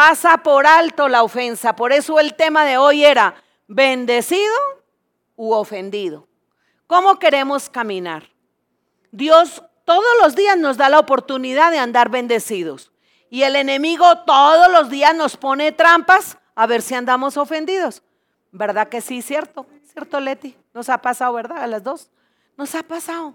pasa 0.00 0.38
por 0.38 0.66
alto 0.66 1.08
la 1.08 1.22
ofensa. 1.22 1.76
Por 1.76 1.92
eso 1.92 2.18
el 2.18 2.32
tema 2.32 2.64
de 2.64 2.78
hoy 2.78 3.04
era 3.04 3.34
bendecido 3.68 4.54
u 5.36 5.52
ofendido. 5.52 6.26
¿Cómo 6.86 7.18
queremos 7.18 7.68
caminar? 7.68 8.30
Dios 9.12 9.62
todos 9.84 10.08
los 10.22 10.34
días 10.34 10.56
nos 10.56 10.78
da 10.78 10.88
la 10.88 11.00
oportunidad 11.00 11.70
de 11.70 11.78
andar 11.78 12.08
bendecidos. 12.08 12.90
Y 13.28 13.42
el 13.42 13.56
enemigo 13.56 14.20
todos 14.24 14.72
los 14.72 14.88
días 14.88 15.14
nos 15.14 15.36
pone 15.36 15.70
trampas 15.70 16.38
a 16.54 16.66
ver 16.66 16.80
si 16.80 16.94
andamos 16.94 17.36
ofendidos. 17.36 18.02
¿Verdad 18.52 18.88
que 18.88 19.02
sí, 19.02 19.20
cierto? 19.20 19.66
¿Cierto, 19.92 20.18
Leti? 20.18 20.56
Nos 20.72 20.88
ha 20.88 20.96
pasado, 20.96 21.34
¿verdad? 21.34 21.58
A 21.58 21.66
las 21.66 21.84
dos. 21.84 22.10
Nos 22.56 22.74
ha 22.74 22.82
pasado. 22.82 23.34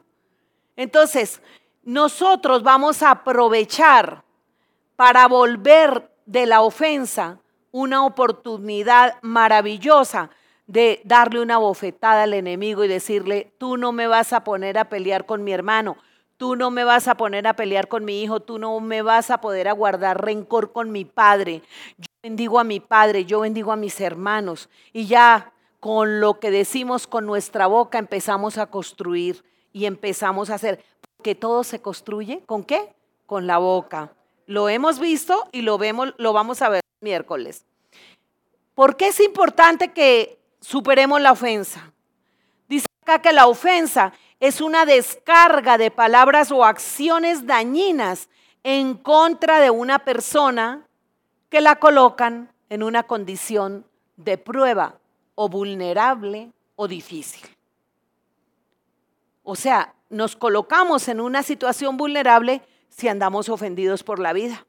Entonces, 0.76 1.44
nosotros 1.84 2.64
vamos 2.64 3.04
a 3.04 3.12
aprovechar 3.12 4.24
para 4.96 5.28
volver 5.28 6.15
de 6.26 6.46
la 6.46 6.62
ofensa 6.62 7.40
una 7.72 8.06
oportunidad 8.06 9.18
maravillosa 9.22 10.30
de 10.68 11.02
darle 11.04 11.42
una 11.42 11.58
bofetada 11.58 12.24
al 12.24 12.34
enemigo 12.34 12.84
y 12.84 12.88
decirle, 12.88 13.52
tú 13.58 13.78
no 13.78 13.92
me 13.92 14.08
vas 14.08 14.34
a 14.34 14.44
poner 14.44 14.78
a 14.78 14.90
pelear 14.90 15.26
con 15.26 15.44
mi 15.44 15.52
hermano, 15.52 15.98
tú 16.38 16.56
no 16.56 16.72
me 16.72 16.84
vas 16.84 17.08
a 17.08 17.16
poner 17.16 17.48
a 17.48 17.56
pelear 17.56 17.88
con 17.88 18.06
mi 18.06 18.24
hijo, 18.24 18.40
tú 18.40 18.60
no 18.60 18.80
me 18.80 19.02
vas 19.02 19.30
a 19.30 19.42
poder 19.42 19.68
aguardar 19.68 20.24
rencor 20.24 20.72
con 20.72 20.92
mi 20.92 21.06
padre. 21.06 21.62
Yo 21.98 22.08
bendigo 22.24 22.60
a 22.60 22.64
mi 22.64 22.80
padre, 22.80 23.26
yo 23.26 23.42
bendigo 23.42 23.72
a 23.72 23.76
mis 23.76 24.00
hermanos 24.02 24.70
y 24.92 25.06
ya 25.06 25.52
con 25.80 26.20
lo 26.20 26.40
que 26.40 26.52
decimos 26.52 27.06
con 27.06 27.26
nuestra 27.26 27.68
boca 27.68 28.00
empezamos 28.00 28.58
a 28.58 28.68
construir 28.68 29.44
y 29.72 29.86
empezamos 29.86 30.50
a 30.50 30.56
hacer, 30.56 30.84
que 31.22 31.36
todo 31.36 31.64
se 31.64 31.82
construye 31.82 32.42
con 32.46 32.64
qué? 32.64 32.96
Con 33.26 33.46
la 33.46 33.58
boca. 33.58 34.15
Lo 34.46 34.70
hemos 34.70 35.00
visto 35.00 35.48
y 35.52 35.62
lo, 35.62 35.78
vemos, 35.78 36.14
lo 36.18 36.34
vamos 36.34 36.62
a 36.62 36.70
ver 36.70 36.82
miércoles. 37.02 37.66
¿Por 38.74 38.98
qué 38.98 39.08
es 39.08 39.20
importante 39.20 39.92
que 39.92 40.40
superemos 40.60 41.22
la 41.22 41.32
ofensa? 41.32 41.94
Dice 42.68 42.88
acá 43.02 43.22
que 43.22 43.34
la 43.34 43.48
ofensa 43.48 44.14
es 44.40 44.62
una 44.62 44.86
descarga 44.86 45.78
de 45.78 45.92
palabras 45.92 46.52
o 46.52 46.66
acciones 46.66 47.46
dañinas 47.46 48.30
en 48.64 48.96
contra 48.96 49.60
de 49.60 49.70
una 49.70 50.00
persona 50.00 50.88
que 51.50 51.62
la 51.62 51.78
colocan 51.78 52.52
en 52.70 52.84
una 52.84 53.04
condición 53.04 53.86
de 54.18 54.38
prueba 54.38 55.00
o 55.36 55.50
vulnerable 55.50 56.52
o 56.76 56.88
difícil. 56.88 57.48
O 59.44 59.56
sea, 59.56 59.94
nos 60.10 60.36
colocamos 60.36 61.08
en 61.08 61.22
una 61.22 61.44
situación 61.44 61.98
vulnerable 61.98 62.62
si 62.96 63.10
andamos 63.10 63.50
ofendidos 63.50 64.04
por 64.04 64.20
la 64.20 64.32
vida. 64.32 64.66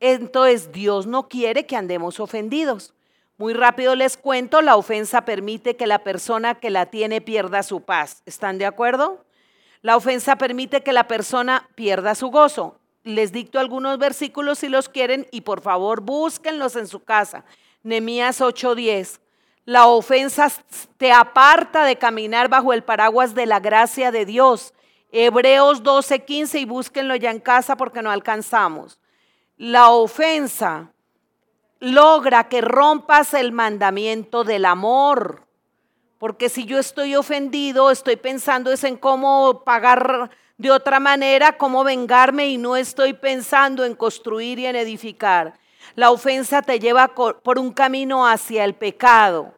Entonces 0.00 0.72
Dios 0.72 1.06
no 1.06 1.28
quiere 1.28 1.66
que 1.66 1.76
andemos 1.76 2.18
ofendidos. 2.18 2.94
Muy 3.36 3.52
rápido 3.52 3.94
les 3.94 4.16
cuento, 4.16 4.62
la 4.62 4.76
ofensa 4.76 5.26
permite 5.26 5.76
que 5.76 5.86
la 5.86 6.02
persona 6.02 6.54
que 6.54 6.70
la 6.70 6.86
tiene 6.86 7.20
pierda 7.20 7.62
su 7.62 7.82
paz. 7.82 8.22
¿Están 8.24 8.56
de 8.56 8.64
acuerdo? 8.64 9.24
La 9.82 9.96
ofensa 9.96 10.36
permite 10.36 10.82
que 10.82 10.94
la 10.94 11.06
persona 11.06 11.68
pierda 11.74 12.14
su 12.14 12.28
gozo. 12.28 12.78
Les 13.02 13.30
dicto 13.30 13.58
algunos 13.58 13.98
versículos 13.98 14.58
si 14.58 14.68
los 14.68 14.88
quieren 14.88 15.26
y 15.30 15.42
por 15.42 15.60
favor 15.60 16.00
búsquenlos 16.00 16.76
en 16.76 16.86
su 16.86 17.04
casa. 17.04 17.44
Nemías 17.82 18.40
8:10. 18.40 19.20
La 19.66 19.86
ofensa 19.86 20.50
te 20.96 21.12
aparta 21.12 21.84
de 21.84 21.96
caminar 21.96 22.48
bajo 22.48 22.72
el 22.72 22.82
paraguas 22.82 23.34
de 23.34 23.44
la 23.44 23.60
gracia 23.60 24.10
de 24.10 24.24
Dios 24.24 24.72
Hebreos 25.12 25.82
12, 25.82 26.24
15 26.24 26.60
y 26.60 26.64
búsquenlo 26.64 27.16
ya 27.16 27.30
en 27.30 27.40
casa 27.40 27.76
porque 27.76 28.02
no 28.02 28.10
alcanzamos. 28.10 29.00
La 29.56 29.90
ofensa 29.90 30.92
logra 31.80 32.48
que 32.48 32.60
rompas 32.60 33.34
el 33.34 33.52
mandamiento 33.52 34.44
del 34.44 34.64
amor. 34.64 35.46
Porque 36.18 36.48
si 36.48 36.64
yo 36.64 36.78
estoy 36.78 37.16
ofendido, 37.16 37.90
estoy 37.90 38.16
pensando 38.16 38.70
es 38.70 38.84
en 38.84 38.96
cómo 38.96 39.64
pagar 39.64 40.30
de 40.58 40.70
otra 40.70 41.00
manera, 41.00 41.56
cómo 41.56 41.82
vengarme 41.82 42.48
y 42.48 42.58
no 42.58 42.76
estoy 42.76 43.14
pensando 43.14 43.84
en 43.84 43.94
construir 43.94 44.58
y 44.58 44.66
en 44.66 44.76
edificar. 44.76 45.58
La 45.94 46.10
ofensa 46.10 46.60
te 46.62 46.78
lleva 46.78 47.14
por 47.14 47.58
un 47.58 47.72
camino 47.72 48.26
hacia 48.26 48.64
el 48.64 48.74
pecado. 48.74 49.54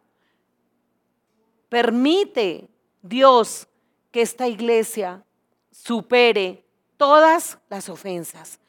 Permite 1.68 2.70
Dios 3.02 3.66
que 4.12 4.22
esta 4.22 4.46
iglesia 4.46 5.24
supere 5.72 6.64
todas 6.96 7.58
las 7.68 7.88
ofensas. 7.88 8.60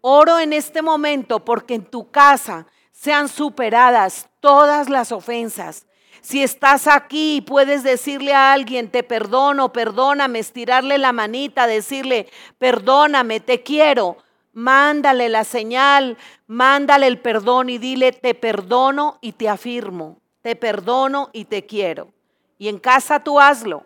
Oro 0.00 0.38
en 0.38 0.52
este 0.52 0.80
momento 0.80 1.44
porque 1.44 1.74
en 1.74 1.84
tu 1.84 2.10
casa 2.10 2.66
sean 2.90 3.28
superadas 3.28 4.30
todas 4.40 4.88
las 4.88 5.12
ofensas. 5.12 5.86
Si 6.22 6.42
estás 6.42 6.86
aquí 6.86 7.36
y 7.36 7.40
puedes 7.40 7.82
decirle 7.82 8.32
a 8.32 8.52
alguien, 8.52 8.90
te 8.90 9.02
perdono, 9.02 9.72
perdóname, 9.72 10.38
estirarle 10.38 10.98
la 10.98 11.12
manita, 11.12 11.66
decirle, 11.66 12.28
perdóname, 12.58 13.40
te 13.40 13.62
quiero, 13.62 14.18
mándale 14.52 15.28
la 15.28 15.42
señal, 15.42 16.16
mándale 16.46 17.08
el 17.08 17.18
perdón 17.18 17.70
y 17.70 17.78
dile, 17.78 18.12
te 18.12 18.34
perdono 18.34 19.18
y 19.20 19.32
te 19.32 19.48
afirmo, 19.48 20.20
te 20.42 20.54
perdono 20.54 21.30
y 21.32 21.46
te 21.46 21.66
quiero. 21.66 22.12
Y 22.56 22.68
en 22.68 22.78
casa 22.78 23.24
tú 23.24 23.40
hazlo. 23.40 23.84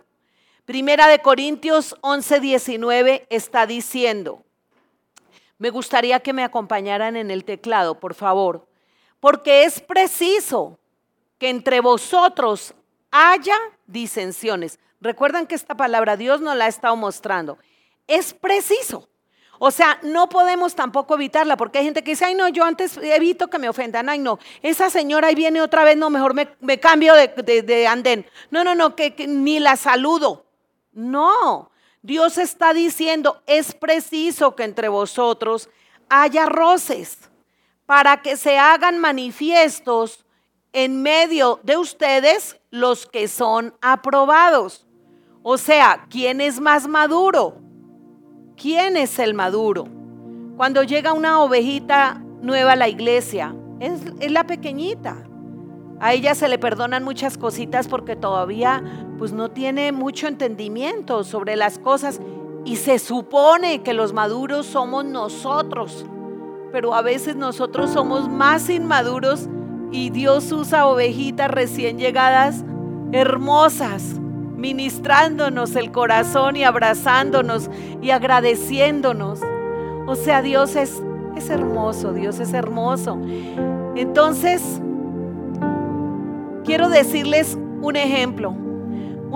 Primera 0.67 1.07
de 1.07 1.21
Corintios 1.21 1.95
11, 2.01 2.41
19 2.41 3.29
está 3.31 3.67
diciendo, 3.67 4.43
me 5.59 5.71
gustaría 5.71 6.19
que 6.19 6.33
me 6.33 6.43
acompañaran 6.43 7.15
en 7.15 7.31
el 7.31 7.45
teclado, 7.45 8.01
por 8.01 8.15
favor, 8.15 8.67
porque 9.21 9.63
es 9.63 9.81
preciso 9.81 10.81
que 11.39 11.51
entre 11.51 11.79
vosotros 11.81 12.75
haya 13.13 13.55
disensiones. 13.87 14.81
Recuerdan 15.01 15.47
que 15.47 15.55
esta 15.55 15.77
palabra 15.77 16.17
Dios 16.17 16.41
nos 16.41 16.57
la 16.57 16.65
ha 16.65 16.69
estado 16.69 16.97
mostrando. 16.97 17.59
Es 18.09 18.35
preciso. 18.35 19.09
O 19.61 19.71
sea, 19.71 20.01
no 20.03 20.29
podemos 20.29 20.75
tampoco 20.75 21.15
evitarla, 21.15 21.57
porque 21.57 21.79
hay 21.79 21.85
gente 21.85 22.03
que 22.03 22.11
dice, 22.11 22.25
ay 22.25 22.35
no, 22.35 22.49
yo 22.49 22.65
antes 22.65 22.97
evito 22.97 23.47
que 23.47 23.61
me 23.61 23.69
ofendan, 23.69 24.09
ay 24.09 24.19
no, 24.19 24.41
esa 24.63 24.91
señora 24.91 25.29
ahí 25.29 25.37
viene 25.37 25.63
otra 25.63 25.85
vez, 25.85 25.97
no, 25.97 26.11
mejor 26.11 26.35
me, 26.35 26.81
cambio 26.81 27.15
de, 27.15 27.87
andén. 27.87 28.27
No, 28.51 28.65
no, 28.65 28.75
no, 28.75 28.97
que 28.97 29.15
ni 29.29 29.61
la 29.61 29.77
saludo. 29.77 30.46
No, 30.97 31.71
Dios 32.01 32.39
está 32.39 32.73
diciendo, 32.73 33.43
es 33.47 33.75
preciso 33.75 34.57
que 34.57 34.65
entre 34.65 34.89
vosotros 34.89 35.69
haya 36.09 36.47
roces 36.47 37.31
para 37.85 38.23
que 38.23 38.39
se 38.39 38.59
hagan 38.59 38.99
manifiestos 38.99 40.25
en 40.73 41.03
medio 41.03 41.61
de 41.65 41.77
ustedes 41.77 42.59
los 42.71 43.07
que 43.07 43.29
son 43.29 43.75
aprobados. 43.83 44.87
O 45.43 45.59
sea, 45.59 46.07
¿quién 46.09 46.41
es 46.41 46.61
más 46.61 46.89
maduro? 46.89 47.59
¿Quién 48.57 48.97
es 48.97 49.19
el 49.19 49.35
maduro? 49.35 49.87
Cuando 50.57 50.83
llega 50.83 51.13
una 51.13 51.41
ovejita 51.41 52.23
nueva 52.41 52.73
a 52.73 52.77
la 52.77 52.89
iglesia. 52.89 53.55
Es, 53.81 54.01
es 54.19 54.33
la 54.33 54.47
pequeñita. 54.47 55.29
A 56.01 56.15
ella 56.15 56.35
se 56.35 56.49
le 56.49 56.59
perdonan 56.59 57.05
muchas 57.05 57.37
cositas 57.37 57.87
porque 57.87 58.17
todavía 58.17 59.06
pues 59.19 59.33
no 59.33 59.51
tiene 59.51 59.93
mucho 59.93 60.27
entendimiento 60.29 61.25
sobre 61.25 61.57
las 61.57 61.79
cosas 61.79 62.21
y 62.65 62.77
se 62.77 62.99
supone 62.99 63.83
que 63.83 63.95
los 63.95 64.13
maduros 64.13 64.67
somos 64.67 65.05
nosotros. 65.05 66.07
Pero 66.73 66.95
a 66.95 67.03
veces 67.03 67.37
nosotros 67.37 67.91
somos 67.91 68.29
más 68.29 68.69
inmaduros 68.69 69.49
y 69.91 70.11
Dios 70.11 70.51
usa 70.53 70.87
ovejitas 70.87 71.51
recién 71.51 71.99
llegadas 71.99 72.65
hermosas, 73.13 74.21
ministrándonos 74.57 75.77
el 75.77 75.93
corazón 75.93 76.57
y 76.57 76.65
abrazándonos 76.65 77.71
y 78.03 78.11
agradeciéndonos. 78.11 79.41
O 80.07 80.17
sea, 80.17 80.43
Dios 80.43 80.77
es, 80.77 81.03
es 81.37 81.51
hermoso, 81.51 82.13
Dios 82.13 82.41
es 82.41 82.53
hermoso. 82.53 83.19
Entonces, 83.95 84.81
Quiero 86.67 86.89
decirles 86.89 87.57
un 87.81 87.95
ejemplo. 87.95 88.53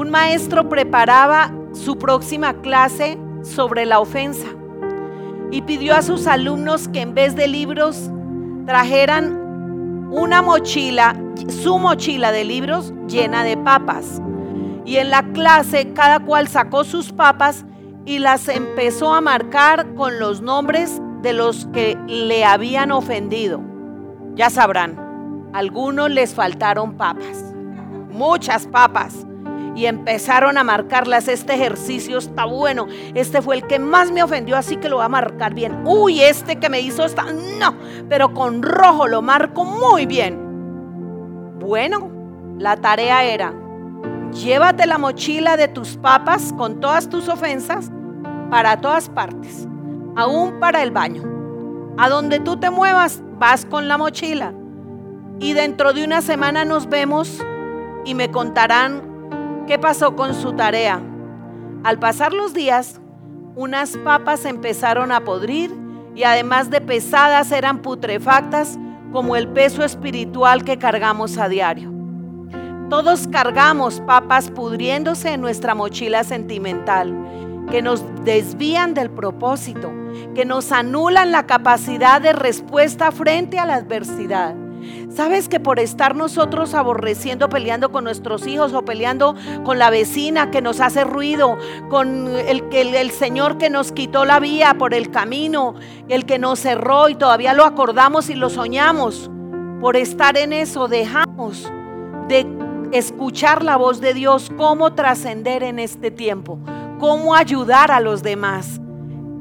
Un 0.00 0.08
maestro 0.08 0.66
preparaba 0.66 1.52
su 1.74 1.98
próxima 1.98 2.54
clase 2.62 3.18
sobre 3.42 3.84
la 3.84 4.00
ofensa 4.00 4.46
y 5.50 5.60
pidió 5.60 5.94
a 5.94 6.00
sus 6.00 6.26
alumnos 6.26 6.88
que 6.88 7.02
en 7.02 7.12
vez 7.12 7.36
de 7.36 7.46
libros 7.46 8.10
trajeran 8.64 10.08
una 10.10 10.40
mochila, 10.40 11.14
su 11.50 11.78
mochila 11.78 12.32
de 12.32 12.44
libros 12.44 12.94
llena 13.08 13.44
de 13.44 13.58
papas. 13.58 14.22
Y 14.86 14.96
en 14.96 15.10
la 15.10 15.22
clase 15.34 15.92
cada 15.92 16.20
cual 16.20 16.48
sacó 16.48 16.84
sus 16.84 17.12
papas 17.12 17.66
y 18.06 18.20
las 18.20 18.48
empezó 18.48 19.12
a 19.12 19.20
marcar 19.20 19.94
con 19.96 20.18
los 20.18 20.40
nombres 20.40 20.98
de 21.20 21.34
los 21.34 21.66
que 21.74 21.98
le 22.06 22.46
habían 22.46 22.90
ofendido. 22.90 23.60
Ya 24.34 24.48
sabrán, 24.48 25.50
algunos 25.52 26.08
les 26.10 26.34
faltaron 26.34 26.94
papas, 26.94 27.52
muchas 28.10 28.66
papas. 28.66 29.26
Y 29.80 29.86
empezaron 29.86 30.58
a 30.58 30.62
marcarlas. 30.62 31.26
Este 31.26 31.54
ejercicio 31.54 32.18
está 32.18 32.44
bueno. 32.44 32.86
Este 33.14 33.40
fue 33.40 33.54
el 33.56 33.66
que 33.66 33.78
más 33.78 34.12
me 34.12 34.22
ofendió, 34.22 34.58
así 34.58 34.76
que 34.76 34.90
lo 34.90 34.96
voy 34.96 35.06
a 35.06 35.08
marcar 35.08 35.54
bien. 35.54 35.84
Uy, 35.86 36.20
este 36.20 36.56
que 36.56 36.68
me 36.68 36.82
hizo 36.82 37.02
está. 37.02 37.24
No, 37.58 37.74
pero 38.06 38.34
con 38.34 38.62
rojo 38.62 39.08
lo 39.08 39.22
marco 39.22 39.64
muy 39.64 40.04
bien. 40.04 40.38
Bueno, 41.60 42.10
la 42.58 42.76
tarea 42.76 43.24
era, 43.24 43.54
llévate 44.32 44.86
la 44.86 44.98
mochila 44.98 45.56
de 45.56 45.68
tus 45.68 45.96
papas 45.96 46.52
con 46.58 46.78
todas 46.80 47.08
tus 47.08 47.30
ofensas 47.30 47.90
para 48.50 48.82
todas 48.82 49.08
partes, 49.08 49.66
aún 50.14 50.60
para 50.60 50.82
el 50.82 50.90
baño. 50.90 51.22
A 51.96 52.10
donde 52.10 52.38
tú 52.38 52.58
te 52.58 52.68
muevas, 52.68 53.22
vas 53.38 53.64
con 53.64 53.88
la 53.88 53.96
mochila. 53.96 54.52
Y 55.38 55.54
dentro 55.54 55.94
de 55.94 56.04
una 56.04 56.20
semana 56.20 56.66
nos 56.66 56.86
vemos 56.86 57.42
y 58.04 58.14
me 58.14 58.30
contarán 58.30 59.09
qué 59.70 59.78
pasó 59.78 60.16
con 60.16 60.34
su 60.34 60.54
tarea. 60.54 61.00
Al 61.84 62.00
pasar 62.00 62.32
los 62.32 62.52
días, 62.52 63.00
unas 63.54 63.96
papas 63.98 64.44
empezaron 64.44 65.12
a 65.12 65.20
podrir 65.20 65.70
y 66.16 66.24
además 66.24 66.70
de 66.70 66.80
pesadas 66.80 67.52
eran 67.52 67.80
putrefactas 67.80 68.80
como 69.12 69.36
el 69.36 69.46
peso 69.46 69.84
espiritual 69.84 70.64
que 70.64 70.76
cargamos 70.76 71.38
a 71.38 71.48
diario. 71.48 71.92
Todos 72.88 73.28
cargamos 73.28 74.00
papas 74.00 74.50
pudriéndose 74.50 75.34
en 75.34 75.40
nuestra 75.40 75.76
mochila 75.76 76.24
sentimental, 76.24 77.14
que 77.70 77.80
nos 77.80 78.02
desvían 78.24 78.92
del 78.92 79.08
propósito, 79.08 79.92
que 80.34 80.44
nos 80.44 80.72
anulan 80.72 81.30
la 81.30 81.46
capacidad 81.46 82.20
de 82.20 82.32
respuesta 82.32 83.12
frente 83.12 83.60
a 83.60 83.66
la 83.66 83.76
adversidad 83.76 84.56
¿Sabes 85.10 85.48
que 85.48 85.60
por 85.60 85.78
estar 85.78 86.14
nosotros 86.14 86.74
aborreciendo, 86.74 87.48
peleando 87.48 87.90
con 87.90 88.04
nuestros 88.04 88.46
hijos 88.46 88.72
o 88.72 88.84
peleando 88.84 89.34
con 89.64 89.78
la 89.78 89.90
vecina 89.90 90.50
que 90.50 90.62
nos 90.62 90.80
hace 90.80 91.04
ruido, 91.04 91.58
con 91.88 92.28
el, 92.28 92.64
el, 92.72 92.94
el 92.94 93.10
Señor 93.10 93.58
que 93.58 93.70
nos 93.70 93.92
quitó 93.92 94.24
la 94.24 94.40
vía 94.40 94.74
por 94.74 94.94
el 94.94 95.10
camino, 95.10 95.74
el 96.08 96.26
que 96.26 96.38
nos 96.38 96.60
cerró 96.60 97.08
y 97.08 97.14
todavía 97.14 97.54
lo 97.54 97.64
acordamos 97.64 98.30
y 98.30 98.34
lo 98.34 98.50
soñamos? 98.50 99.30
Por 99.80 99.96
estar 99.96 100.36
en 100.36 100.52
eso 100.52 100.88
dejamos 100.88 101.70
de 102.28 102.46
escuchar 102.92 103.64
la 103.64 103.76
voz 103.76 104.00
de 104.00 104.14
Dios, 104.14 104.50
cómo 104.56 104.94
trascender 104.94 105.62
en 105.62 105.78
este 105.78 106.10
tiempo, 106.10 106.58
cómo 106.98 107.34
ayudar 107.34 107.90
a 107.90 108.00
los 108.00 108.22
demás. 108.22 108.80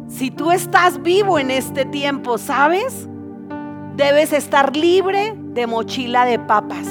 Si 0.08 0.32
tú 0.32 0.52
estás 0.52 1.02
vivo 1.02 1.40
en 1.40 1.52
este 1.52 1.86
tiempo, 1.86 2.38
¿sabes? 2.38 3.08
Debes 4.00 4.32
estar 4.32 4.78
libre 4.78 5.34
de 5.36 5.68
mochila 5.68 6.24
de 6.24 6.40
papas, 6.40 6.88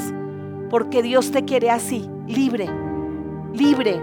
porque 0.69 1.03
Dios 1.03 1.31
te 1.31 1.47
quiere 1.47 1.71
así, 1.71 2.07
libre, 2.27 2.69
libre, 3.55 3.99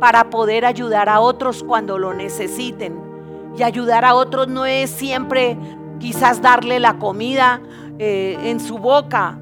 para 0.00 0.30
poder 0.30 0.64
ayudar 0.64 1.10
a 1.10 1.20
otros 1.20 1.62
cuando 1.62 1.98
lo 1.98 2.14
necesiten. 2.14 2.98
Y 3.58 3.64
ayudar 3.64 4.06
a 4.06 4.14
otros 4.14 4.48
no 4.48 4.64
es 4.64 4.88
siempre 4.88 5.58
quizás 5.98 6.40
darle 6.40 6.80
la 6.80 6.98
comida 6.98 7.60
eh, 7.98 8.38
en 8.42 8.60
su 8.60 8.78
boca, 8.78 9.38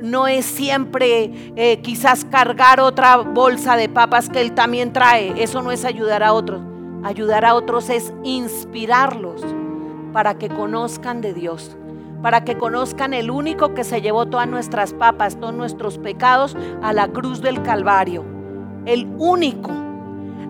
no 0.00 0.26
es 0.26 0.44
siempre 0.44 1.52
eh, 1.54 1.80
quizás 1.82 2.24
cargar 2.24 2.80
otra 2.80 3.18
bolsa 3.18 3.76
de 3.76 3.88
papas 3.88 4.28
que 4.28 4.40
él 4.40 4.54
también 4.54 4.92
trae. 4.92 5.40
Eso 5.40 5.62
no 5.62 5.70
es 5.70 5.84
ayudar 5.84 6.24
a 6.24 6.32
otros. 6.32 6.60
Ayudar 7.04 7.44
a 7.44 7.54
otros 7.54 7.90
es 7.90 8.12
inspirarlos 8.24 9.40
para 10.12 10.36
que 10.36 10.48
conozcan 10.48 11.20
de 11.20 11.32
Dios 11.32 11.76
para 12.22 12.44
que 12.44 12.58
conozcan 12.58 13.14
el 13.14 13.30
único 13.30 13.74
que 13.74 13.84
se 13.84 14.02
llevó 14.02 14.26
todas 14.26 14.48
nuestras 14.48 14.92
papas, 14.92 15.38
todos 15.38 15.54
nuestros 15.54 15.98
pecados 15.98 16.56
a 16.82 16.92
la 16.92 17.08
cruz 17.08 17.40
del 17.40 17.62
Calvario. 17.62 18.24
El 18.86 19.08
único. 19.18 19.70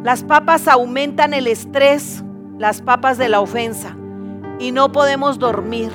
Las 0.02 0.24
papas 0.24 0.68
aumentan 0.68 1.34
el 1.34 1.46
estrés, 1.46 2.24
las 2.58 2.82
papas 2.82 3.18
de 3.18 3.28
la 3.28 3.40
ofensa, 3.40 3.96
y 4.58 4.72
no 4.72 4.92
podemos 4.92 5.38
dormir 5.38 5.90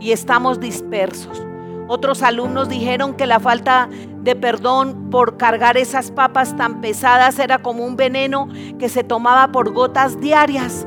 y 0.00 0.12
estamos 0.12 0.60
dispersos. 0.60 1.42
Otros 1.88 2.22
alumnos 2.22 2.68
dijeron 2.68 3.14
que 3.14 3.26
la 3.26 3.40
falta 3.40 3.88
de 4.22 4.36
perdón 4.36 5.08
por 5.10 5.36
cargar 5.36 5.76
esas 5.76 6.10
papas 6.10 6.56
tan 6.56 6.80
pesadas 6.80 7.38
era 7.38 7.58
como 7.58 7.84
un 7.84 7.96
veneno 7.96 8.48
que 8.78 8.88
se 8.88 9.04
tomaba 9.04 9.52
por 9.52 9.72
gotas 9.72 10.20
diarias 10.20 10.86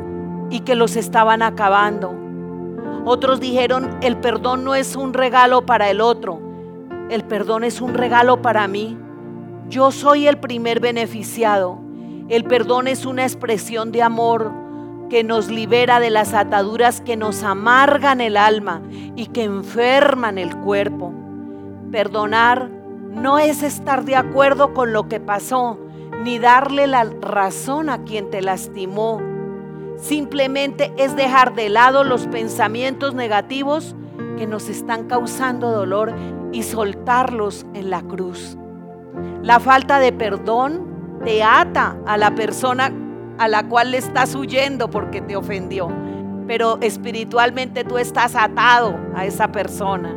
y 0.51 0.59
que 0.59 0.75
los 0.75 0.95
estaban 0.95 1.41
acabando. 1.41 2.20
Otros 3.03 3.39
dijeron, 3.39 3.97
el 4.01 4.17
perdón 4.17 4.63
no 4.63 4.75
es 4.75 4.95
un 4.95 5.13
regalo 5.13 5.65
para 5.65 5.89
el 5.89 6.01
otro, 6.01 6.39
el 7.09 7.23
perdón 7.23 7.63
es 7.63 7.81
un 7.81 7.95
regalo 7.95 8.41
para 8.43 8.67
mí. 8.67 8.97
Yo 9.69 9.91
soy 9.91 10.27
el 10.27 10.37
primer 10.37 10.79
beneficiado. 10.79 11.79
El 12.29 12.43
perdón 12.43 12.87
es 12.87 13.05
una 13.05 13.23
expresión 13.23 13.91
de 13.91 14.03
amor 14.03 14.51
que 15.09 15.23
nos 15.23 15.49
libera 15.49 15.99
de 15.99 16.09
las 16.09 16.33
ataduras 16.33 17.01
que 17.01 17.17
nos 17.17 17.43
amargan 17.43 18.21
el 18.21 18.37
alma 18.37 18.81
y 19.15 19.25
que 19.25 19.43
enferman 19.43 20.37
el 20.37 20.55
cuerpo. 20.57 21.11
Perdonar 21.91 22.69
no 22.69 23.39
es 23.39 23.63
estar 23.63 24.05
de 24.05 24.15
acuerdo 24.15 24.73
con 24.73 24.93
lo 24.93 25.09
que 25.09 25.19
pasó, 25.19 25.77
ni 26.23 26.39
darle 26.39 26.87
la 26.87 27.03
razón 27.03 27.89
a 27.89 28.03
quien 28.03 28.29
te 28.29 28.41
lastimó 28.41 29.30
Simplemente 30.01 30.91
es 30.97 31.15
dejar 31.15 31.53
de 31.53 31.69
lado 31.69 32.03
los 32.03 32.25
pensamientos 32.25 33.13
negativos 33.13 33.95
que 34.35 34.47
nos 34.47 34.67
están 34.67 35.07
causando 35.07 35.69
dolor 35.69 36.11
y 36.51 36.63
soltarlos 36.63 37.67
en 37.75 37.91
la 37.91 38.01
cruz. 38.01 38.57
La 39.43 39.59
falta 39.59 39.99
de 39.99 40.11
perdón 40.11 41.19
te 41.23 41.43
ata 41.43 41.97
a 42.07 42.17
la 42.17 42.33
persona 42.33 42.91
a 43.37 43.47
la 43.47 43.67
cual 43.69 43.91
le 43.91 43.97
estás 43.97 44.33
huyendo 44.33 44.89
porque 44.89 45.21
te 45.21 45.35
ofendió. 45.35 45.89
Pero 46.47 46.79
espiritualmente 46.81 47.83
tú 47.83 47.99
estás 47.99 48.35
atado 48.35 48.97
a 49.15 49.25
esa 49.25 49.51
persona. 49.51 50.15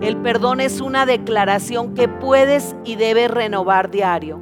El 0.00 0.16
perdón 0.16 0.60
es 0.60 0.80
una 0.80 1.06
declaración 1.06 1.94
que 1.94 2.08
puedes 2.08 2.74
y 2.84 2.96
debes 2.96 3.30
renovar 3.30 3.88
diario. 3.88 4.40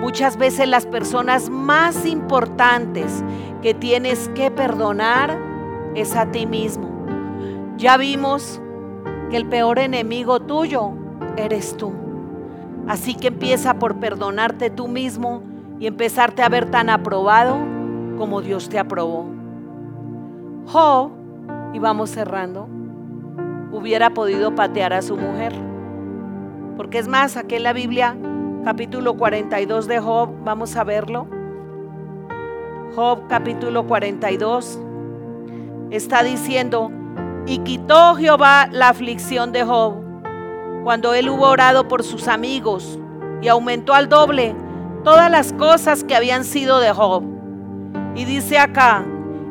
Muchas 0.00 0.36
veces 0.36 0.68
las 0.68 0.86
personas 0.86 1.48
más 1.48 2.04
importantes 2.04 3.24
que 3.64 3.72
tienes 3.72 4.28
que 4.34 4.50
perdonar 4.50 5.38
es 5.94 6.14
a 6.16 6.30
ti 6.30 6.44
mismo. 6.44 6.86
Ya 7.78 7.96
vimos 7.96 8.60
que 9.30 9.38
el 9.38 9.46
peor 9.46 9.78
enemigo 9.78 10.38
tuyo 10.38 10.90
eres 11.38 11.74
tú. 11.74 11.90
Así 12.86 13.14
que 13.14 13.28
empieza 13.28 13.78
por 13.78 13.96
perdonarte 13.96 14.68
tú 14.68 14.86
mismo 14.86 15.42
y 15.80 15.86
empezarte 15.86 16.42
a 16.42 16.50
ver 16.50 16.70
tan 16.70 16.90
aprobado 16.90 17.56
como 18.18 18.42
Dios 18.42 18.68
te 18.68 18.78
aprobó. 18.78 19.30
Job, 20.66 21.12
y 21.72 21.78
vamos 21.78 22.10
cerrando, 22.10 22.68
hubiera 23.72 24.10
podido 24.10 24.54
patear 24.54 24.92
a 24.92 25.00
su 25.00 25.16
mujer. 25.16 25.54
Porque 26.76 26.98
es 26.98 27.08
más, 27.08 27.38
aquí 27.38 27.54
en 27.54 27.62
la 27.62 27.72
Biblia 27.72 28.14
capítulo 28.62 29.16
42 29.16 29.86
de 29.86 30.00
Job, 30.00 30.28
vamos 30.44 30.76
a 30.76 30.84
verlo. 30.84 31.33
Job 32.94 33.26
capítulo 33.28 33.88
42 33.88 34.78
está 35.90 36.22
diciendo 36.22 36.92
Y 37.44 37.58
quitó 37.58 38.14
Jehová 38.14 38.68
la 38.70 38.90
aflicción 38.90 39.50
de 39.50 39.64
Job 39.64 39.94
cuando 40.84 41.12
él 41.12 41.28
hubo 41.28 41.48
orado 41.48 41.88
por 41.88 42.04
sus 42.04 42.28
amigos 42.28 43.00
y 43.42 43.48
aumentó 43.48 43.94
al 43.94 44.08
doble 44.08 44.54
todas 45.02 45.28
las 45.28 45.52
cosas 45.54 46.04
que 46.04 46.14
habían 46.14 46.44
sido 46.44 46.78
de 46.78 46.92
Job. 46.92 47.24
Y 48.14 48.26
dice 48.26 48.58
acá, 48.58 49.04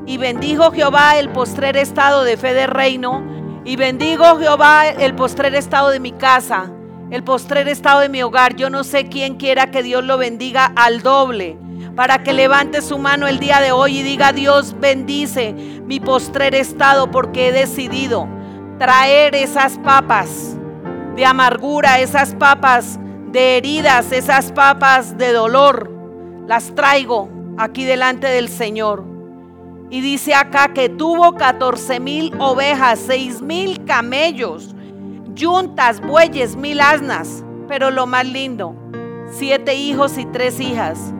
y 0.05 0.17
bendijo 0.17 0.71
Jehová 0.71 1.17
el 1.17 1.29
postrer 1.29 1.75
estado 1.75 2.23
de 2.23 2.37
fe 2.37 2.53
de 2.53 2.67
reino, 2.67 3.21
y 3.65 3.75
bendigo 3.75 4.37
Jehová 4.37 4.87
el 4.87 5.15
postrer 5.15 5.53
estado 5.55 5.89
de 5.89 5.99
mi 5.99 6.11
casa, 6.11 6.71
el 7.11 7.23
postrer 7.23 7.67
estado 7.67 7.99
de 7.99 8.09
mi 8.09 8.23
hogar. 8.23 8.55
Yo 8.55 8.69
no 8.69 8.83
sé 8.83 9.09
quién 9.09 9.35
quiera 9.35 9.69
que 9.69 9.83
Dios 9.83 10.03
lo 10.03 10.17
bendiga 10.17 10.71
al 10.75 11.01
doble, 11.01 11.57
para 11.95 12.23
que 12.23 12.33
levante 12.33 12.81
su 12.81 12.97
mano 12.97 13.27
el 13.27 13.39
día 13.39 13.59
de 13.59 13.71
hoy 13.71 13.99
y 13.99 14.03
diga, 14.03 14.33
Dios 14.33 14.75
bendice 14.79 15.53
mi 15.85 15.99
postrer 15.99 16.55
estado 16.55 17.11
porque 17.11 17.49
he 17.49 17.51
decidido 17.51 18.27
traer 18.79 19.35
esas 19.35 19.77
papas 19.79 20.57
de 21.15 21.25
amargura, 21.25 21.99
esas 21.99 22.33
papas 22.33 22.99
de 23.31 23.57
heridas, 23.57 24.11
esas 24.11 24.51
papas 24.51 25.17
de 25.17 25.31
dolor, 25.31 25.91
las 26.47 26.73
traigo 26.73 27.29
aquí 27.57 27.85
delante 27.85 28.27
del 28.27 28.49
Señor. 28.49 29.05
Y 29.89 30.01
dice 30.01 30.33
acá 30.33 30.73
que 30.73 30.89
tuvo 30.89 31.35
14 31.35 31.99
mil 31.99 32.33
ovejas, 32.39 32.99
6 33.05 33.43
mil 33.43 33.85
camellos, 33.85 34.75
yuntas, 35.35 36.01
bueyes, 36.01 36.55
mil 36.55 36.81
asnas. 36.81 37.43
Pero 37.67 37.91
lo 37.91 38.07
más 38.07 38.25
lindo, 38.25 38.75
siete 39.31 39.75
hijos 39.75 40.17
y 40.17 40.25
tres 40.25 40.59
hijas. 40.59 41.13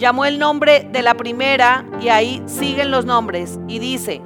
Llamó 0.00 0.24
el 0.24 0.38
nombre 0.38 0.88
de 0.90 1.02
la 1.02 1.12
primera 1.12 1.84
y 2.00 2.08
ahí 2.08 2.42
siguen 2.46 2.90
los 2.90 3.04
nombres. 3.04 3.60
Y 3.68 3.80
dice, 3.80 4.22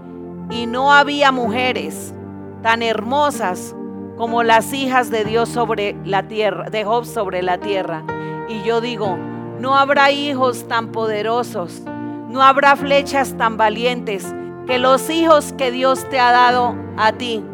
y 0.48 0.66
no 0.66 0.92
había 0.92 1.32
mujeres 1.32 2.14
tan 2.62 2.80
hermosas 2.80 3.74
como 4.16 4.44
las 4.44 4.72
hijas 4.72 5.10
de 5.10 5.24
Dios 5.24 5.48
sobre 5.48 5.96
la 6.04 6.28
tierra, 6.28 6.70
de 6.70 6.84
Job 6.84 7.04
sobre 7.04 7.42
la 7.42 7.58
tierra. 7.58 8.04
Y 8.48 8.62
yo 8.62 8.80
digo, 8.80 9.18
no 9.58 9.74
habrá 9.76 10.12
hijos 10.12 10.68
tan 10.68 10.92
poderosos, 10.92 11.82
no 12.28 12.40
habrá 12.40 12.76
flechas 12.76 13.36
tan 13.36 13.56
valientes 13.56 14.32
que 14.68 14.78
los 14.78 15.10
hijos 15.10 15.52
que 15.54 15.72
Dios 15.72 16.08
te 16.08 16.20
ha 16.20 16.30
dado 16.30 16.76
a 16.96 17.10
ti, 17.14 17.44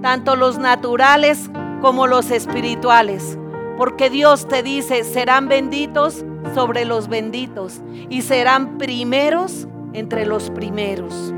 tanto 0.00 0.34
los 0.34 0.56
naturales 0.56 1.50
como 1.82 2.06
los 2.06 2.30
espirituales. 2.30 3.38
Porque 3.76 4.08
Dios 4.08 4.48
te 4.48 4.62
dice, 4.62 5.04
serán 5.04 5.48
benditos 5.48 6.24
sobre 6.54 6.84
los 6.84 7.08
benditos 7.08 7.80
y 8.08 8.22
serán 8.22 8.78
primeros 8.78 9.66
entre 9.92 10.26
los 10.26 10.50
primeros. 10.50 11.32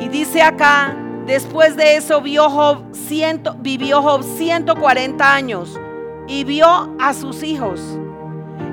Y 0.00 0.08
dice 0.08 0.42
acá 0.42 0.96
Después 1.30 1.76
de 1.76 1.94
eso 1.94 2.20
vio 2.20 2.48
Job 2.50 2.82
vivió 3.60 4.02
Job 4.02 4.24
140 4.24 5.34
años 5.34 5.78
y 6.26 6.42
vio 6.42 6.66
a 6.98 7.14
sus 7.14 7.44
hijos 7.44 7.80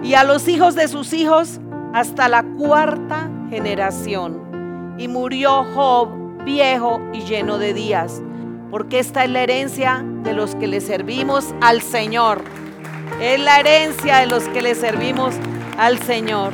y 0.01 0.15
a 0.15 0.23
los 0.23 0.47
hijos 0.47 0.73
de 0.73 0.87
sus 0.87 1.13
hijos 1.13 1.59
hasta 1.93 2.27
la 2.27 2.43
cuarta 2.43 3.29
generación. 3.51 4.95
Y 4.97 5.07
murió 5.07 5.65
Job 5.75 6.09
viejo 6.45 6.99
y 7.13 7.21
lleno 7.21 7.59
de 7.59 7.75
días, 7.75 8.23
porque 8.71 8.97
esta 8.97 9.23
es 9.25 9.29
la 9.29 9.41
herencia 9.41 10.03
de 10.23 10.33
los 10.33 10.55
que 10.55 10.65
le 10.65 10.81
servimos 10.81 11.53
al 11.61 11.81
Señor. 11.81 12.41
Es 13.21 13.39
la 13.39 13.59
herencia 13.59 14.17
de 14.17 14.27
los 14.27 14.43
que 14.49 14.61
le 14.61 14.75
servimos 14.75 15.33
al 15.77 15.97
Señor. 15.99 16.53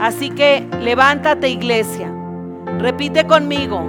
Así 0.00 0.30
que 0.30 0.64
levántate 0.80 1.48
iglesia, 1.48 2.08
repite 2.78 3.26
conmigo. 3.26 3.82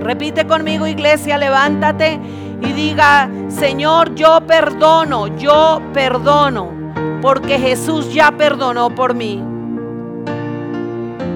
Repite 0.00 0.46
conmigo 0.46 0.86
iglesia, 0.86 1.38
levántate 1.38 2.20
y 2.60 2.72
diga, 2.72 3.30
Señor, 3.48 4.14
yo 4.14 4.40
perdono, 4.46 5.28
yo 5.38 5.80
perdono, 5.94 6.70
porque 7.22 7.58
Jesús 7.58 8.12
ya 8.12 8.32
perdonó 8.32 8.90
por 8.90 9.14
mí. 9.14 9.42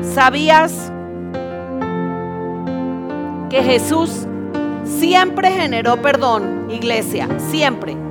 ¿Sabías 0.02 0.92
que 3.48 3.62
Jesús 3.62 4.26
siempre 4.84 5.52
generó 5.52 5.96
perdón, 6.02 6.66
iglesia? 6.68 7.28
Siempre. 7.38 8.07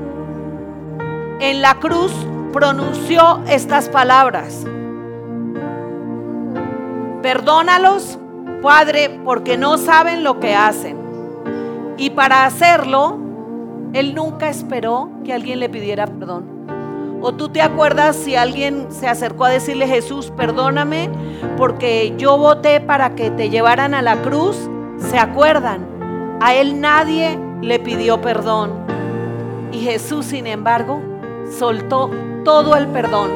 En 1.40 1.62
la 1.62 1.76
cruz 1.76 2.12
pronunció 2.52 3.42
estas 3.48 3.90
palabras. 3.90 4.66
Perdónalos 7.22 8.20
Padre, 8.62 9.20
porque 9.24 9.56
no 9.56 9.78
saben 9.78 10.24
lo 10.24 10.40
que 10.40 10.56
hacen. 10.56 10.98
Y 11.98 12.10
para 12.10 12.46
hacerlo, 12.46 13.18
Él 13.94 14.16
nunca 14.16 14.50
esperó 14.50 15.10
que 15.24 15.34
alguien 15.34 15.60
le 15.60 15.70
pidiera 15.70 16.08
perdón. 16.08 16.58
O 17.22 17.34
tú 17.34 17.50
te 17.50 17.62
acuerdas 17.62 18.16
si 18.16 18.36
alguien 18.36 18.88
se 18.92 19.08
acercó 19.08 19.46
a 19.46 19.50
decirle, 19.50 19.88
Jesús, 19.88 20.32
perdóname 20.36 21.10
porque 21.56 22.14
yo 22.18 22.38
voté 22.38 22.80
para 22.80 23.16
que 23.16 23.32
te 23.32 23.50
llevaran 23.50 23.94
a 23.94 24.02
la 24.02 24.18
cruz. 24.18 24.58
¿Se 24.98 25.18
acuerdan? 25.18 25.86
A 26.42 26.54
Él 26.56 26.82
nadie 26.82 27.38
le 27.62 27.80
pidió 27.80 28.22
perdón. 28.22 28.72
Y 29.72 29.80
Jesús, 29.80 30.26
sin 30.26 30.48
embargo, 30.48 31.02
soltó 31.52 32.10
todo 32.44 32.76
el 32.76 32.88
perdón. 32.88 33.32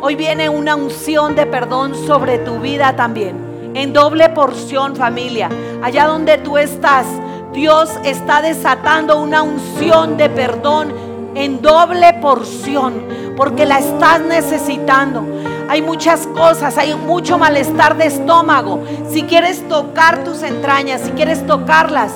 Hoy 0.00 0.16
viene 0.16 0.48
una 0.48 0.74
unción 0.74 1.36
de 1.36 1.46
perdón 1.46 1.94
sobre 1.94 2.38
tu 2.38 2.58
vida 2.58 2.96
también 2.96 3.52
en 3.74 3.92
doble 3.92 4.28
porción 4.30 4.96
familia. 4.96 5.48
Allá 5.82 6.06
donde 6.06 6.38
tú 6.38 6.58
estás, 6.58 7.06
Dios 7.52 7.90
está 8.04 8.42
desatando 8.42 9.20
una 9.20 9.42
unción 9.42 10.16
de 10.16 10.28
perdón 10.30 10.92
en 11.34 11.62
doble 11.62 12.14
porción, 12.14 13.06
porque 13.36 13.66
la 13.66 13.78
estás 13.78 14.20
necesitando. 14.20 15.24
Hay 15.68 15.80
muchas 15.80 16.26
cosas, 16.26 16.76
hay 16.76 16.94
mucho 16.94 17.38
malestar 17.38 17.96
de 17.96 18.06
estómago. 18.06 18.82
Si 19.08 19.22
quieres 19.22 19.66
tocar 19.68 20.24
tus 20.24 20.42
entrañas, 20.42 21.00
si 21.02 21.12
quieres 21.12 21.46
tocarlas, 21.46 22.12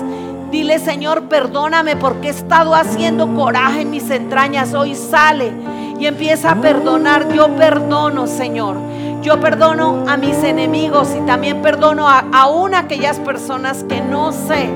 dile 0.51 0.79
Señor, 0.79 1.25
perdóname 1.25 1.97
porque 1.97 2.29
he 2.29 2.31
estado 2.31 2.75
haciendo 2.75 3.35
coraje 3.35 3.83
en 3.83 3.91
mis 3.91 4.11
entrañas. 4.11 4.75
Hoy 4.75 4.95
sale 4.95 5.53
y 5.99 6.07
empieza 6.07 6.53
a 6.53 6.61
perdonar. 6.61 7.33
Yo 7.33 7.55
perdono, 7.57 8.27
Señor. 8.27 8.77
Yo 9.23 9.41
perdono 9.41 10.05
a 10.07 10.17
mis 10.17 10.43
enemigos 10.45 11.09
y 11.17 11.21
también 11.27 11.63
perdono 11.63 12.09
a 12.09 12.25
aún 12.33 12.75
aquellas 12.75 13.19
personas 13.19 13.85
que 13.85 14.01
no 14.01 14.31
sé 14.31 14.69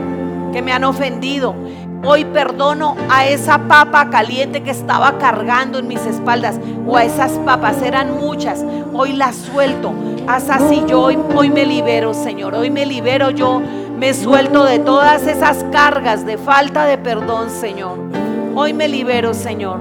que 0.52 0.62
me 0.62 0.72
han 0.72 0.84
ofendido. 0.84 1.54
Hoy 2.02 2.24
perdono 2.24 2.96
a 3.10 3.26
esa 3.26 3.58
papa 3.68 4.08
caliente 4.08 4.62
que 4.62 4.70
estaba 4.70 5.18
cargando 5.18 5.78
en 5.78 5.86
mis 5.86 6.06
espaldas 6.06 6.58
o 6.86 6.96
a 6.96 7.04
esas 7.04 7.32
papas, 7.32 7.82
eran 7.82 8.18
muchas. 8.18 8.64
Hoy 8.94 9.12
las 9.12 9.36
suelto. 9.36 9.92
Haz 10.26 10.48
así, 10.48 10.82
yo 10.88 11.02
hoy, 11.02 11.50
me 11.50 11.66
libero, 11.66 12.14
Señor. 12.14 12.54
Hoy 12.54 12.70
me 12.70 12.86
libero, 12.86 13.30
yo 13.30 13.60
me 13.98 14.14
suelto 14.14 14.64
de 14.64 14.78
todas 14.78 15.26
esas 15.26 15.62
cargas 15.70 16.24
de 16.24 16.38
falta 16.38 16.86
de 16.86 16.96
perdón, 16.96 17.50
Señor. 17.50 17.98
Hoy 18.54 18.72
me 18.72 18.88
libero, 18.88 19.34
Señor. 19.34 19.80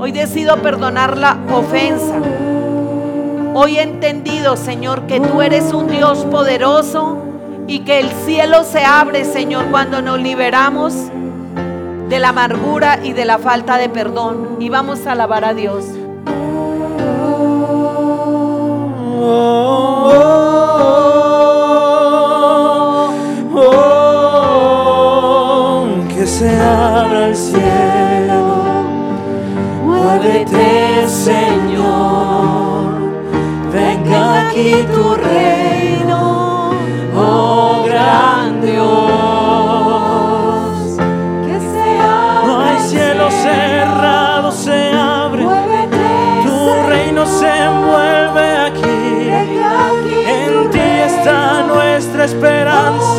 Hoy 0.00 0.10
decido 0.10 0.56
perdonar 0.56 1.16
la 1.16 1.38
ofensa. 1.52 2.16
Hoy 3.54 3.78
he 3.78 3.82
entendido, 3.82 4.56
Señor, 4.56 5.06
que 5.06 5.20
tú 5.20 5.40
eres 5.40 5.72
un 5.72 5.86
Dios 5.86 6.24
poderoso 6.24 7.18
y 7.68 7.80
que 7.80 8.00
el 8.00 8.10
cielo 8.26 8.64
se 8.64 8.84
abre, 8.84 9.24
Señor, 9.24 9.66
cuando 9.70 10.02
nos 10.02 10.18
liberamos 10.18 11.12
de 12.12 12.18
la 12.18 12.28
amargura 12.28 12.98
y 13.02 13.14
de 13.14 13.24
la 13.24 13.38
falta 13.38 13.78
de 13.78 13.88
perdón. 13.88 14.58
Y 14.60 14.68
vamos 14.68 15.06
a 15.06 15.12
alabar 15.12 15.46
a 15.46 15.54
Dios. 15.54 15.86
que 26.14 26.26
se 26.26 26.50
abra 26.50 27.28
el 27.28 27.36
cielo, 27.36 28.82
muévete, 29.86 31.08
Señor 31.08 32.52
aquí 34.52 34.84
tu 34.92 35.14
reino, 35.14 35.71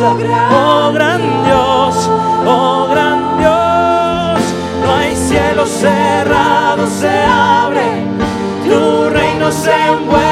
oh 0.06 0.92
gran 0.92 1.20
Dios, 1.44 2.10
oh 2.46 2.88
gran 2.90 3.38
Dios. 3.38 4.40
No 4.82 4.94
hay 4.94 5.16
cielo 5.16 5.66
cerrado, 5.66 6.86
se 6.86 7.08
abre. 7.08 8.04
Tu 8.64 9.08
reino 9.10 9.50
se 9.50 9.72
envuelve 9.86 10.23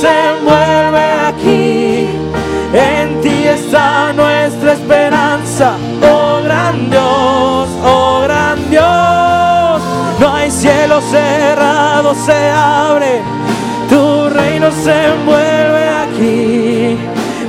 se 0.00 0.08
envuelve 0.08 1.04
aquí. 1.28 2.08
En 2.72 3.20
ti 3.20 3.44
está 3.44 4.12
nuestra 4.12 4.74
esperanza, 4.74 5.74
oh 6.02 6.40
gran 6.44 6.88
Dios, 6.88 7.68
oh 7.84 8.20
gran 8.24 8.70
Dios. 8.70 9.82
No 10.20 10.34
hay 10.34 10.50
cielo 10.50 11.00
cerrado, 11.00 12.14
se 12.14 12.50
abre, 12.50 13.22
tu 13.88 14.28
reino 14.28 14.70
se 14.70 15.06
envuelve 15.06 15.88
aquí. 16.04 16.98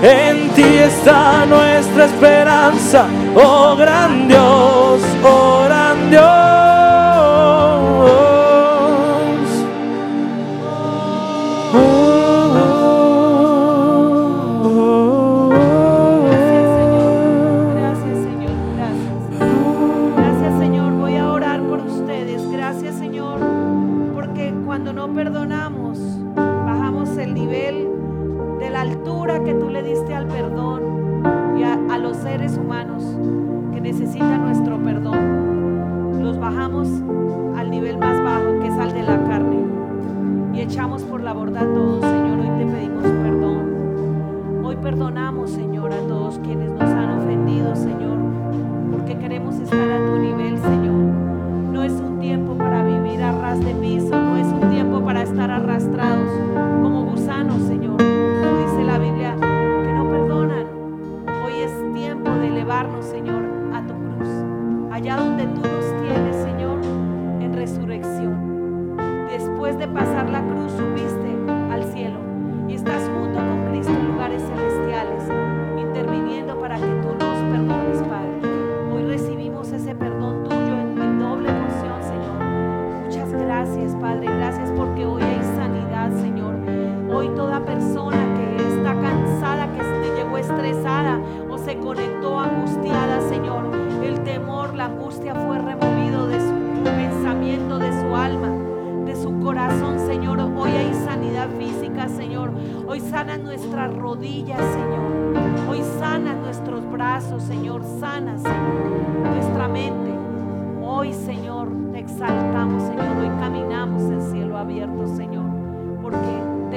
En 0.02 0.50
ti 0.56 0.78
está 0.78 1.46
nuestra 1.46 2.06
esperanza, 2.06 3.06
oh 3.36 3.76
gran 3.76 4.28
Dios, 4.28 5.02
oh 5.24 5.64
gran 5.66 6.10
Dios. 6.10 6.51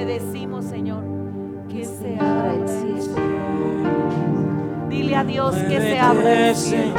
Te 0.05 0.20
decimos, 0.20 0.64
Señor, 0.66 1.02
que 1.70 1.84
se 1.84 2.16
abra 2.20 2.55
el 2.55 2.68
cielo. 2.68 3.16
Dile 4.88 5.16
a 5.16 5.24
Dios 5.24 5.55
que 5.55 5.80
se 5.80 5.98
abra 5.98 6.48
el 6.50 6.55
cielo. 6.55 6.92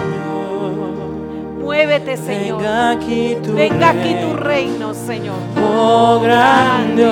Muévete, 1.62 2.18
Señor. 2.18 2.58
Venga 2.58 2.92
aquí 2.92 3.38
tu 3.44 3.54
Venga 3.54 3.90
aquí 3.90 4.16
tu 4.16 4.34
reino. 4.34 4.38
reino, 4.38 4.94
Señor. 4.94 5.36
Oh 5.64 6.20
gran 6.22 6.96
Dios, 6.96 7.12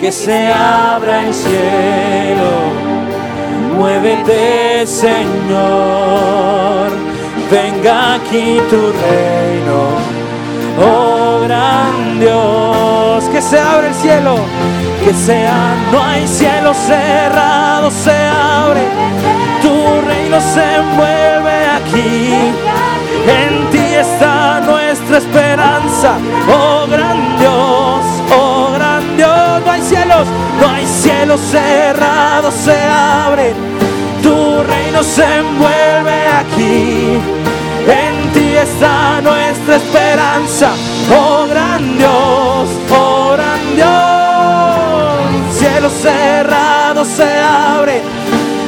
que 0.00 0.10
se 0.12 0.52
abra 0.52 1.26
el 1.26 1.34
cielo. 1.34 2.50
Muévete, 3.76 4.86
Señor. 4.86 5.28
Venga 7.50 8.14
aquí 8.14 8.60
tu 8.68 8.76
reino. 8.76 9.78
Oh 10.80 11.17
gran 11.48 12.20
Dios, 12.20 13.24
que 13.32 13.40
se 13.40 13.58
abra 13.58 13.88
el 13.88 13.94
cielo. 13.94 14.36
Que 15.02 15.14
sea, 15.14 15.74
no 15.90 16.02
hay 16.02 16.26
cielo 16.28 16.74
cerrado, 16.74 17.90
se 17.90 18.12
abre. 18.12 18.82
Tu 19.62 20.00
reino 20.06 20.38
se 20.40 20.64
envuelve 20.76 21.56
aquí. 21.78 22.34
En 23.40 23.70
ti 23.70 23.94
está 23.94 24.60
nuestra 24.60 25.18
esperanza, 25.18 26.18
oh 26.48 26.86
gran 26.86 27.38
Dios, 27.38 28.04
oh 28.38 28.70
gran 28.74 29.16
Dios. 29.16 29.62
No 29.64 29.72
hay 29.72 29.82
cielos, 29.82 30.26
no 30.60 30.68
hay 30.68 30.86
cielos 30.86 31.40
cerrados, 31.40 32.54
se 32.54 32.78
abren. 32.84 33.54
Tu 34.22 34.62
reino 34.62 35.02
se 35.02 35.24
envuelve 35.38 36.26
aquí. 36.40 37.37
En 37.88 38.32
ti 38.32 38.54
está 38.54 39.20
nuestra 39.22 39.76
esperanza, 39.76 40.72
oh 41.10 41.46
gran 41.48 41.96
Dios, 41.96 42.68
oh 42.90 43.32
gran 43.32 43.76
Dios. 43.76 45.56
Cielos 45.58 45.92
cerrados 45.94 47.08
se 47.08 47.40
abren, 47.40 48.02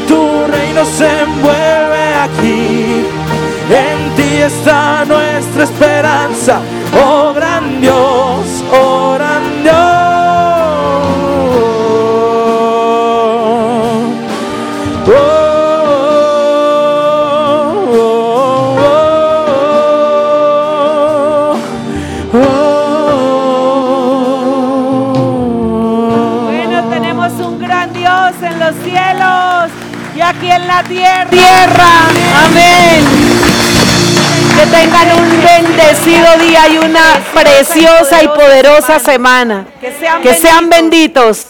tu 0.09 0.47
reino 0.51 0.85
se 0.87 1.21
envuelve 1.21 2.15
aquí. 2.15 3.05
En 3.71 4.15
ti 4.17 4.39
está 4.39 5.05
nuestra 5.05 5.65
esperanza, 5.65 6.61
oh 7.05 7.35
gran 7.35 7.81
Dios, 7.81 8.65
oh 8.73 9.00
Tierra, 31.31 31.91
amén. 32.45 33.05
Que 34.57 34.67
tengan 34.67 35.13
un 35.19 35.43
bendecido 35.43 36.37
día 36.39 36.69
y 36.69 36.79
una 36.79 37.21
preciosa 37.33 38.23
y 38.23 38.29
poderosa 38.29 38.99
semana. 38.99 39.67
Que 40.23 40.35
sean 40.35 40.69
benditos. 40.69 41.47